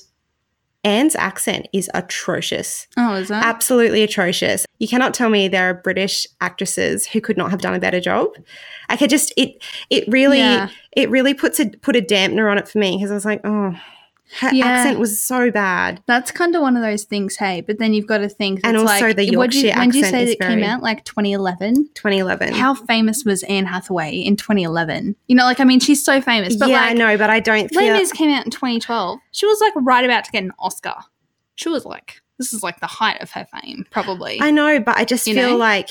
Anne's 0.83 1.15
accent 1.15 1.67
is 1.73 1.89
atrocious 1.93 2.87
Oh, 2.97 3.15
is 3.15 3.27
that? 3.27 3.43
absolutely 3.45 4.03
atrocious. 4.03 4.65
You 4.79 4.87
cannot 4.87 5.13
tell 5.13 5.29
me 5.29 5.47
there 5.47 5.69
are 5.69 5.73
British 5.73 6.25
actresses 6.39 7.05
who 7.07 7.19
could 7.19 7.35
not 7.37 7.51
have 7.51 7.61
done 7.61 7.73
a 7.73 7.79
better 7.79 7.99
job. 7.99 8.29
I 8.89 8.95
could 8.97 9.09
just 9.09 9.33
it 9.37 9.61
it 9.89 10.05
really 10.07 10.39
Yeah. 10.39 10.69
it 10.93 11.09
really 11.09 11.33
puts 11.33 11.59
a 11.59 11.65
put 11.69 11.95
a 11.95 12.01
dampener 12.01 12.49
on 12.49 12.57
it 12.57 12.67
for 12.67 12.77
me 12.79 12.95
because 12.97 13.11
I 13.11 13.15
was 13.15 13.25
like, 13.25 13.41
oh, 13.43 13.73
her 14.41 14.49
Yeah. 14.53 14.65
accent 14.65 14.99
was 14.99 15.19
so 15.23 15.49
bad. 15.51 16.01
That's 16.05 16.31
kind 16.31 16.55
of 16.55 16.61
one 16.61 16.75
of 16.75 16.83
those 16.83 17.05
things, 17.05 17.37
hey. 17.37 17.61
But 17.61 17.79
then 17.79 17.93
you've 17.93 18.07
got 18.07 18.17
to 18.19 18.29
think, 18.29 18.59
And 18.63 18.75
also 18.77 19.07
like, 19.07 19.15
the 19.15 19.35
what'd 19.35 19.53
you- 19.55 19.61
Yorkshire 19.63 19.79
When 19.79 19.89
did 19.89 19.95
you 19.97 20.03
say 20.03 20.25
that 20.25 20.31
it 20.33 20.39
came 20.39 20.63
out? 20.63 20.83
Like 20.83 21.05
2011. 21.05 21.89
2011. 21.93 22.53
How 22.53 22.73
famous 22.75 23.23
was 23.23 23.43
Anne 23.43 23.65
Hathaway 23.65 24.17
in 24.17 24.35
2011? 24.35 25.15
You 25.27 25.35
know, 25.35 25.43
like 25.43 25.59
I 25.59 25.63
mean, 25.63 25.79
she's 25.79 26.03
so 26.03 26.19
famous, 26.21 26.55
but 26.57 26.69
yeah, 26.69 26.81
like 26.81 26.91
I 26.91 26.93
know, 26.93 27.17
but 27.17 27.29
I 27.29 27.39
don't 27.39 27.69
feel. 27.69 27.79
Came 28.13 28.31
out 28.31 28.45
in 28.45 28.51
2012. 28.51 29.19
She 29.31 29.45
was 29.45 29.59
like 29.61 29.73
right 29.77 30.03
about 30.05 30.23
to 30.25 30.31
get 30.31 30.43
an 30.43 30.51
Oscar. 30.59 30.95
She 31.55 31.69
was 31.69 31.85
like, 31.85 32.21
this 32.37 32.53
is 32.53 32.61
like 32.63 32.79
the 32.79 32.87
height 32.87 33.21
of 33.21 33.31
her 33.31 33.45
fame, 33.61 33.85
probably. 33.91 34.39
I 34.41 34.51
know, 34.51 34.79
but 34.79 34.97
I 34.97 35.05
just 35.05 35.25
You 35.27 35.33
feel 35.35 35.49
know? 35.51 35.57
like 35.57 35.89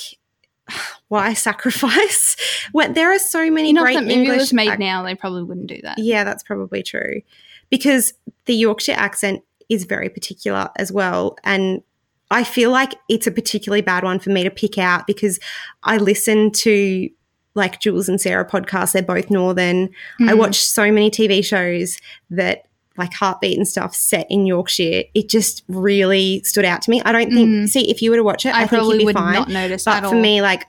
why 1.09 1.33
sacrifice 1.35 2.37
when 2.73 2.93
there 2.95 3.13
are 3.13 3.19
so 3.19 3.51
many 3.51 3.69
you 3.69 3.75
know, 3.75 3.83
if 3.83 3.87
great 3.87 3.95
that 3.97 4.03
movie 4.03 4.15
English 4.15 4.39
was 4.39 4.53
made 4.53 4.69
ac- 4.69 4.79
now, 4.79 5.03
they 5.03 5.15
probably 5.15 5.43
wouldn't 5.45 5.69
do 5.69 5.81
that. 5.83 5.99
Yeah, 5.99 6.25
that's 6.25 6.43
probably 6.43 6.83
true. 6.83 7.23
Because 7.71 8.13
the 8.47 8.55
Yorkshire 8.55 8.95
accent 8.97 9.43
is 9.69 9.85
very 9.85 10.09
particular 10.09 10.71
as 10.77 10.93
well. 10.93 11.37
And 11.45 11.83
I 12.31 12.45
feel 12.45 12.71
like 12.71 12.95
it's 13.09 13.27
a 13.27 13.31
particularly 13.31 13.83
bad 13.83 14.05
one 14.05 14.19
for 14.19 14.31
me 14.31 14.43
to 14.45 14.51
pick 14.51 14.79
out 14.79 15.07
because 15.07 15.39
I 15.83 15.97
listen 15.99 16.51
to 16.53 17.09
like 17.55 17.81
Jules 17.81 18.09
and 18.09 18.21
Sarah 18.21 18.45
podcasts. 18.49 18.93
They're 18.93 19.03
both 19.03 19.31
Northern. 19.31 19.89
I 20.21 20.33
Mm. 20.35 20.39
watch 20.39 20.57
so 20.61 20.91
many 20.93 21.11
TV 21.11 21.43
shows 21.45 21.99
that 22.31 22.65
like 22.99 23.13
Heartbeat 23.13 23.57
and 23.57 23.67
stuff 23.69 23.95
set 23.95 24.27
in 24.31 24.47
Yorkshire. 24.47 25.05
It 25.15 25.29
just 25.29 25.63
really 25.69 26.43
stood 26.45 26.65
out 26.65 26.83
to 26.83 26.91
me. 26.91 27.03
I 27.05 27.13
don't 27.13 27.31
think, 27.33 27.49
Mhm. 27.49 27.69
see, 27.69 27.91
if 27.91 28.01
you 28.03 28.11
were 28.11 28.17
to 28.17 28.23
watch 28.25 28.47
it, 28.47 28.51
I, 28.51 28.59
I, 28.59 28.59
think 28.61 28.71
probably 28.71 28.95
you'd 28.97 28.99
be 29.01 29.05
would 29.07 29.15
fine. 29.17 29.35
not 29.35 29.49
notice 29.51 29.85
But 29.85 29.97
at 29.97 30.01
for 30.09 30.15
all. 30.15 30.21
me, 30.21 30.41
like, 30.43 30.65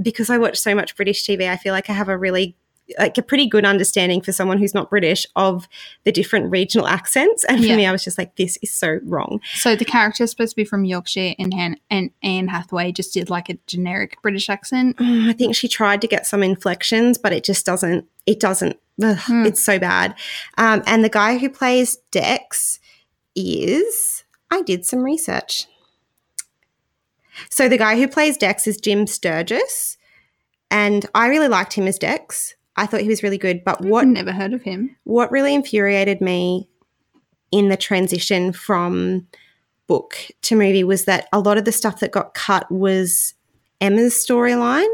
because 0.00 0.30
I 0.30 0.38
watch 0.38 0.58
so 0.58 0.74
much 0.74 0.94
British 0.96 1.24
TV, 1.26 1.48
I 1.48 1.56
feel 1.56 1.72
like 1.72 1.90
I 1.90 1.92
have 1.92 2.08
a 2.08 2.16
really 2.16 2.54
like 2.98 3.18
a 3.18 3.22
pretty 3.22 3.46
good 3.48 3.64
understanding 3.64 4.20
for 4.20 4.30
someone 4.32 4.58
who's 4.58 4.74
not 4.74 4.90
British 4.90 5.26
of 5.34 5.66
the 6.04 6.12
different 6.12 6.50
regional 6.52 6.86
accents. 6.86 7.44
And 7.44 7.58
for 7.60 7.66
Yeah. 7.66 7.76
me, 7.76 7.86
I 7.86 7.92
was 7.92 8.04
just 8.04 8.16
like, 8.18 8.36
this 8.36 8.58
is 8.62 8.72
so 8.72 9.00
wrong. 9.04 9.40
so 9.54 9.74
the 9.74 9.84
character 9.84 10.22
is 10.24 10.30
supposed 10.30 10.52
to 10.52 10.56
be 10.56 10.64
from 10.64 10.84
Yorkshire, 10.84 11.34
and 11.38 11.52
Han- 11.54 11.76
and 11.90 12.10
Anne 12.22 12.48
Hathaway 12.48 12.92
just 12.92 13.12
did 13.12 13.28
like 13.30 13.48
a 13.48 13.58
generic 13.66 14.20
British 14.22 14.48
accent. 14.48 14.96
Oh, 15.00 15.04
I 15.28 15.32
think 15.32 15.56
she 15.56 15.66
tried 15.68 16.00
to 16.02 16.06
get 16.06 16.26
some 16.26 16.42
inflections, 16.42 17.18
but 17.18 17.32
it 17.32 17.42
just 17.44 17.66
doesn't. 17.66 18.06
It 18.26 18.38
doesn't. 18.40 18.76
Ugh, 19.02 19.16
Hmm. 19.18 19.46
It's 19.46 19.62
so 19.62 19.78
bad. 19.78 20.14
Um, 20.56 20.82
and 20.86 21.04
the 21.04 21.08
guy 21.08 21.38
who 21.38 21.48
plays 21.50 21.98
Dex 22.10 22.78
is. 23.34 24.24
I 24.50 24.62
did 24.62 24.84
some 24.86 25.00
research. 25.02 25.66
So 27.50 27.68
the 27.68 27.78
guy 27.78 27.96
who 27.96 28.08
plays 28.08 28.36
Dex 28.36 28.66
is 28.66 28.78
Jim 28.78 29.06
Sturgess, 29.06 29.96
and 30.70 31.04
I 31.14 31.26
really 31.28 31.48
liked 31.48 31.74
him 31.74 31.86
as 31.86 31.98
Dex. 31.98 32.54
I 32.76 32.86
thought 32.86 33.00
he 33.00 33.08
was 33.08 33.22
really 33.22 33.38
good. 33.38 33.64
But 33.64 33.80
what 33.82 34.02
I've 34.02 34.08
never 34.08 34.32
heard 34.32 34.52
of 34.52 34.62
him. 34.62 34.96
what 35.04 35.30
really 35.30 35.54
infuriated 35.54 36.20
me 36.20 36.68
in 37.52 37.68
the 37.68 37.76
transition 37.76 38.52
from 38.52 39.26
book 39.86 40.16
to 40.42 40.56
movie 40.56 40.84
was 40.84 41.04
that 41.04 41.28
a 41.32 41.38
lot 41.40 41.56
of 41.58 41.64
the 41.64 41.72
stuff 41.72 42.00
that 42.00 42.10
got 42.12 42.34
cut 42.34 42.70
was 42.70 43.34
Emma's 43.80 44.14
storyline. 44.14 44.88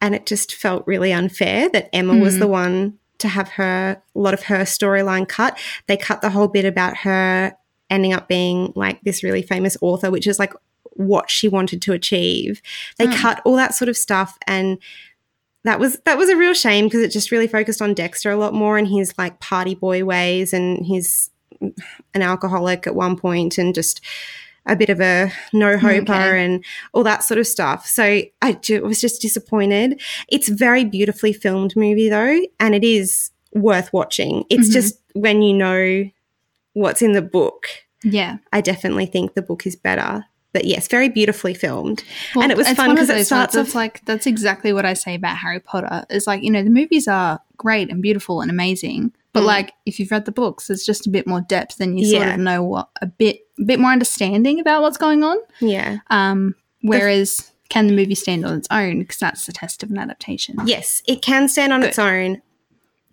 And 0.00 0.14
it 0.14 0.26
just 0.26 0.54
felt 0.54 0.86
really 0.86 1.12
unfair 1.12 1.68
that 1.70 1.88
Emma 1.94 2.16
was 2.16 2.36
Mhm. 2.36 2.38
the 2.40 2.46
one 2.48 2.98
to 3.18 3.28
have 3.28 3.48
her, 3.50 4.02
a 4.14 4.18
lot 4.18 4.34
of 4.34 4.44
her 4.44 4.60
storyline 4.64 5.28
cut. 5.28 5.58
They 5.86 5.96
cut 5.96 6.20
the 6.20 6.30
whole 6.30 6.48
bit 6.48 6.64
about 6.64 6.98
her 6.98 7.54
ending 7.90 8.12
up 8.12 8.28
being 8.28 8.72
like 8.74 9.00
this 9.02 9.22
really 9.22 9.42
famous 9.42 9.76
author, 9.80 10.10
which 10.10 10.26
is 10.26 10.38
like 10.38 10.52
what 10.96 11.30
she 11.30 11.48
wanted 11.48 11.80
to 11.82 11.92
achieve. 11.92 12.60
They 12.98 13.06
Mm. 13.06 13.16
cut 13.16 13.40
all 13.44 13.56
that 13.56 13.74
sort 13.74 13.88
of 13.88 13.96
stuff 13.96 14.36
and 14.46 14.78
that 15.64 15.80
was 15.80 15.98
that 16.04 16.18
was 16.18 16.28
a 16.30 16.36
real 16.36 16.54
shame 16.54 16.86
because 16.86 17.00
it 17.02 17.10
just 17.10 17.30
really 17.30 17.48
focused 17.48 17.82
on 17.82 17.94
Dexter 17.94 18.30
a 18.30 18.36
lot 18.36 18.54
more 18.54 18.78
and 18.78 18.86
his 18.88 19.14
like 19.18 19.40
party 19.40 19.74
boy 19.74 20.04
ways 20.04 20.52
and 20.52 20.84
he's 20.84 21.30
an 21.60 22.22
alcoholic 22.22 22.86
at 22.86 22.94
one 22.94 23.16
point 23.16 23.58
and 23.58 23.74
just 23.74 24.00
a 24.66 24.74
bit 24.76 24.88
of 24.88 25.00
a 25.00 25.30
no 25.52 25.76
hoper 25.76 26.12
Okay. 26.12 26.44
and 26.44 26.64
all 26.94 27.02
that 27.04 27.22
sort 27.22 27.38
of 27.38 27.46
stuff. 27.46 27.86
So 27.86 28.22
I 28.42 28.52
ju- 28.54 28.82
was 28.82 29.00
just 29.00 29.20
disappointed. 29.20 30.00
It's 30.28 30.48
very 30.48 30.84
beautifully 30.84 31.32
filmed 31.34 31.76
movie 31.76 32.08
though, 32.08 32.40
and 32.60 32.74
it 32.74 32.82
is 32.84 33.30
worth 33.52 33.92
watching. 33.92 34.44
It's 34.50 34.68
Mhm. 34.70 34.72
just 34.72 35.00
when 35.14 35.42
you 35.42 35.52
know 35.54 36.10
what's 36.72 37.02
in 37.02 37.12
the 37.12 37.22
book, 37.22 37.66
Yeah. 38.02 38.38
I 38.52 38.60
definitely 38.60 39.06
think 39.06 39.34
the 39.34 39.42
book 39.42 39.66
is 39.66 39.76
better. 39.76 40.24
But 40.54 40.64
yes, 40.64 40.88
very 40.88 41.10
beautifully 41.10 41.52
filmed. 41.52 42.02
Well, 42.34 42.44
And 42.44 42.50
it 42.52 42.56
was 42.56 42.68
fun 42.70 42.90
because 42.94 43.10
it 43.10 43.26
starts 43.26 43.54
off- 43.56 43.74
like 43.74 44.02
that's 44.06 44.26
exactly 44.26 44.72
what 44.72 44.86
I 44.86 44.94
say 44.94 45.14
about 45.16 45.36
Harry 45.36 45.60
Potter. 45.60 46.04
Is 46.08 46.26
like 46.26 46.42
you 46.42 46.50
know 46.50 46.62
the 46.62 46.70
movies 46.70 47.06
are 47.06 47.40
great 47.58 47.90
and 47.90 48.00
beautiful 48.00 48.40
and 48.40 48.50
amazing, 48.50 49.12
but 49.34 49.42
Mm. 49.42 49.46
like 49.46 49.72
if 49.84 49.98
you've 50.00 50.10
read 50.10 50.24
the 50.24 50.32
books, 50.32 50.68
there's 50.68 50.84
just 50.84 51.06
a 51.06 51.10
bit 51.10 51.26
more 51.26 51.42
depth 51.42 51.80
and 51.80 51.98
you 52.00 52.06
sort 52.08 52.22
Yeah. 52.22 52.34
of 52.34 52.40
know 52.40 52.62
what 52.62 52.88
a 53.02 53.06
bit 53.06 53.40
a 53.60 53.64
bit 53.64 53.78
more 53.80 53.90
understanding 53.92 54.58
about 54.60 54.80
what's 54.82 54.96
going 54.96 55.22
on. 55.22 55.36
Yeah. 55.60 55.98
Um, 56.10 56.54
whereas 56.82 57.50
can 57.68 57.86
the 57.88 57.92
movie 57.94 58.14
stand 58.14 58.44
on 58.46 58.56
its 58.58 58.68
own? 58.70 59.00
Because 59.00 59.18
that's 59.18 59.46
the 59.46 59.52
test 59.52 59.82
of 59.82 59.90
an 59.90 59.98
adaptation. 59.98 60.56
Yes, 60.66 61.02
it 61.08 61.20
can 61.22 61.48
stand 61.48 61.72
on 61.72 61.82
its 61.82 61.98
own. 61.98 62.40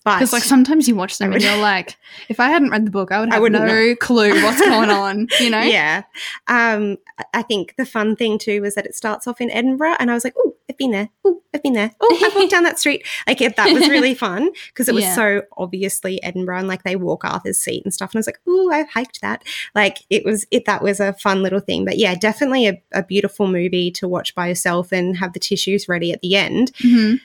But 0.04 0.16
Because 0.18 0.34
like 0.34 0.43
sometimes 0.43 0.88
you 0.88 0.95
watch 0.95 1.20
them 1.20 1.32
I 1.32 1.36
and 1.36 1.43
you're 1.43 1.58
like, 1.62 1.95
if 2.28 2.39
I 2.39 2.49
hadn't 2.49 2.72
read 2.72 2.88
the 2.88 2.91
book, 2.91 3.12
I 3.12 3.20
would 3.20 3.30
I 3.30 3.36
have 3.36 3.41
wouldn't 3.43 3.66
no 3.66 3.95
clue 3.97 4.34
what's 4.43 4.60
going 4.66 4.89
on. 4.89 5.28
You 5.39 5.52
know? 5.52 5.62
Yeah. 5.62 6.04
Um, 6.47 6.97
I- 7.20 7.26
I 7.36 7.41
think 7.43 7.76
the 7.78 7.86
fun 7.86 8.16
thing 8.16 8.39
too 8.39 8.62
was 8.64 8.74
that 8.76 8.86
it 8.88 8.95
starts 8.95 9.28
off 9.28 9.39
in 9.41 9.52
Edinburgh, 9.52 9.95
and 9.99 10.10
I 10.10 10.16
was 10.16 10.24
like, 10.24 10.34
"Oh, 10.38 10.56
I've 10.68 10.78
been 10.78 10.89
there. 10.89 11.10
Oh, 11.24 11.39
I've 11.54 11.62
been 11.62 11.74
there. 11.74 11.91
Oh, 12.02 12.20
I've 12.26 12.36
walked 12.36 12.49
down 12.49 12.64
that 12.64 12.80
street." 12.80 13.06
Like 13.28 13.38
that 13.38 13.72
was 13.72 13.88
really 13.89 14.16
fun 14.26 14.49
because 14.70 14.89
it 14.89 14.95
was 14.95 15.04
Yeah. 15.04 15.14
so 15.16 15.41
obviously 15.56 16.22
Edinburgh, 16.24 16.58
and 16.58 16.68
like 16.68 16.82
they 16.84 16.95
walk 16.95 17.24
Arthur's 17.24 17.60
seat 17.60 17.84
and 17.86 17.93
stuff. 17.93 18.10
And 18.12 18.18
I 18.18 18.22
was 18.22 18.28
like, 18.28 18.39
"Oh, 18.47 18.72
I've 18.72 18.89
hiked 18.89 19.22
that." 19.22 19.43
Like 19.76 19.99
it 20.10 20.26
was 20.26 20.47
it. 20.49 20.66
That 20.66 20.82
was 20.82 20.99
a 20.99 21.14
fun 21.14 21.43
little 21.43 21.60
thing. 21.60 21.86
But 21.86 21.99
yeah, 21.99 22.16
definitely 22.16 22.66
a, 22.68 22.82
a 22.91 23.04
beautiful 23.04 23.45
movie 23.47 23.91
to 23.91 24.08
watch 24.08 24.34
by 24.34 24.47
yourself 24.47 24.91
and 24.91 25.18
have 25.18 25.34
the 25.34 25.39
tissues 25.39 25.88
ready 25.88 26.12
at 26.12 26.22
the 26.22 26.36
end. 26.36 26.72
hmm 26.82 27.16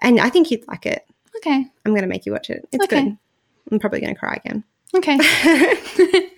And 0.00 0.18
I 0.20 0.28
think 0.28 0.50
you'd 0.50 0.66
like 0.66 0.86
it. 0.86 1.06
Okay. 1.36 1.66
I'm 1.84 1.92
going 1.92 2.02
to 2.02 2.08
make 2.08 2.26
you 2.26 2.32
watch 2.32 2.50
it. 2.50 2.66
It's 2.72 2.84
Okay. 2.84 3.04
good. 3.04 3.18
I'm 3.72 3.78
probably 3.78 4.00
going 4.00 4.14
to 4.14 4.18
cry 4.18 4.40
again. 4.44 4.64
Okay. 4.94 5.18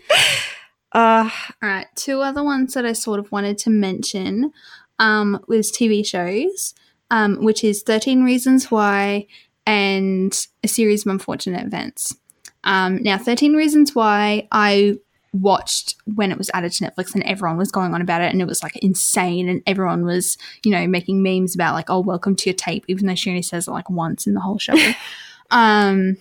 uh, 0.93 1.29
All 1.63 1.69
right, 1.69 1.87
two 1.95 2.21
other 2.21 2.43
ones 2.43 2.75
that 2.75 2.87
I 2.87 2.93
sort 2.93 3.19
of 3.21 3.31
wanted 3.33 3.59
to 3.59 3.71
mention 3.71 4.53
um, 4.99 5.45
was 5.49 5.71
TV 5.71 6.07
shows, 6.07 6.75
um, 7.11 7.43
which 7.45 7.63
is 7.65 7.83
13 7.83 8.23
Reasons 8.25 8.71
Why 8.71 9.27
and 9.67 10.47
a 10.65 10.69
series 10.69 11.05
of 11.05 11.11
unfortunate 11.11 11.67
events. 11.67 12.17
Um, 12.65 13.03
now, 13.03 13.19
13 13.19 13.55
Reasons 13.55 13.95
Why 13.95 14.49
I 14.51 14.97
watched 15.41 15.97
when 16.05 16.31
it 16.33 16.39
was 16.39 16.51
added 16.55 16.73
to 16.73 16.85
Netflix 16.85 17.15
and 17.15 17.23
everyone 17.25 17.57
was 17.57 17.71
going 17.71 17.95
on 17.95 18.01
about 18.03 18.23
it 18.23 18.33
and 18.33 18.41
it 18.41 18.47
was 18.47 18.63
like 18.63 18.77
insane 18.79 19.49
and 19.49 19.63
everyone 19.67 20.05
was, 20.05 20.37
you 20.65 20.71
know, 20.71 20.87
making 20.87 21.23
memes 21.23 21.55
about 21.55 21.75
like, 21.75 21.91
oh, 21.91 22.01
welcome 22.01 22.35
to 22.37 22.51
your 22.51 22.55
tape, 22.55 22.85
even 22.89 23.07
though 23.07 23.15
she 23.15 23.31
only 23.31 23.43
says 23.43 23.69
it 23.69 23.71
like 23.71 23.91
once 23.91 24.27
in 24.27 24.35
the 24.35 24.41
whole 24.41 24.59
show. 24.59 24.75
um, 25.51 26.17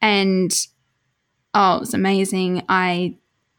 and 0.00 0.66
oh, 1.54 1.76
it 1.76 1.80
was 1.80 1.94
amazing. 1.94 2.62
I 2.68 3.16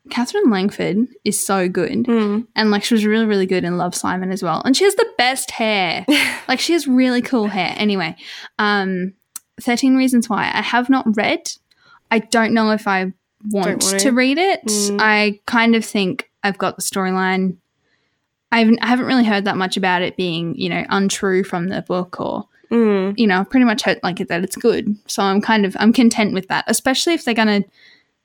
Katherine 0.10 0.52
Langford 0.52 1.08
is 1.24 1.44
so 1.44 1.68
good. 1.68 2.06
mm, 2.06 2.46
And 2.56 2.70
like 2.72 2.84
she 2.84 2.94
was 2.94 3.06
really, 3.06 3.26
really 3.26 3.48
good 3.48 3.64
in 3.64 3.78
Love 3.78 3.96
Simon 3.96 4.32
as 4.32 4.44
well. 4.44 4.62
And 4.64 4.78
she 4.78 4.84
has 4.84 4.96
the 4.96 5.10
best 5.18 5.52
hair. 5.52 6.06
like 6.48 6.60
she 6.60 6.74
has 6.74 6.88
really 6.88 7.22
cool 7.22 7.48
hair. 7.48 7.74
Anyway, 7.78 8.16
um 8.60 9.14
13 9.62 9.96
Reasons 9.96 10.30
Why. 10.30 10.52
I 10.54 10.62
have 10.62 10.90
not 10.90 11.06
read. 11.16 11.52
I 12.12 12.20
don't 12.20 12.54
know 12.54 12.72
if 12.72 12.88
I 12.88 13.14
want 13.50 13.82
to 13.82 14.12
read 14.12 14.38
it. 14.38 14.66
Mm. 14.66 14.98
I 15.00 15.40
kind 15.46 15.76
of 15.76 15.86
think 15.86 16.30
I've 16.44 16.58
got 16.58 16.76
the 16.76 16.82
storyline. 16.82 17.58
I 18.52 18.60
haven't, 18.60 18.80
I 18.82 18.88
haven't 18.88 19.06
really 19.06 19.26
heard 19.26 19.46
that 19.46 19.58
much 19.58 19.78
about 19.78 20.02
it 20.02 20.16
being, 20.16 20.56
you 20.56 20.70
know, 20.70 20.86
untrue 20.90 21.44
from 21.44 21.68
the 21.68 21.82
book 21.82 22.20
or, 22.20 22.48
mm. 22.72 23.14
you 23.18 23.28
know, 23.28 23.40
I've 23.40 23.50
pretty 23.50 23.66
much 23.66 23.82
heard 23.82 24.00
like 24.04 24.18
that 24.18 24.44
it's 24.44 24.56
good. 24.56 24.96
So 25.08 25.24
I'm 25.24 25.42
kind 25.42 25.66
of, 25.66 25.76
I'm 25.80 25.92
content 25.92 26.34
with 26.34 26.48
that, 26.48 26.64
especially 26.68 27.14
if 27.14 27.26
they're 27.26 27.34
going 27.34 27.64
to, 27.64 27.70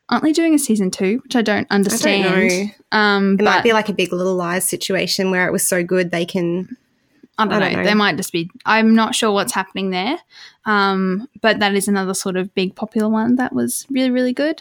aren't 0.08 0.22
they 0.22 0.32
doing 0.32 0.54
a 0.54 0.58
season 0.58 0.90
two, 0.90 1.20
which 1.24 1.36
I 1.36 1.42
don't 1.42 1.66
understand. 1.70 2.48
know. 2.48 2.70
Um, 2.96 3.34
It 3.34 3.38
but 3.38 3.44
might 3.44 3.62
be 3.62 3.72
like 3.72 3.88
a 3.88 3.92
big 3.92 4.12
little 4.12 4.34
lies 4.34 4.68
situation 4.68 5.30
where 5.30 5.46
it 5.46 5.52
was 5.52 5.66
so 5.66 5.82
good 5.82 6.10
they 6.10 6.26
can. 6.26 6.76
I 7.38 7.44
don't, 7.46 7.54
I 7.54 7.60
don't 7.60 7.72
know. 7.78 7.84
They 7.84 7.94
might 7.94 8.16
just 8.16 8.32
be. 8.32 8.50
I'm 8.66 8.94
not 8.94 9.14
sure 9.14 9.32
what's 9.32 9.54
happening 9.54 9.90
there. 9.90 10.18
Um, 10.66 11.26
but 11.40 11.60
that 11.60 11.74
is 11.74 11.88
another 11.88 12.12
sort 12.12 12.36
of 12.36 12.54
big 12.54 12.76
popular 12.76 13.08
one 13.08 13.36
that 13.36 13.54
was 13.54 13.86
really, 13.88 14.10
really 14.10 14.34
good. 14.34 14.60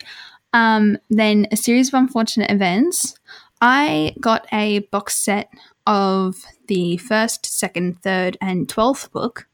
Um, 0.54 0.98
then 1.10 1.48
a 1.52 1.58
series 1.58 1.90
of 1.90 1.94
unfortunate 1.96 2.50
events. 2.52 3.16
I 3.62 4.16
got 4.20 4.48
a 4.52 4.80
box 4.92 5.16
set 5.16 5.50
of 5.86 6.38
the 6.68 6.98
first, 6.98 7.46
second, 7.46 8.02
third, 8.02 8.38
and 8.42 8.68
twelfth 8.70 9.12
book 9.12 9.48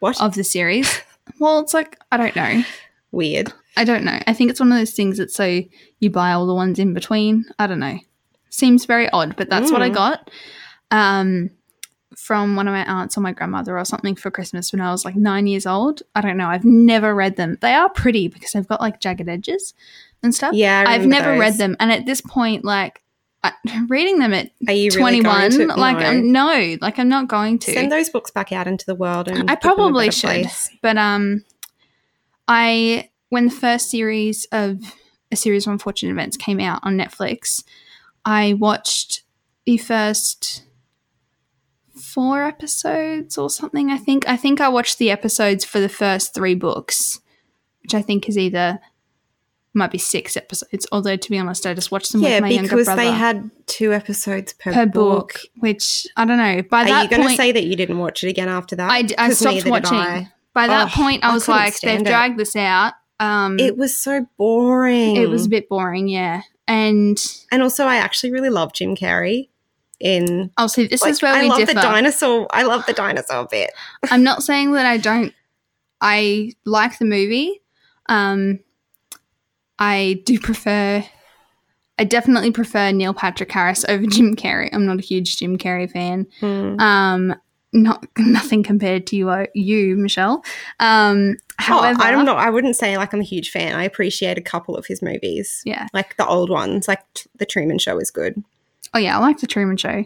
What? 0.00 0.20
of 0.20 0.34
the 0.34 0.44
series. 0.44 1.00
well, 1.38 1.58
it's 1.60 1.74
like 1.74 1.98
I 2.10 2.16
don't 2.16 2.34
know. 2.36 2.62
Weird. 3.10 3.52
I 3.76 3.84
don't 3.84 4.04
know. 4.04 4.18
I 4.26 4.32
think 4.32 4.50
it's 4.50 4.60
one 4.60 4.72
of 4.72 4.78
those 4.78 4.92
things 4.92 5.18
that 5.18 5.30
so 5.30 5.62
you 6.00 6.10
buy 6.10 6.32
all 6.32 6.46
the 6.46 6.54
ones 6.54 6.78
in 6.78 6.94
between. 6.94 7.44
I 7.58 7.66
don't 7.66 7.78
know. 7.80 7.98
Seems 8.50 8.84
very 8.84 9.08
odd, 9.10 9.36
but 9.36 9.48
that's 9.48 9.70
what 9.72 9.82
I 9.82 9.90
Mm. 9.90 9.94
got. 9.94 10.30
Um, 10.90 11.50
from 12.16 12.56
one 12.56 12.68
of 12.68 12.72
my 12.74 12.84
aunts 12.84 13.16
or 13.16 13.22
my 13.22 13.32
grandmother 13.32 13.78
or 13.78 13.84
something 13.86 14.14
for 14.14 14.30
Christmas 14.30 14.70
when 14.72 14.82
I 14.82 14.90
was 14.92 15.04
like 15.04 15.16
nine 15.16 15.46
years 15.46 15.66
old. 15.66 16.02
I 16.14 16.20
don't 16.20 16.36
know. 16.36 16.48
I've 16.48 16.64
never 16.64 17.14
read 17.14 17.36
them. 17.36 17.56
They 17.62 17.72
are 17.72 17.88
pretty 17.88 18.28
because 18.28 18.52
they've 18.52 18.68
got 18.68 18.80
like 18.82 19.00
jagged 19.00 19.28
edges 19.28 19.72
and 20.22 20.34
stuff. 20.34 20.54
Yeah, 20.54 20.84
I 20.86 20.94
I've 20.94 21.02
remember 21.02 21.28
never 21.30 21.40
read 21.40 21.54
them, 21.58 21.76
and 21.80 21.90
at 21.92 22.06
this 22.06 22.20
point, 22.20 22.64
like 22.64 23.02
I, 23.44 23.52
reading 23.88 24.18
them 24.18 24.32
at 24.32 24.50
Are 24.68 24.72
you 24.72 24.90
really 24.90 25.20
21, 25.20 25.50
going 25.50 25.68
to? 25.68 25.74
like 25.74 25.98
no. 25.98 26.04
I'm 26.06 26.32
no, 26.32 26.76
like 26.80 26.98
I'm 26.98 27.08
not 27.08 27.28
going 27.28 27.58
to. 27.60 27.72
Send 27.72 27.90
those 27.90 28.08
books 28.08 28.30
back 28.30 28.52
out 28.52 28.66
into 28.66 28.86
the 28.86 28.94
world 28.94 29.28
and 29.28 29.50
I 29.50 29.56
put 29.56 29.62
them 29.62 29.70
in 29.70 29.72
a 29.72 29.76
probably 29.76 30.10
should. 30.10 30.28
place. 30.28 30.70
But 30.80 30.96
um 30.96 31.44
I 32.46 33.10
when 33.30 33.46
the 33.46 33.50
first 33.50 33.90
series 33.90 34.46
of 34.52 34.78
a 35.32 35.36
series 35.36 35.66
of 35.66 35.72
unfortunate 35.72 36.12
events 36.12 36.36
came 36.36 36.60
out 36.60 36.80
on 36.84 36.96
Netflix, 36.96 37.64
I 38.24 38.54
watched 38.54 39.22
the 39.66 39.78
first 39.78 40.64
four 41.96 42.44
episodes 42.44 43.38
or 43.38 43.50
something, 43.50 43.90
I 43.90 43.96
think. 43.96 44.28
I 44.28 44.36
think 44.36 44.60
I 44.60 44.68
watched 44.68 44.98
the 44.98 45.10
episodes 45.10 45.64
for 45.64 45.80
the 45.80 45.88
first 45.88 46.34
three 46.34 46.54
books, 46.54 47.20
which 47.82 47.94
I 47.94 48.02
think 48.02 48.28
is 48.28 48.38
either 48.38 48.80
might 49.74 49.90
be 49.90 49.98
six 49.98 50.36
episodes, 50.36 50.86
although 50.92 51.16
to 51.16 51.30
be 51.30 51.38
honest, 51.38 51.64
I 51.66 51.74
just 51.74 51.90
watched 51.90 52.12
them 52.12 52.20
Yeah, 52.22 52.36
with 52.36 52.42
my 52.42 52.48
younger 52.50 52.68
brother. 52.68 52.84
because 52.84 52.96
they 52.96 53.10
had 53.10 53.50
two 53.66 53.92
episodes 53.92 54.52
per, 54.54 54.72
per 54.72 54.86
book. 54.86 55.32
book, 55.34 55.40
which 55.60 56.06
I 56.16 56.24
don't 56.24 56.36
know. 56.38 56.62
By 56.62 56.82
Are 56.82 56.86
that 56.86 57.02
you 57.10 57.16
going 57.16 57.28
to 57.28 57.36
say 57.36 57.52
that 57.52 57.64
you 57.64 57.74
didn't 57.76 57.98
watch 57.98 58.22
it 58.24 58.28
again 58.28 58.48
after 58.48 58.76
that? 58.76 58.90
I, 58.90 59.02
d- 59.02 59.14
I 59.16 59.30
stopped 59.30 59.66
watching. 59.66 59.98
I. 59.98 60.28
By 60.54 60.66
that 60.66 60.88
Oh, 60.88 61.02
point, 61.02 61.24
I 61.24 61.30
I 61.30 61.34
was 61.34 61.46
couldn't 61.46 61.60
like, 61.60 61.80
they've 61.80 62.00
it. 62.00 62.06
dragged 62.06 62.38
this 62.38 62.54
out. 62.56 62.92
Um, 63.18 63.58
It 63.58 63.76
was 63.78 63.96
so 63.96 64.26
boring. 64.36 65.16
it 65.16 65.28
was 65.30 65.46
a 65.46 65.48
bit 65.48 65.68
boring, 65.68 66.08
yeah. 66.08 66.42
And 66.68 67.18
and 67.50 67.62
also 67.62 67.86
I 67.86 67.96
actually 67.96 68.32
really 68.32 68.50
love 68.50 68.72
Jim 68.74 68.94
Carrey. 68.94 69.48
In 70.00 70.50
I'll 70.56 70.68
see. 70.68 70.88
This 70.88 71.00
like, 71.02 71.12
is 71.12 71.22
where 71.22 71.32
we 71.32 71.38
I 71.38 71.42
we 71.44 71.48
love 71.48 71.58
differ. 71.60 71.74
the 71.74 71.80
dinosaur. 71.80 72.48
I 72.50 72.64
love 72.64 72.84
the 72.86 72.92
dinosaur 72.92 73.46
bit. 73.48 73.70
I'm 74.10 74.24
not 74.24 74.42
saying 74.42 74.72
that 74.72 74.84
I 74.84 74.96
don't. 74.96 75.32
I 76.00 76.52
like 76.64 76.98
the 76.98 77.04
movie. 77.04 77.60
Um, 78.08 78.58
I 79.82 80.20
do 80.24 80.38
prefer. 80.38 81.04
I 81.98 82.04
definitely 82.04 82.50
prefer 82.52 82.90
Neil 82.92 83.14
Patrick 83.14 83.50
Harris 83.52 83.84
over 83.88 84.06
Jim 84.06 84.34
Carrey. 84.36 84.70
I'm 84.72 84.86
not 84.86 84.98
a 84.98 85.02
huge 85.02 85.36
Jim 85.38 85.58
Carrey 85.58 85.90
fan. 85.90 86.26
Hmm. 86.40 86.80
Um, 86.80 87.34
not 87.74 88.06
nothing 88.18 88.62
compared 88.62 89.06
to 89.08 89.16
you, 89.16 89.28
uh, 89.30 89.46
you 89.54 89.96
Michelle. 89.96 90.44
Um, 90.80 91.36
however, 91.58 92.00
oh, 92.02 92.04
I 92.06 92.10
don't 92.10 92.24
know. 92.26 92.34
I 92.34 92.50
wouldn't 92.50 92.76
say 92.76 92.96
like 92.96 93.12
I'm 93.14 93.20
a 93.20 93.24
huge 93.24 93.50
fan. 93.50 93.74
I 93.74 93.84
appreciate 93.84 94.36
a 94.38 94.42
couple 94.42 94.76
of 94.76 94.86
his 94.86 95.00
movies, 95.02 95.62
Yeah. 95.64 95.86
like 95.92 96.16
the 96.16 96.26
old 96.26 96.50
ones. 96.50 96.86
Like 96.88 97.00
t- 97.14 97.28
the 97.38 97.46
Truman 97.46 97.78
Show 97.78 97.98
is 97.98 98.10
good. 98.10 98.42
Oh 98.94 98.98
yeah, 98.98 99.16
I 99.16 99.20
like 99.20 99.38
the 99.38 99.46
Truman 99.46 99.78
Show, 99.78 100.04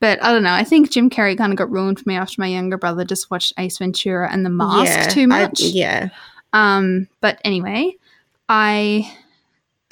but 0.00 0.22
I 0.22 0.32
don't 0.32 0.42
know. 0.42 0.52
I 0.52 0.64
think 0.64 0.90
Jim 0.90 1.08
Carrey 1.08 1.36
kind 1.38 1.50
of 1.52 1.56
got 1.58 1.70
ruined 1.70 1.98
for 1.98 2.04
me 2.06 2.14
after 2.16 2.34
my 2.38 2.46
younger 2.46 2.76
brother 2.76 3.04
just 3.04 3.30
watched 3.30 3.54
Ace 3.58 3.78
Ventura 3.78 4.30
and 4.30 4.44
The 4.44 4.50
Mask 4.50 4.84
yeah, 4.90 5.08
too 5.08 5.22
I- 5.22 5.26
much. 5.26 5.60
yeah, 5.62 6.08
Um, 6.52 7.08
but 7.22 7.40
anyway, 7.42 7.94
I 8.48 9.14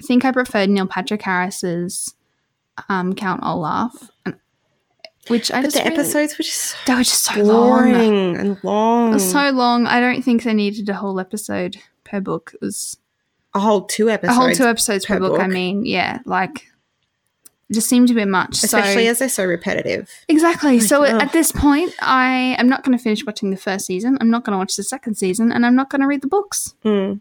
think 0.02 0.24
I 0.24 0.32
preferred 0.32 0.68
Neil 0.70 0.86
Patrick 0.86 1.22
Harris's 1.22 2.14
um, 2.88 3.14
Count 3.14 3.42
Olaf, 3.44 4.10
and- 4.24 4.36
which 5.28 5.50
I 5.50 5.56
but 5.56 5.62
just 5.64 5.76
the 5.76 5.82
really- 5.82 5.94
episodes 5.96 6.38
were 6.38 6.42
just 6.44 6.76
they 6.86 6.94
were 6.94 7.02
just 7.02 7.24
so 7.24 7.42
long. 7.42 7.68
boring 7.68 8.36
and 8.36 8.58
long. 8.62 9.18
So 9.18 9.50
long. 9.50 9.86
I 9.86 10.00
don't 10.00 10.22
think 10.22 10.42
they 10.44 10.54
needed 10.54 10.88
a 10.88 10.94
whole 10.94 11.18
episode 11.18 11.76
per 12.04 12.20
book. 12.20 12.52
It 12.54 12.60
was 12.60 12.96
a 13.54 13.58
whole 13.60 13.82
two 13.86 14.08
episodes. 14.10 14.36
a 14.36 14.40
whole 14.40 14.52
two 14.52 14.64
episodes 14.64 15.04
per, 15.06 15.14
per 15.14 15.20
book, 15.20 15.40
I 15.40 15.46
mean, 15.48 15.84
yeah, 15.84 16.20
like 16.26 16.66
it 17.68 17.74
just 17.74 17.88
seemed 17.88 18.06
to 18.08 18.14
be 18.14 18.20
a 18.20 18.24
bit 18.24 18.30
much. 18.30 18.62
especially 18.62 19.06
so, 19.06 19.10
as 19.10 19.18
they're 19.18 19.28
so 19.28 19.44
repetitive. 19.44 20.08
Exactly. 20.28 20.78
So 20.78 21.00
Like, 21.00 21.20
at 21.24 21.32
this 21.32 21.50
point, 21.50 21.92
I 22.00 22.54
am 22.58 22.68
not 22.68 22.84
going 22.84 22.96
to 22.96 23.02
finish 23.02 23.24
watching 23.26 23.50
the 23.50 23.56
first 23.56 23.86
season. 23.86 24.16
I'm 24.20 24.30
not 24.30 24.44
going 24.44 24.52
to 24.52 24.58
watch 24.58 24.76
the 24.76 24.84
second 24.84 25.16
season, 25.16 25.50
and 25.50 25.66
I'm 25.66 25.74
not 25.74 25.90
going 25.90 26.00
to 26.02 26.06
read 26.06 26.22
the 26.22 26.28
books. 26.28 26.74
Hmm. 26.84 27.14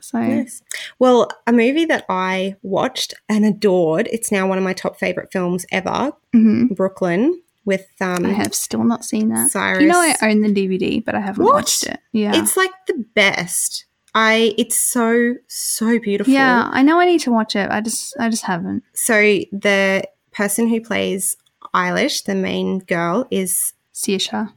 So 0.00 0.18
Yes. 0.20 0.62
Well, 0.98 1.28
a 1.46 1.52
movie 1.52 1.84
that 1.86 2.04
I 2.08 2.56
watched 2.62 3.14
and 3.28 3.44
adored, 3.44 4.08
it's 4.12 4.30
now 4.32 4.46
one 4.48 4.58
of 4.58 4.64
my 4.64 4.72
top 4.72 4.98
favorite 4.98 5.32
films 5.32 5.66
ever, 5.72 6.12
mhm. 6.34 6.74
Brooklyn, 6.76 7.40
with 7.64 7.86
um 8.00 8.24
I 8.26 8.30
have 8.32 8.54
still 8.54 8.84
not 8.84 9.04
seen 9.04 9.28
that. 9.30 9.50
Cyrus. 9.50 9.82
You 9.82 9.88
know, 9.88 10.00
I 10.00 10.16
own 10.30 10.40
the 10.42 10.48
DVD, 10.52 11.04
but 11.04 11.14
I 11.14 11.20
haven't 11.20 11.44
What? 11.44 11.54
watched 11.54 11.84
it. 11.84 11.98
Yeah. 12.12 12.32
It's 12.40 12.56
like 12.56 12.70
the 12.86 13.04
best. 13.14 13.84
I 14.14 14.54
it's 14.56 14.78
so 14.78 15.34
so 15.48 15.98
beautiful. 15.98 16.32
yeah, 16.32 16.68
I 16.72 16.82
know 16.82 16.98
I 16.98 17.04
need 17.06 17.20
to 17.20 17.30
watch 17.30 17.54
it. 17.56 17.68
I 17.70 17.80
just 17.80 18.14
I 18.18 18.28
just 18.30 18.44
haven't. 18.44 18.82
So 18.94 19.14
the 19.52 20.04
person 20.32 20.68
who 20.68 20.80
plays 20.80 21.36
Eilis, 21.74 22.24
the 22.24 22.34
main 22.34 22.78
girl, 22.78 23.26
is 23.30 23.74
Saoirse. 23.92 24.52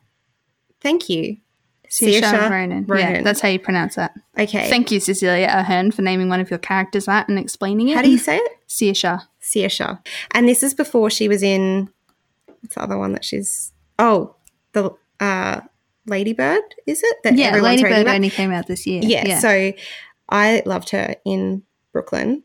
thank 0.80 1.10
you. 1.10 1.38
Saoirse 1.92 2.22
Saoirse 2.22 2.50
Ronan. 2.50 2.86
Yeah, 2.88 3.22
that's 3.22 3.42
how 3.42 3.50
you 3.50 3.60
pronounce 3.60 3.96
that. 3.96 4.14
Okay. 4.40 4.70
Thank 4.70 4.92
you, 4.92 5.00
Cecilia 5.02 5.48
Ahern, 5.52 5.92
for 5.92 6.02
naming 6.02 6.30
one 6.30 6.40
of 6.40 6.50
your 6.50 6.60
characters 6.60 7.06
that 7.06 7.28
and 7.28 7.38
explaining 7.38 7.90
it. 7.90 7.96
How 7.96 8.02
do 8.02 8.10
you 8.10 8.18
say 8.18 8.38
it? 8.38 8.52
Saoirse. 8.68 9.22
Saoirse. 9.42 10.00
And 10.32 10.48
this 10.48 10.64
is 10.64 10.74
before 10.74 11.10
she 11.10 11.28
was 11.28 11.44
in 11.44 11.90
what's 12.62 12.76
the 12.76 12.82
other 12.84 12.98
one 12.98 13.12
that 13.12 13.26
she's 13.26 13.74
oh, 14.00 14.36
the 14.72 14.92
uh 15.20 15.62
Ladybird, 16.08 16.64
is 16.88 17.04
it? 17.04 17.18
That 17.24 17.36
Yeah, 17.36 17.48
everyone's 17.48 17.64
Lady 17.66 17.84
reading 17.84 17.98
Bird 17.98 18.02
about? 18.04 18.16
only 18.16 18.30
came 18.30 18.52
out 18.52 18.68
this 18.68 18.88
year. 18.88 19.02
yeah, 19.04 19.40
so 19.40 19.74
I 20.30 20.64
loved 20.66 20.90
her 20.92 21.16
in 21.26 21.64
Brooklyn. 21.92 22.44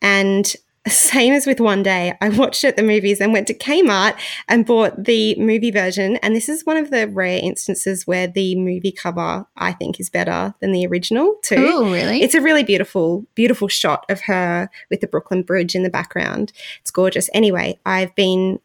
And 0.00 0.54
same 0.90 1.32
as 1.32 1.46
with 1.46 1.60
One 1.60 1.82
Day, 1.82 2.16
I 2.20 2.28
watched 2.30 2.64
it 2.64 2.68
at 2.68 2.76
the 2.76 2.82
movies 2.82 3.20
and 3.20 3.32
went 3.32 3.46
to 3.46 3.54
Kmart 3.54 4.18
and 4.48 4.66
bought 4.66 5.04
the 5.04 5.36
movie 5.36 5.70
version. 5.70 6.16
And 6.16 6.34
this 6.34 6.48
is 6.48 6.66
one 6.66 6.76
of 6.76 6.90
the 6.90 7.06
rare 7.06 7.38
instances 7.40 8.06
where 8.06 8.26
the 8.26 8.56
movie 8.56 8.90
cover, 8.90 9.46
I 9.56 9.72
think, 9.72 10.00
is 10.00 10.10
better 10.10 10.54
than 10.60 10.72
the 10.72 10.86
original, 10.86 11.36
too. 11.42 11.70
Oh, 11.72 11.92
really? 11.92 12.22
It's 12.22 12.34
a 12.34 12.40
really 12.40 12.64
beautiful, 12.64 13.24
beautiful 13.34 13.68
shot 13.68 14.04
of 14.08 14.22
her 14.22 14.68
with 14.90 15.00
the 15.00 15.06
Brooklyn 15.06 15.42
Bridge 15.42 15.74
in 15.76 15.84
the 15.84 15.90
background. 15.90 16.52
It's 16.80 16.90
gorgeous. 16.90 17.30
Anyway, 17.32 17.78
I've 17.86 18.14
been, 18.16 18.58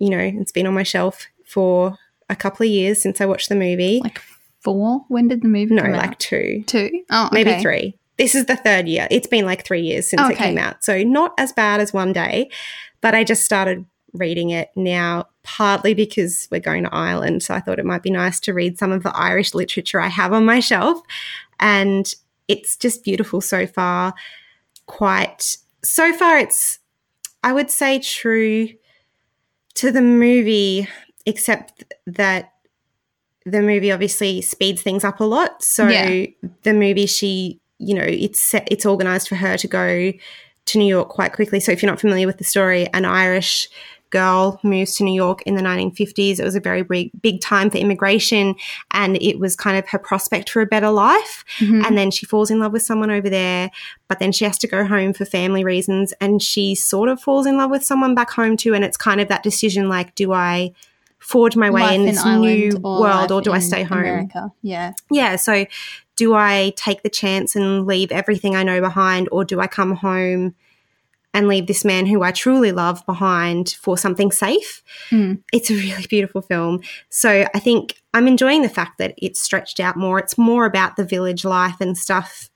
you 0.00 0.10
know, 0.10 0.18
it's 0.18 0.52
been 0.52 0.66
on 0.66 0.74
my 0.74 0.82
shelf 0.82 1.28
for 1.46 1.98
a 2.28 2.34
couple 2.34 2.66
of 2.66 2.70
years 2.70 3.00
since 3.00 3.20
I 3.20 3.26
watched 3.26 3.48
the 3.48 3.54
movie. 3.54 4.00
like 4.02 4.20
four. 4.64 5.04
When 5.08 5.28
did 5.28 5.42
the 5.42 5.48
movie 5.48 5.74
no, 5.74 5.82
come 5.82 5.92
like 5.92 6.10
out? 6.10 6.18
two, 6.18 6.64
two. 6.66 7.04
Oh, 7.10 7.28
maybe 7.30 7.60
three. 7.62 7.96
This 8.16 8.34
is 8.34 8.46
the 8.46 8.56
third 8.56 8.86
year. 8.88 9.08
It's 9.10 9.26
been 9.26 9.44
like 9.44 9.64
three 9.64 9.80
years 9.82 10.08
since 10.08 10.22
it 10.30 10.36
came 10.36 10.58
out. 10.58 10.84
So 10.84 11.02
not 11.02 11.34
as 11.38 11.52
bad 11.52 11.80
as 11.80 11.92
one 11.92 12.12
day, 12.12 12.48
but 13.00 13.14
I 13.14 13.24
just 13.24 13.44
started 13.44 13.84
reading 14.12 14.50
it 14.50 14.70
now, 14.76 15.26
partly 15.42 15.94
because 15.94 16.46
we're 16.50 16.60
going 16.60 16.84
to 16.84 16.94
Ireland. 16.94 17.42
So 17.42 17.54
I 17.54 17.60
thought 17.60 17.80
it 17.80 17.84
might 17.84 18.02
be 18.04 18.10
nice 18.10 18.38
to 18.40 18.54
read 18.54 18.78
some 18.78 18.92
of 18.92 19.02
the 19.02 19.14
Irish 19.16 19.54
literature 19.54 20.00
I 20.00 20.06
have 20.06 20.32
on 20.32 20.44
my 20.44 20.60
shelf. 20.60 21.00
And 21.58 22.12
it's 22.46 22.76
just 22.76 23.02
beautiful 23.02 23.40
so 23.40 23.66
far. 23.66 24.14
Quite, 24.86 25.56
so 25.82 26.12
far, 26.12 26.38
it's, 26.38 26.78
I 27.42 27.52
would 27.52 27.70
say, 27.70 27.98
true 27.98 28.68
to 29.74 29.90
the 29.90 30.02
movie, 30.02 30.86
except 31.26 31.82
that 32.06 32.52
the 33.44 33.60
movie 33.62 33.90
obviously 33.90 34.40
speeds 34.40 34.82
things 34.82 35.02
up 35.02 35.18
a 35.20 35.24
lot. 35.24 35.62
So 35.62 35.88
Yeah. 35.88 36.26
the 36.62 36.72
movie, 36.72 37.06
she, 37.06 37.60
you 37.84 37.94
know, 37.94 38.04
it's 38.06 38.42
set, 38.42 38.66
it's 38.70 38.86
organized 38.86 39.28
for 39.28 39.36
her 39.36 39.56
to 39.56 39.68
go 39.68 40.12
to 40.66 40.78
New 40.78 40.86
York 40.86 41.08
quite 41.08 41.32
quickly. 41.32 41.60
So 41.60 41.72
if 41.72 41.82
you're 41.82 41.92
not 41.92 42.00
familiar 42.00 42.26
with 42.26 42.38
the 42.38 42.44
story, 42.44 42.88
an 42.94 43.04
Irish 43.04 43.68
girl 44.10 44.60
moves 44.62 44.94
to 44.94 45.02
New 45.02 45.12
York 45.12 45.42
in 45.42 45.56
the 45.56 45.62
1950s. 45.62 46.38
It 46.38 46.44
was 46.44 46.54
a 46.54 46.60
very 46.60 46.82
big, 46.82 47.10
big 47.20 47.40
time 47.40 47.68
for 47.68 47.78
immigration, 47.78 48.54
and 48.92 49.20
it 49.20 49.40
was 49.40 49.56
kind 49.56 49.76
of 49.76 49.88
her 49.88 49.98
prospect 49.98 50.50
for 50.50 50.62
a 50.62 50.66
better 50.66 50.90
life. 50.90 51.44
Mhm. 51.58 51.84
And 51.84 51.98
then 51.98 52.12
she 52.12 52.24
falls 52.24 52.48
in 52.48 52.60
love 52.60 52.72
with 52.72 52.82
someone 52.82 53.10
over 53.10 53.28
there, 53.28 53.72
but 54.06 54.20
then 54.20 54.30
she 54.30 54.44
has 54.44 54.56
to 54.58 54.68
go 54.68 54.84
home 54.84 55.14
for 55.14 55.24
family 55.24 55.64
reasons, 55.64 56.14
and 56.20 56.40
she 56.40 56.76
sort 56.76 57.08
of 57.08 57.20
falls 57.20 57.44
in 57.44 57.56
love 57.56 57.72
with 57.72 57.84
someone 57.84 58.14
back 58.14 58.30
home 58.30 58.56
too. 58.56 58.72
And 58.72 58.84
it's 58.84 58.96
kind 58.96 59.20
of 59.20 59.26
that 59.28 59.42
decision, 59.42 59.88
like, 59.88 60.14
do 60.14 60.32
I 60.32 60.72
forge 61.18 61.56
my 61.56 61.70
way 61.70 61.82
Life 61.82 61.94
in 61.94 62.04
this 62.04 62.18
Ireland 62.18 62.42
new 62.42 62.78
world, 62.78 63.00
life 63.00 63.30
or 63.32 63.40
do 63.40 63.52
I 63.52 63.58
stay 63.58 63.82
home? 63.82 63.98
America. 63.98 64.52
Yeah. 64.62 64.92
Yeah. 65.10 65.36
So, 65.36 65.64
do 66.16 66.34
I 66.34 66.72
take 66.76 67.02
the 67.02 67.10
chance 67.10 67.56
and 67.56 67.86
leave 67.86 68.12
everything 68.12 68.54
I 68.54 68.62
know 68.62 68.80
behind, 68.80 69.28
or 69.32 69.44
do 69.44 69.60
I 69.60 69.66
come 69.66 69.96
home 69.96 70.54
and 71.32 71.48
leave 71.48 71.66
this 71.66 71.84
man 71.84 72.06
who 72.06 72.22
I 72.22 72.30
truly 72.30 72.70
love 72.70 73.04
behind 73.06 73.70
for 73.80 73.98
something 73.98 74.30
safe? 74.30 74.82
Mm. 75.10 75.42
It's 75.52 75.70
a 75.70 75.74
really 75.74 76.06
beautiful 76.06 76.42
film. 76.42 76.80
So, 77.08 77.46
I 77.54 77.58
think 77.58 78.00
I'm 78.12 78.28
enjoying 78.28 78.62
the 78.62 78.68
fact 78.68 78.98
that 78.98 79.14
it's 79.18 79.40
stretched 79.40 79.80
out 79.80 79.96
more. 79.96 80.18
It's 80.18 80.38
more 80.38 80.66
about 80.66 80.96
the 80.96 81.04
village 81.04 81.44
life 81.44 81.80
and 81.80 81.98
stuff, 81.98 82.50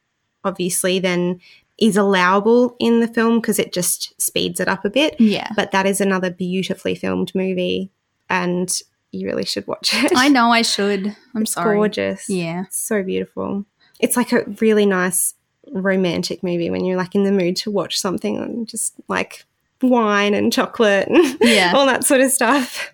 obviously, 0.44 1.00
than 1.00 1.40
is 1.78 1.96
allowable 1.96 2.76
in 2.80 3.00
the 3.00 3.08
film 3.08 3.40
because 3.40 3.58
it 3.58 3.72
just 3.72 4.20
speeds 4.20 4.60
it 4.60 4.68
up 4.68 4.84
a 4.84 4.90
bit. 4.90 5.20
Yeah. 5.20 5.48
But 5.54 5.70
that 5.70 5.86
is 5.86 6.00
another 6.00 6.30
beautifully 6.30 6.94
filmed 6.94 7.32
movie, 7.34 7.90
and 8.30 8.80
you 9.12 9.26
really 9.26 9.44
should 9.44 9.66
watch 9.66 9.90
it. 9.94 10.12
I 10.14 10.28
know 10.28 10.50
I 10.50 10.62
should. 10.62 11.14
I'm 11.34 11.42
It's 11.42 11.52
sorry. 11.52 11.76
gorgeous. 11.76 12.28
Yeah. 12.28 12.64
So 12.70 13.02
beautiful. 13.02 13.64
It's 14.00 14.16
like 14.16 14.32
a 14.32 14.44
really 14.60 14.86
nice 14.86 15.34
romantic 15.72 16.42
movie 16.42 16.70
when 16.70 16.84
you're 16.84 16.96
like 16.96 17.14
in 17.14 17.24
the 17.24 17.32
mood 17.32 17.56
to 17.56 17.70
watch 17.70 17.98
something 18.00 18.38
and 18.38 18.66
just 18.68 18.94
like 19.08 19.44
wine 19.82 20.34
and 20.34 20.52
chocolate 20.52 21.08
and 21.08 21.36
Yeah. 21.40 21.72
all 21.76 21.86
that 21.86 22.04
sort 22.04 22.20
of 22.20 22.30
stuff. 22.30 22.92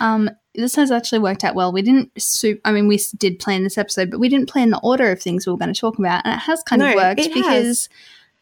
Um, 0.00 0.30
this 0.54 0.74
has 0.76 0.90
actually 0.90 1.18
worked 1.18 1.44
out 1.44 1.54
well. 1.54 1.72
We 1.72 1.82
didn't 1.82 2.10
soup. 2.20 2.60
I 2.64 2.72
mean, 2.72 2.88
we 2.88 2.98
did 3.18 3.38
plan 3.38 3.62
this 3.64 3.76
episode, 3.76 4.10
but 4.10 4.20
we 4.20 4.28
didn't 4.28 4.48
plan 4.48 4.70
the 4.70 4.80
order 4.82 5.10
of 5.10 5.20
things 5.20 5.46
we 5.46 5.52
were 5.52 5.58
going 5.58 5.72
to 5.74 5.78
talk 5.78 5.98
about, 5.98 6.22
and 6.24 6.34
it 6.34 6.38
has 6.40 6.62
kind 6.62 6.80
No, 6.80 6.88
of 6.88 6.94
worked 6.94 7.16
because 7.22 7.44
has. 7.46 7.88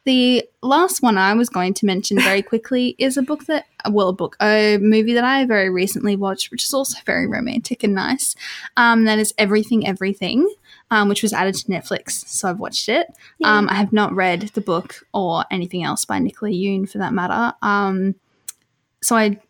The 0.05 0.45
last 0.63 1.03
one 1.03 1.17
I 1.19 1.35
was 1.35 1.49
going 1.49 1.75
to 1.75 1.87
mention 1.87 2.19
very 2.21 2.43
quickly 2.53 2.95
is 2.99 3.17
a 3.17 3.23
book 3.23 3.47
that, 3.47 3.65
well, 3.91 4.09
a 4.09 4.13
book, 4.13 4.37
a 4.41 4.79
movie 4.79 5.15
that 5.15 5.25
I 5.25 5.45
very 5.47 5.71
recently 5.71 6.15
watched, 6.17 6.51
which 6.51 6.65
is 6.65 6.75
also 6.75 6.99
very 7.07 7.27
romantic 7.27 7.83
and 7.83 7.95
nice. 7.95 8.35
Um, 8.77 9.05
that 9.05 9.19
is 9.19 9.33
Everything, 9.39 9.87
Everything. 9.87 10.53
Um, 10.91 11.09
which 11.09 11.23
was 11.23 11.33
added 11.33 11.55
to 11.57 11.65
Netflix, 11.67 12.11
so 12.29 12.49
I've 12.49 12.61
watched 12.61 12.89
it. 12.89 13.07
Um, 13.43 13.69
I 13.71 13.75
have 13.75 13.93
not 13.93 14.13
read 14.15 14.43
the 14.55 14.61
book 14.61 15.05
or 15.13 15.45
anything 15.51 15.83
else 15.83 16.05
by 16.05 16.19
Nicola 16.19 16.53
Yoon 16.53 16.89
for 16.89 16.99
that 16.99 17.13
matter. 17.13 17.55
Um, 17.63 18.15
so 19.03 19.17
I 19.17 19.41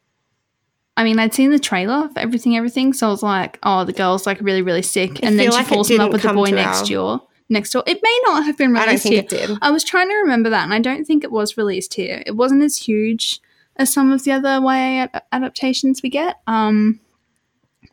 I 0.97 1.03
mean, 1.03 1.19
I'd 1.19 1.35
seen 1.35 1.51
the 1.51 1.59
trailer 1.59 2.09
for 2.09 2.19
everything, 2.21 2.57
everything. 2.57 2.93
So 2.93 3.09
I 3.09 3.11
was 3.11 3.23
like, 3.23 3.59
"Oh, 3.65 3.85
the 3.85 3.93
girl's 3.93 4.27
like 4.27 4.41
really, 4.41 4.63
really 4.63 4.81
sick," 4.81 5.23
and 5.25 5.39
then 5.39 5.47
feel 5.47 5.53
she 5.53 5.59
like 5.59 5.67
falls 5.67 5.91
in 5.91 5.99
love 5.99 6.13
with 6.13 6.23
the 6.23 6.33
boy 6.33 6.51
next 6.51 6.83
our- 6.83 6.87
door. 6.87 7.23
Next 7.51 7.71
door, 7.71 7.83
it 7.87 8.01
may 8.03 8.21
not 8.25 8.45
have 8.45 8.57
been 8.57 8.75
I 8.75 8.81
don't 8.81 8.87
released 8.89 9.03
think 9.03 9.15
here. 9.15 9.23
it 9.23 9.29
did. 9.49 9.59
I 9.61 9.71
was 9.71 9.85
trying 9.85 10.09
to 10.09 10.15
remember 10.17 10.49
that, 10.51 10.65
and 10.65 10.73
I 10.73 10.79
don't 10.79 11.05
think 11.05 11.25
it 11.25 11.31
was 11.31 11.57
released 11.59 11.95
here. 11.95 12.23
It 12.27 12.33
wasn't 12.37 12.63
as 12.63 12.77
huge 12.79 13.41
as 13.77 13.93
some 13.93 14.11
of 14.13 14.25
the 14.25 14.33
other 14.33 14.61
YA 14.63 15.05
ad- 15.13 15.23
adaptations 15.33 16.03
we 16.03 16.09
get, 16.09 16.37
um, 16.47 17.01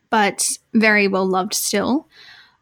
but 0.10 0.48
very 0.74 1.08
well 1.08 1.26
loved 1.26 1.54
still. 1.54 2.08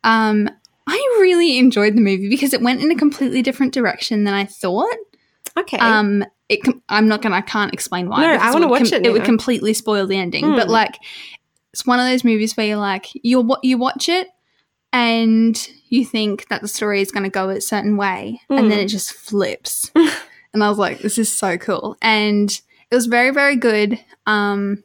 Um, 0.04 0.50
I 0.88 1.18
really 1.20 1.58
enjoyed 1.60 1.96
the 1.96 2.02
movie 2.02 2.30
because 2.30 2.54
it 2.54 2.62
went 2.62 2.82
in 2.82 2.92
a 2.92 2.96
completely 2.96 3.42
different 3.42 3.74
direction 3.74 4.24
than 4.24 4.34
I 4.34 4.46
thought. 4.46 4.96
Okay. 5.58 5.78
Um, 5.78 6.24
it 6.48 6.64
com- 6.64 6.82
I'm 6.90 7.08
not 7.08 7.22
gonna. 7.22 7.36
I 7.36 7.42
can't 7.42 7.74
explain 7.74 8.10
why. 8.10 8.22
No, 8.22 8.30
I 8.34 8.52
wanna 8.52 8.68
would 8.68 8.82
watch 8.82 8.92
it 8.92 9.06
It 9.06 9.12
would 9.12 9.24
completely 9.26 9.74
spoil 9.74 10.08
the 10.08 10.18
ending. 10.18 10.50
But 10.56 10.66
Hmm. 10.66 10.72
like, 10.72 10.96
it's 11.74 11.86
one 11.86 12.00
of 12.00 12.08
those 12.08 12.24
movies 12.24 12.58
where 12.58 12.66
you're 12.66 12.78
like, 12.78 13.08
you 13.14 13.42
wa- 13.42 13.60
you 13.62 13.78
watch 13.78 14.10
it 14.10 14.30
and 14.94 15.68
you 15.90 16.06
think 16.06 16.48
that 16.50 16.62
the 16.62 16.68
story 16.68 17.02
is 17.02 17.12
gonna 17.12 17.30
go 17.30 17.50
a 17.50 17.62
certain 17.62 17.98
way, 17.98 18.42
and 18.50 18.70
then 18.72 18.80
Hmm. 18.80 18.84
it 18.86 18.88
just 18.88 19.14
flips. 19.14 19.92
and 20.54 20.64
I 20.64 20.70
was 20.70 20.78
like, 20.78 21.00
this 21.00 21.18
is 21.18 21.32
so 21.32 21.58
cool, 21.58 21.98
and 22.02 22.50
it 22.92 22.96
was 22.96 23.06
very 23.08 23.32
very 23.32 23.56
good. 23.56 24.00
Um, 24.26 24.84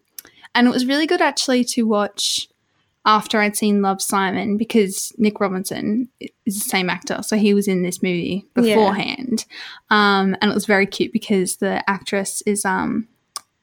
and 0.54 0.66
it 0.66 0.70
was 0.70 0.86
really 0.86 1.06
good 1.06 1.20
actually 1.20 1.64
to 1.64 1.82
watch 1.82 2.48
after 3.06 3.38
I'd 3.38 3.56
seen 3.56 3.82
Love 3.82 4.00
Simon 4.00 4.56
because 4.56 5.12
Nick 5.18 5.38
Robinson 5.40 6.08
is 6.46 6.54
the 6.62 6.68
same 6.70 6.88
actor, 6.88 7.20
so 7.22 7.36
he 7.36 7.52
was 7.52 7.68
in 7.68 7.82
this 7.82 8.02
movie 8.02 8.46
Yeah. 8.56 8.62
beforehand, 8.76 9.44
um, 9.90 10.36
and 10.40 10.50
it 10.50 10.54
was 10.54 10.64
very 10.66 10.86
cute 10.86 11.12
because 11.12 11.56
the 11.56 11.88
actress 11.90 12.42
is 12.46 12.64
um, 12.64 13.08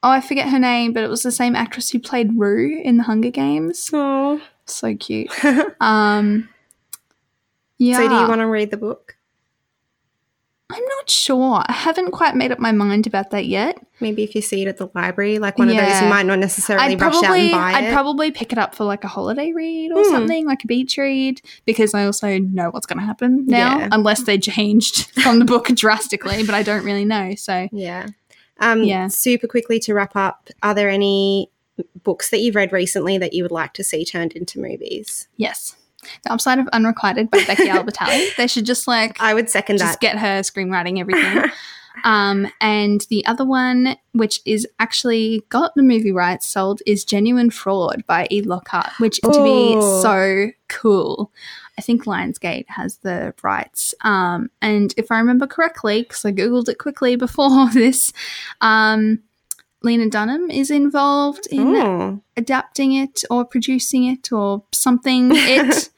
oh 0.04 0.10
I 0.10 0.22
forget 0.22 0.50
her 0.50 0.60
name, 0.60 0.94
but 0.94 1.04
it 1.04 1.10
was 1.10 1.24
the 1.24 1.32
same 1.32 1.56
actress 1.56 1.90
who 1.92 2.00
played 2.00 2.38
Rue 2.38 2.82
in 2.84 2.98
the 2.98 3.04
Hunger 3.04 3.32
Games. 3.32 3.90
oh. 3.94 4.42
So 4.72 4.96
cute. 4.96 5.30
Um, 5.82 6.50
yeah, 7.78 7.98
So 7.98 8.08
do 8.08 8.16
you 8.16 8.28
want 8.28 8.42
to 8.42 8.48
read 8.48 8.70
the 8.72 8.78
book? 8.78 9.16
I'm 10.70 10.84
not 10.98 11.10
sure. 11.10 11.64
I 11.68 11.74
haven't 11.74 12.12
quite 12.12 12.34
made 12.36 12.52
up 12.52 12.60
my 12.60 12.72
mind 12.72 13.06
about 13.06 13.32
that 13.32 13.46
yet. 13.46 13.78
Maybe 14.00 14.24
if 14.24 14.36
you 14.36 14.42
see 14.42 14.62
it 14.62 14.68
at 14.70 14.78
the 14.78 14.90
library, 14.96 15.38
like 15.38 15.58
one 15.58 15.68
of 15.70 15.76
those 15.76 16.00
you 16.02 16.08
might 16.08 16.26
not 16.26 16.40
necessarily 16.40 16.94
I'd 16.94 17.02
rush 17.02 17.16
out 17.16 17.22
probably 17.24 17.42
and 17.42 17.52
buy 17.52 17.72
I'd 17.74 17.84
it. 17.86 17.92
probably 17.94 18.32
pick 18.32 18.54
it 18.54 18.58
up 18.58 18.74
for 18.74 18.86
like 18.86 19.04
a 19.04 19.08
holiday 19.10 19.52
read 19.52 19.92
or 19.92 20.04
Hmm. 20.04 20.10
something, 20.12 20.46
like 20.46 20.64
a 20.64 20.68
beach 20.68 20.98
read, 20.98 21.42
because 21.66 21.94
I 21.94 22.06
also 22.06 22.38
know 22.38 22.70
what's 22.70 22.86
going 22.86 23.00
to 23.00 23.06
happen 23.06 23.46
now, 23.48 23.80
Yeah. 23.80 23.90
unless 23.92 24.24
they 24.24 24.38
changed 24.38 25.12
from 25.22 25.40
the 25.40 25.46
book 25.46 25.68
drastically, 25.68 26.46
but 26.46 26.56
I 26.56 26.64
don't 26.64 26.86
really 26.86 27.06
know. 27.06 27.36
So 27.36 27.68
yeah. 27.74 28.08
Um, 28.62 28.84
Yeah. 28.84 29.08
Super 29.10 29.48
quickly 29.48 29.78
to 29.82 29.94
wrap 29.94 30.16
up, 30.16 30.48
are 30.64 30.74
there 30.74 30.90
any 30.90 31.50
books 32.04 32.30
that 32.30 32.40
you've 32.40 32.56
read 32.56 32.72
recently 32.72 33.18
that 33.18 33.34
you 33.34 33.44
would 33.44 33.52
like 33.52 33.74
to 33.74 33.84
see 33.84 34.06
turned 34.06 34.34
into 34.34 34.60
movies? 34.60 35.28
yes, 35.38 35.76
The 36.24 36.34
upside 36.34 36.60
of 36.60 36.68
Unrequited 36.70 37.30
by 37.30 37.44
Becky 37.46 37.66
Albertalli. 37.68 38.36
They 38.36 38.48
should 38.48 38.66
just 38.66 38.88
like 38.88 39.20
I 39.22 39.34
would 39.34 39.50
second 39.50 39.78
just 39.78 39.94
that. 39.94 40.02
get 40.02 40.18
her 40.18 40.40
screenwriting 40.42 41.00
everything. 41.00 41.44
um, 42.04 42.48
and 42.60 43.06
the 43.10 43.26
other 43.26 43.46
one, 43.46 43.96
which 44.14 44.42
is 44.46 44.68
actually 44.80 45.44
got 45.50 45.74
the 45.76 45.84
movie 45.84 46.12
rights 46.12 46.48
sold, 46.48 46.82
is 46.86 47.06
Genuine 47.06 47.50
Fraud 47.50 48.04
by 48.08 48.28
E. 48.32 48.42
Lockhart, 48.42 48.92
which 49.00 49.20
to 49.22 49.44
be 49.44 49.76
Ooh. 49.76 50.02
so 50.02 50.48
cool. 50.70 51.32
I 51.78 51.82
think 51.82 52.06
Lionsgate 52.06 52.70
has 52.70 52.98
the 52.98 53.34
rights. 53.42 53.96
Um, 54.02 54.52
and 54.62 54.94
if 54.98 55.12
I 55.12 55.18
remember 55.18 55.48
correctly, 55.48 56.04
because 56.04 56.26
I 56.26 56.32
googled 56.32 56.70
it 56.70 56.78
quickly 56.78 57.16
before 57.16 57.70
this, 57.74 58.14
um, 58.60 59.20
Lena 59.84 60.10
Dunham 60.10 60.50
is 60.52 60.70
involved 60.72 61.48
in 61.52 61.76
Oh. 61.76 62.22
adapting 62.38 62.94
it 62.94 63.24
or 63.30 63.44
producing 63.46 64.06
it 64.06 64.32
or 64.32 64.64
something 64.72 65.30
it. 65.34 65.90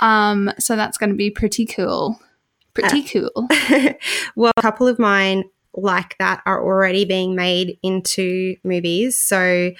um, 0.00 0.50
so 0.58 0.76
that's 0.76 0.98
going 0.98 1.10
to 1.10 1.16
be 1.16 1.30
pretty 1.30 1.64
cool. 1.66 2.20
Pretty 2.74 3.02
cool. 3.02 3.30
well, 4.36 4.52
a 4.56 4.62
couple 4.62 4.86
of 4.88 4.98
mine 4.98 5.44
like 5.74 6.16
that 6.18 6.42
are 6.46 6.62
already 6.64 7.04
being 7.04 7.34
made 7.36 7.78
into 7.82 8.56
movies. 8.64 9.16
So 9.18 9.70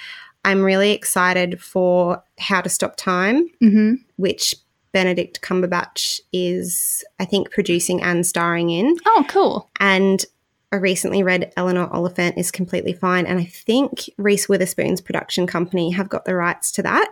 I'm 0.44 0.62
really 0.62 0.92
excited 0.92 1.60
for 1.60 2.22
How 2.38 2.60
to 2.60 2.68
Stop 2.68 2.96
Time, 2.96 3.48
hmm 3.60 3.94
which 4.16 4.54
Benedict 4.92 5.40
Cumberbatch 5.40 6.20
is, 6.32 7.04
I 7.20 7.24
think, 7.24 7.50
producing 7.52 8.02
and 8.02 8.26
starring 8.26 8.70
in. 8.70 8.96
Oh, 9.06 9.24
cool. 9.28 9.70
And 9.78 10.24
I 10.72 10.76
recently 10.76 11.22
read 11.22 11.52
Eleanor 11.56 11.88
Oliphant 11.92 12.38
is 12.38 12.50
completely 12.50 12.92
fine. 12.92 13.26
And 13.26 13.38
I 13.38 13.44
think 13.44 14.08
Reese 14.16 14.48
Witherspoon's 14.48 15.00
production 15.00 15.46
company 15.46 15.90
have 15.90 16.08
got 16.08 16.24
the 16.24 16.36
rights 16.36 16.70
to 16.72 16.82
that. 16.82 17.10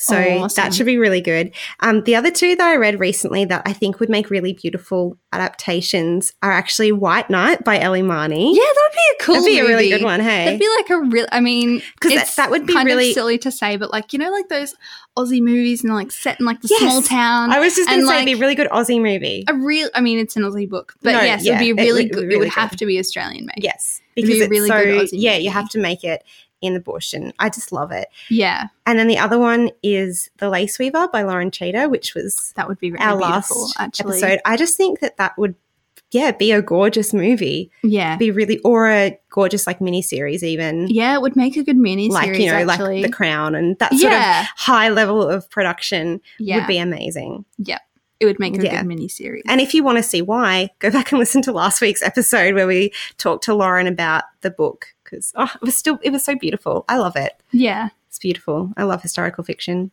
So 0.00 0.16
Awesome. 0.16 0.62
that 0.62 0.74
should 0.74 0.86
be 0.86 0.96
really 0.96 1.20
good. 1.20 1.52
Um, 1.80 2.04
the 2.04 2.14
other 2.14 2.30
two 2.30 2.54
that 2.54 2.64
I 2.66 2.76
read 2.76 3.00
recently 3.00 3.44
that 3.46 3.62
I 3.66 3.72
think 3.72 3.98
would 3.98 4.08
make 4.08 4.30
really 4.30 4.52
beautiful 4.52 5.18
adaptations 5.32 6.32
are 6.40 6.52
actually 6.52 6.92
White 6.92 7.28
Night 7.30 7.64
by 7.64 7.80
Ellie 7.80 8.02
Marney. 8.02 8.54
Yeah, 8.54 8.62
that 8.62 8.88
would 8.88 8.94
be 8.94 9.00
a 9.20 9.24
cool. 9.24 9.34
That'd 9.34 9.46
be 9.46 9.58
a 9.58 9.64
really 9.66 9.88
good 9.90 10.04
one, 10.04 10.20
hey? 10.20 10.44
That'd 10.44 10.60
be 10.60 10.68
like 10.76 10.90
a 10.90 10.98
real. 11.00 11.26
I 11.32 11.40
mean, 11.40 11.82
'Cause 12.00 12.12
that- 12.14 12.32
that 12.36 12.50
would 12.50 12.64
be 12.66 12.74
kind 12.74 12.86
really- 12.86 13.08
of 13.08 13.14
silly 13.14 13.38
to 13.38 13.50
say, 13.50 13.76
but 13.76 13.90
like 13.92 14.12
you 14.12 14.20
know, 14.20 14.30
like 14.30 14.48
those 14.48 14.74
Aussie 15.18 15.42
movies 15.42 15.82
and 15.82 15.92
like 15.92 16.12
set 16.12 16.38
in 16.38 16.46
like 16.46 16.60
the 16.60 16.68
Yes. 16.70 16.80
small 16.80 17.02
town. 17.02 17.50
I 17.52 17.58
was 17.58 17.74
just 17.74 17.88
going 17.88 18.00
to 18.00 18.06
say 18.06 18.12
like, 18.12 18.16
it'd 18.22 18.26
be 18.26 18.32
a 18.34 18.36
really 18.36 18.54
good 18.54 18.68
Aussie 18.70 19.02
movie. 19.02 19.44
a 19.48 19.54
real. 19.54 19.88
I 19.96 20.00
mean, 20.00 20.20
it's 20.20 20.36
an 20.36 20.44
Aussie 20.44 20.68
book, 20.68 20.94
but 21.02 21.12
No, 21.12 21.22
yes, 21.22 21.44
yeah, 21.44 21.56
it'd 21.60 21.76
be 21.76 21.82
really 21.82 22.04
would- 22.04 22.12
good. 22.12 22.22
really 22.22 22.34
it 22.34 22.38
would 22.38 22.44
good. 22.54 22.60
have 22.60 22.76
to 22.76 22.86
be 22.86 23.00
Australian 23.00 23.46
made. 23.46 23.64
yes, 23.64 24.00
It'd 24.14 24.28
because 24.28 24.36
be 24.36 24.40
a 24.40 24.44
it's 24.44 24.50
really 24.50 24.68
so 24.68 24.84
good 24.84 25.06
Aussie 25.08 25.20
yeah, 25.20 25.36
you 25.38 25.50
have 25.50 25.68
to 25.70 25.78
make 25.78 26.04
it 26.04 26.22
in 26.60 26.74
the 26.74 26.80
bush, 26.80 27.12
and 27.12 27.32
I 27.38 27.48
just 27.50 27.72
love 27.72 27.92
it. 27.92 28.08
Yeah, 28.28 28.66
And 28.86 28.98
then 28.98 29.06
the 29.08 29.18
other 29.18 29.38
one 29.38 29.70
is 29.82 30.30
The 30.38 30.48
Lace 30.48 30.78
Weaver 30.78 31.08
by 31.12 31.22
Lauren 31.22 31.50
Chater, 31.50 31.88
which 31.88 32.14
was 32.14 32.52
that 32.56 32.68
would 32.68 32.78
be 32.78 32.90
really 32.90 33.04
our 33.04 33.16
last 33.16 33.74
actually, 33.78 34.18
episode. 34.22 34.40
I 34.44 34.56
just 34.56 34.76
think 34.76 35.00
that 35.00 35.16
that 35.18 35.38
would, 35.38 35.54
yeah, 36.10 36.32
be 36.32 36.52
a 36.52 36.62
gorgeous 36.62 37.12
movie. 37.12 37.70
yeah, 37.82 38.16
Be 38.16 38.30
really, 38.30 38.58
or 38.60 38.88
a 38.88 39.18
gorgeous 39.30 39.66
like 39.66 39.78
miniseries, 39.78 40.42
even 40.42 40.88
yeah, 40.88 41.14
it 41.14 41.22
would 41.22 41.36
make 41.36 41.56
a 41.56 41.62
good 41.62 41.76
mini 41.76 42.08
like 42.08 42.24
series. 42.24 42.40
you 42.40 42.46
know, 42.50 42.56
actually. 42.70 43.02
like 43.02 43.10
The 43.10 43.16
Crown 43.16 43.54
and 43.54 43.78
that 43.78 43.90
sort 43.90 44.12
yeah, 44.12 44.40
of 44.42 44.46
high 44.56 44.88
level 44.88 45.22
of 45.28 45.48
production 45.50 46.20
yeah, 46.38 46.56
would 46.56 46.66
be 46.66 46.78
amazing. 46.78 47.44
It 48.20 48.26
would 48.26 48.38
make 48.38 48.58
a 48.58 48.62
Yeah. 48.62 48.78
good 48.78 48.86
mini 48.86 49.08
series. 49.08 49.44
And 49.46 49.60
if 49.60 49.74
you 49.74 49.82
want 49.84 49.98
to 49.98 50.02
see 50.02 50.22
why, 50.22 50.70
go 50.80 50.90
back 50.96 51.12
and 51.12 51.18
listen 51.18 51.42
to 51.42 51.52
last 51.52 51.80
week's 51.80 52.02
episode 52.02 52.54
where 52.54 52.66
we 52.66 52.92
talked 53.16 53.44
to 53.44 53.54
Lauren 53.54 53.86
about 53.86 54.24
the 54.40 54.50
book 54.50 54.88
because 55.04 55.32
oh, 55.36 55.50
it 55.54 55.62
was 55.62 55.76
still 55.76 55.98
it 56.02 56.10
was 56.10 56.24
so 56.24 56.34
beautiful. 56.36 56.84
I 56.88 56.96
love 56.98 57.16
it. 57.16 57.32
yeah. 57.52 57.90
It's 58.08 58.18
beautiful. 58.18 58.72
I 58.76 58.84
love 58.84 59.02
historical 59.02 59.44
fiction. 59.44 59.90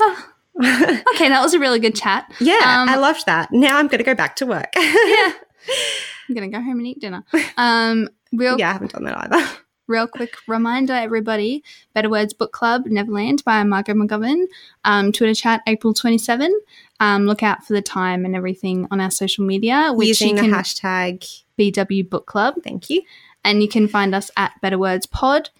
Ah, 0.00 0.28
okay, 1.14 1.28
that 1.28 1.40
was 1.42 1.54
a 1.54 1.58
really 1.60 1.78
good 1.78 1.94
chat. 1.94 2.30
Yeah, 2.40 2.54
Um, 2.64 2.88
I 2.88 2.96
loved 2.96 3.24
that. 3.26 3.50
Now 3.52 3.78
I'm 3.78 3.86
going 3.86 3.98
to 3.98 4.04
go 4.04 4.14
back 4.16 4.34
to 4.36 4.46
work. 4.46 4.68
Yeah. 4.76 5.32
I'm 6.28 6.34
gonna 6.34 6.48
go 6.48 6.60
home 6.60 6.78
and 6.78 6.86
eat 6.86 7.00
dinner. 7.00 7.24
Um, 7.56 8.08
real 8.32 8.58
yeah, 8.58 8.70
I 8.70 8.72
haven't 8.72 8.92
done 8.92 9.04
that 9.04 9.18
either. 9.32 9.48
real 9.88 10.06
quick 10.06 10.34
reminder, 10.46 10.92
everybody: 10.94 11.62
Better 11.92 12.08
Words 12.08 12.32
Book 12.34 12.52
Club, 12.52 12.86
Neverland 12.86 13.42
by 13.44 13.62
Margot 13.64 13.94
McGovern. 13.94 14.46
Um, 14.84 15.12
Twitter 15.12 15.34
chat 15.34 15.60
April 15.66 15.92
twenty 15.92 16.18
seven. 16.18 16.52
Um, 17.00 17.26
look 17.26 17.42
out 17.42 17.66
for 17.66 17.72
the 17.72 17.82
time 17.82 18.24
and 18.24 18.36
everything 18.36 18.86
on 18.90 19.00
our 19.00 19.10
social 19.10 19.44
media, 19.44 19.90
which 19.92 20.08
Using 20.08 20.36
you 20.36 20.42
the 20.42 20.48
hashtag. 20.48 21.42
BW 21.58 22.08
Book 22.08 22.26
Club, 22.26 22.54
Thank 22.64 22.88
you. 22.88 23.02
and 23.44 23.62
you 23.62 23.68
can 23.68 23.86
find 23.86 24.14
us 24.14 24.30
at 24.36 24.52
Better 24.62 24.78
Words 24.78 25.04
Pod 25.06 25.50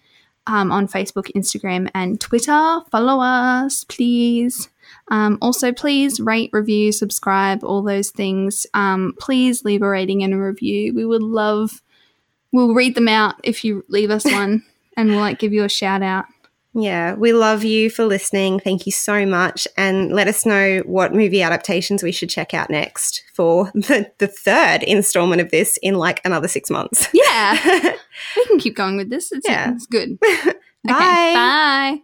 um, 0.47 0.71
on 0.71 0.87
Facebook, 0.87 1.31
Instagram, 1.35 1.89
and 1.93 2.19
Twitter. 2.19 2.79
Follow 2.89 3.21
us, 3.21 3.83
please. 3.83 4.69
Um, 5.09 5.37
also, 5.41 5.71
please 5.71 6.19
rate, 6.19 6.49
review, 6.53 6.91
subscribe, 6.91 7.63
all 7.63 7.83
those 7.83 8.09
things. 8.09 8.65
Um, 8.73 9.13
please 9.19 9.63
leave 9.63 9.81
a 9.81 9.89
rating 9.89 10.23
and 10.23 10.33
a 10.33 10.37
review. 10.37 10.93
We 10.93 11.05
would 11.05 11.21
love. 11.21 11.81
We'll 12.51 12.73
read 12.73 12.95
them 12.95 13.07
out 13.07 13.35
if 13.43 13.63
you 13.63 13.85
leave 13.87 14.09
us 14.09 14.25
one, 14.25 14.63
and 14.97 15.09
we'll 15.09 15.19
like 15.19 15.39
give 15.39 15.53
you 15.53 15.63
a 15.63 15.69
shout 15.69 16.01
out. 16.01 16.25
Yeah, 16.73 17.15
we 17.15 17.33
love 17.33 17.63
you 17.65 17.89
for 17.89 18.05
listening. 18.05 18.59
Thank 18.59 18.85
you 18.85 18.93
so 18.93 19.25
much. 19.25 19.67
And 19.77 20.11
let 20.13 20.27
us 20.29 20.45
know 20.45 20.79
what 20.85 21.13
movie 21.13 21.41
adaptations 21.41 22.01
we 22.01 22.13
should 22.13 22.29
check 22.29 22.53
out 22.53 22.69
next 22.69 23.23
for 23.33 23.65
the, 23.73 24.09
the 24.19 24.27
third 24.27 24.83
installment 24.83 25.41
of 25.41 25.51
this 25.51 25.77
in 25.83 25.95
like 25.95 26.21
another 26.23 26.47
six 26.47 26.69
months. 26.69 27.09
Yeah, 27.13 27.59
we 28.37 28.45
can 28.45 28.57
keep 28.59 28.75
going 28.75 28.95
with 28.95 29.09
this. 29.09 29.31
It's, 29.33 29.47
Yeah. 29.47 29.73
it's 29.73 29.85
good. 29.85 30.19
Bye. 30.19 30.53
Okay, 30.89 30.95
bye. 31.35 31.99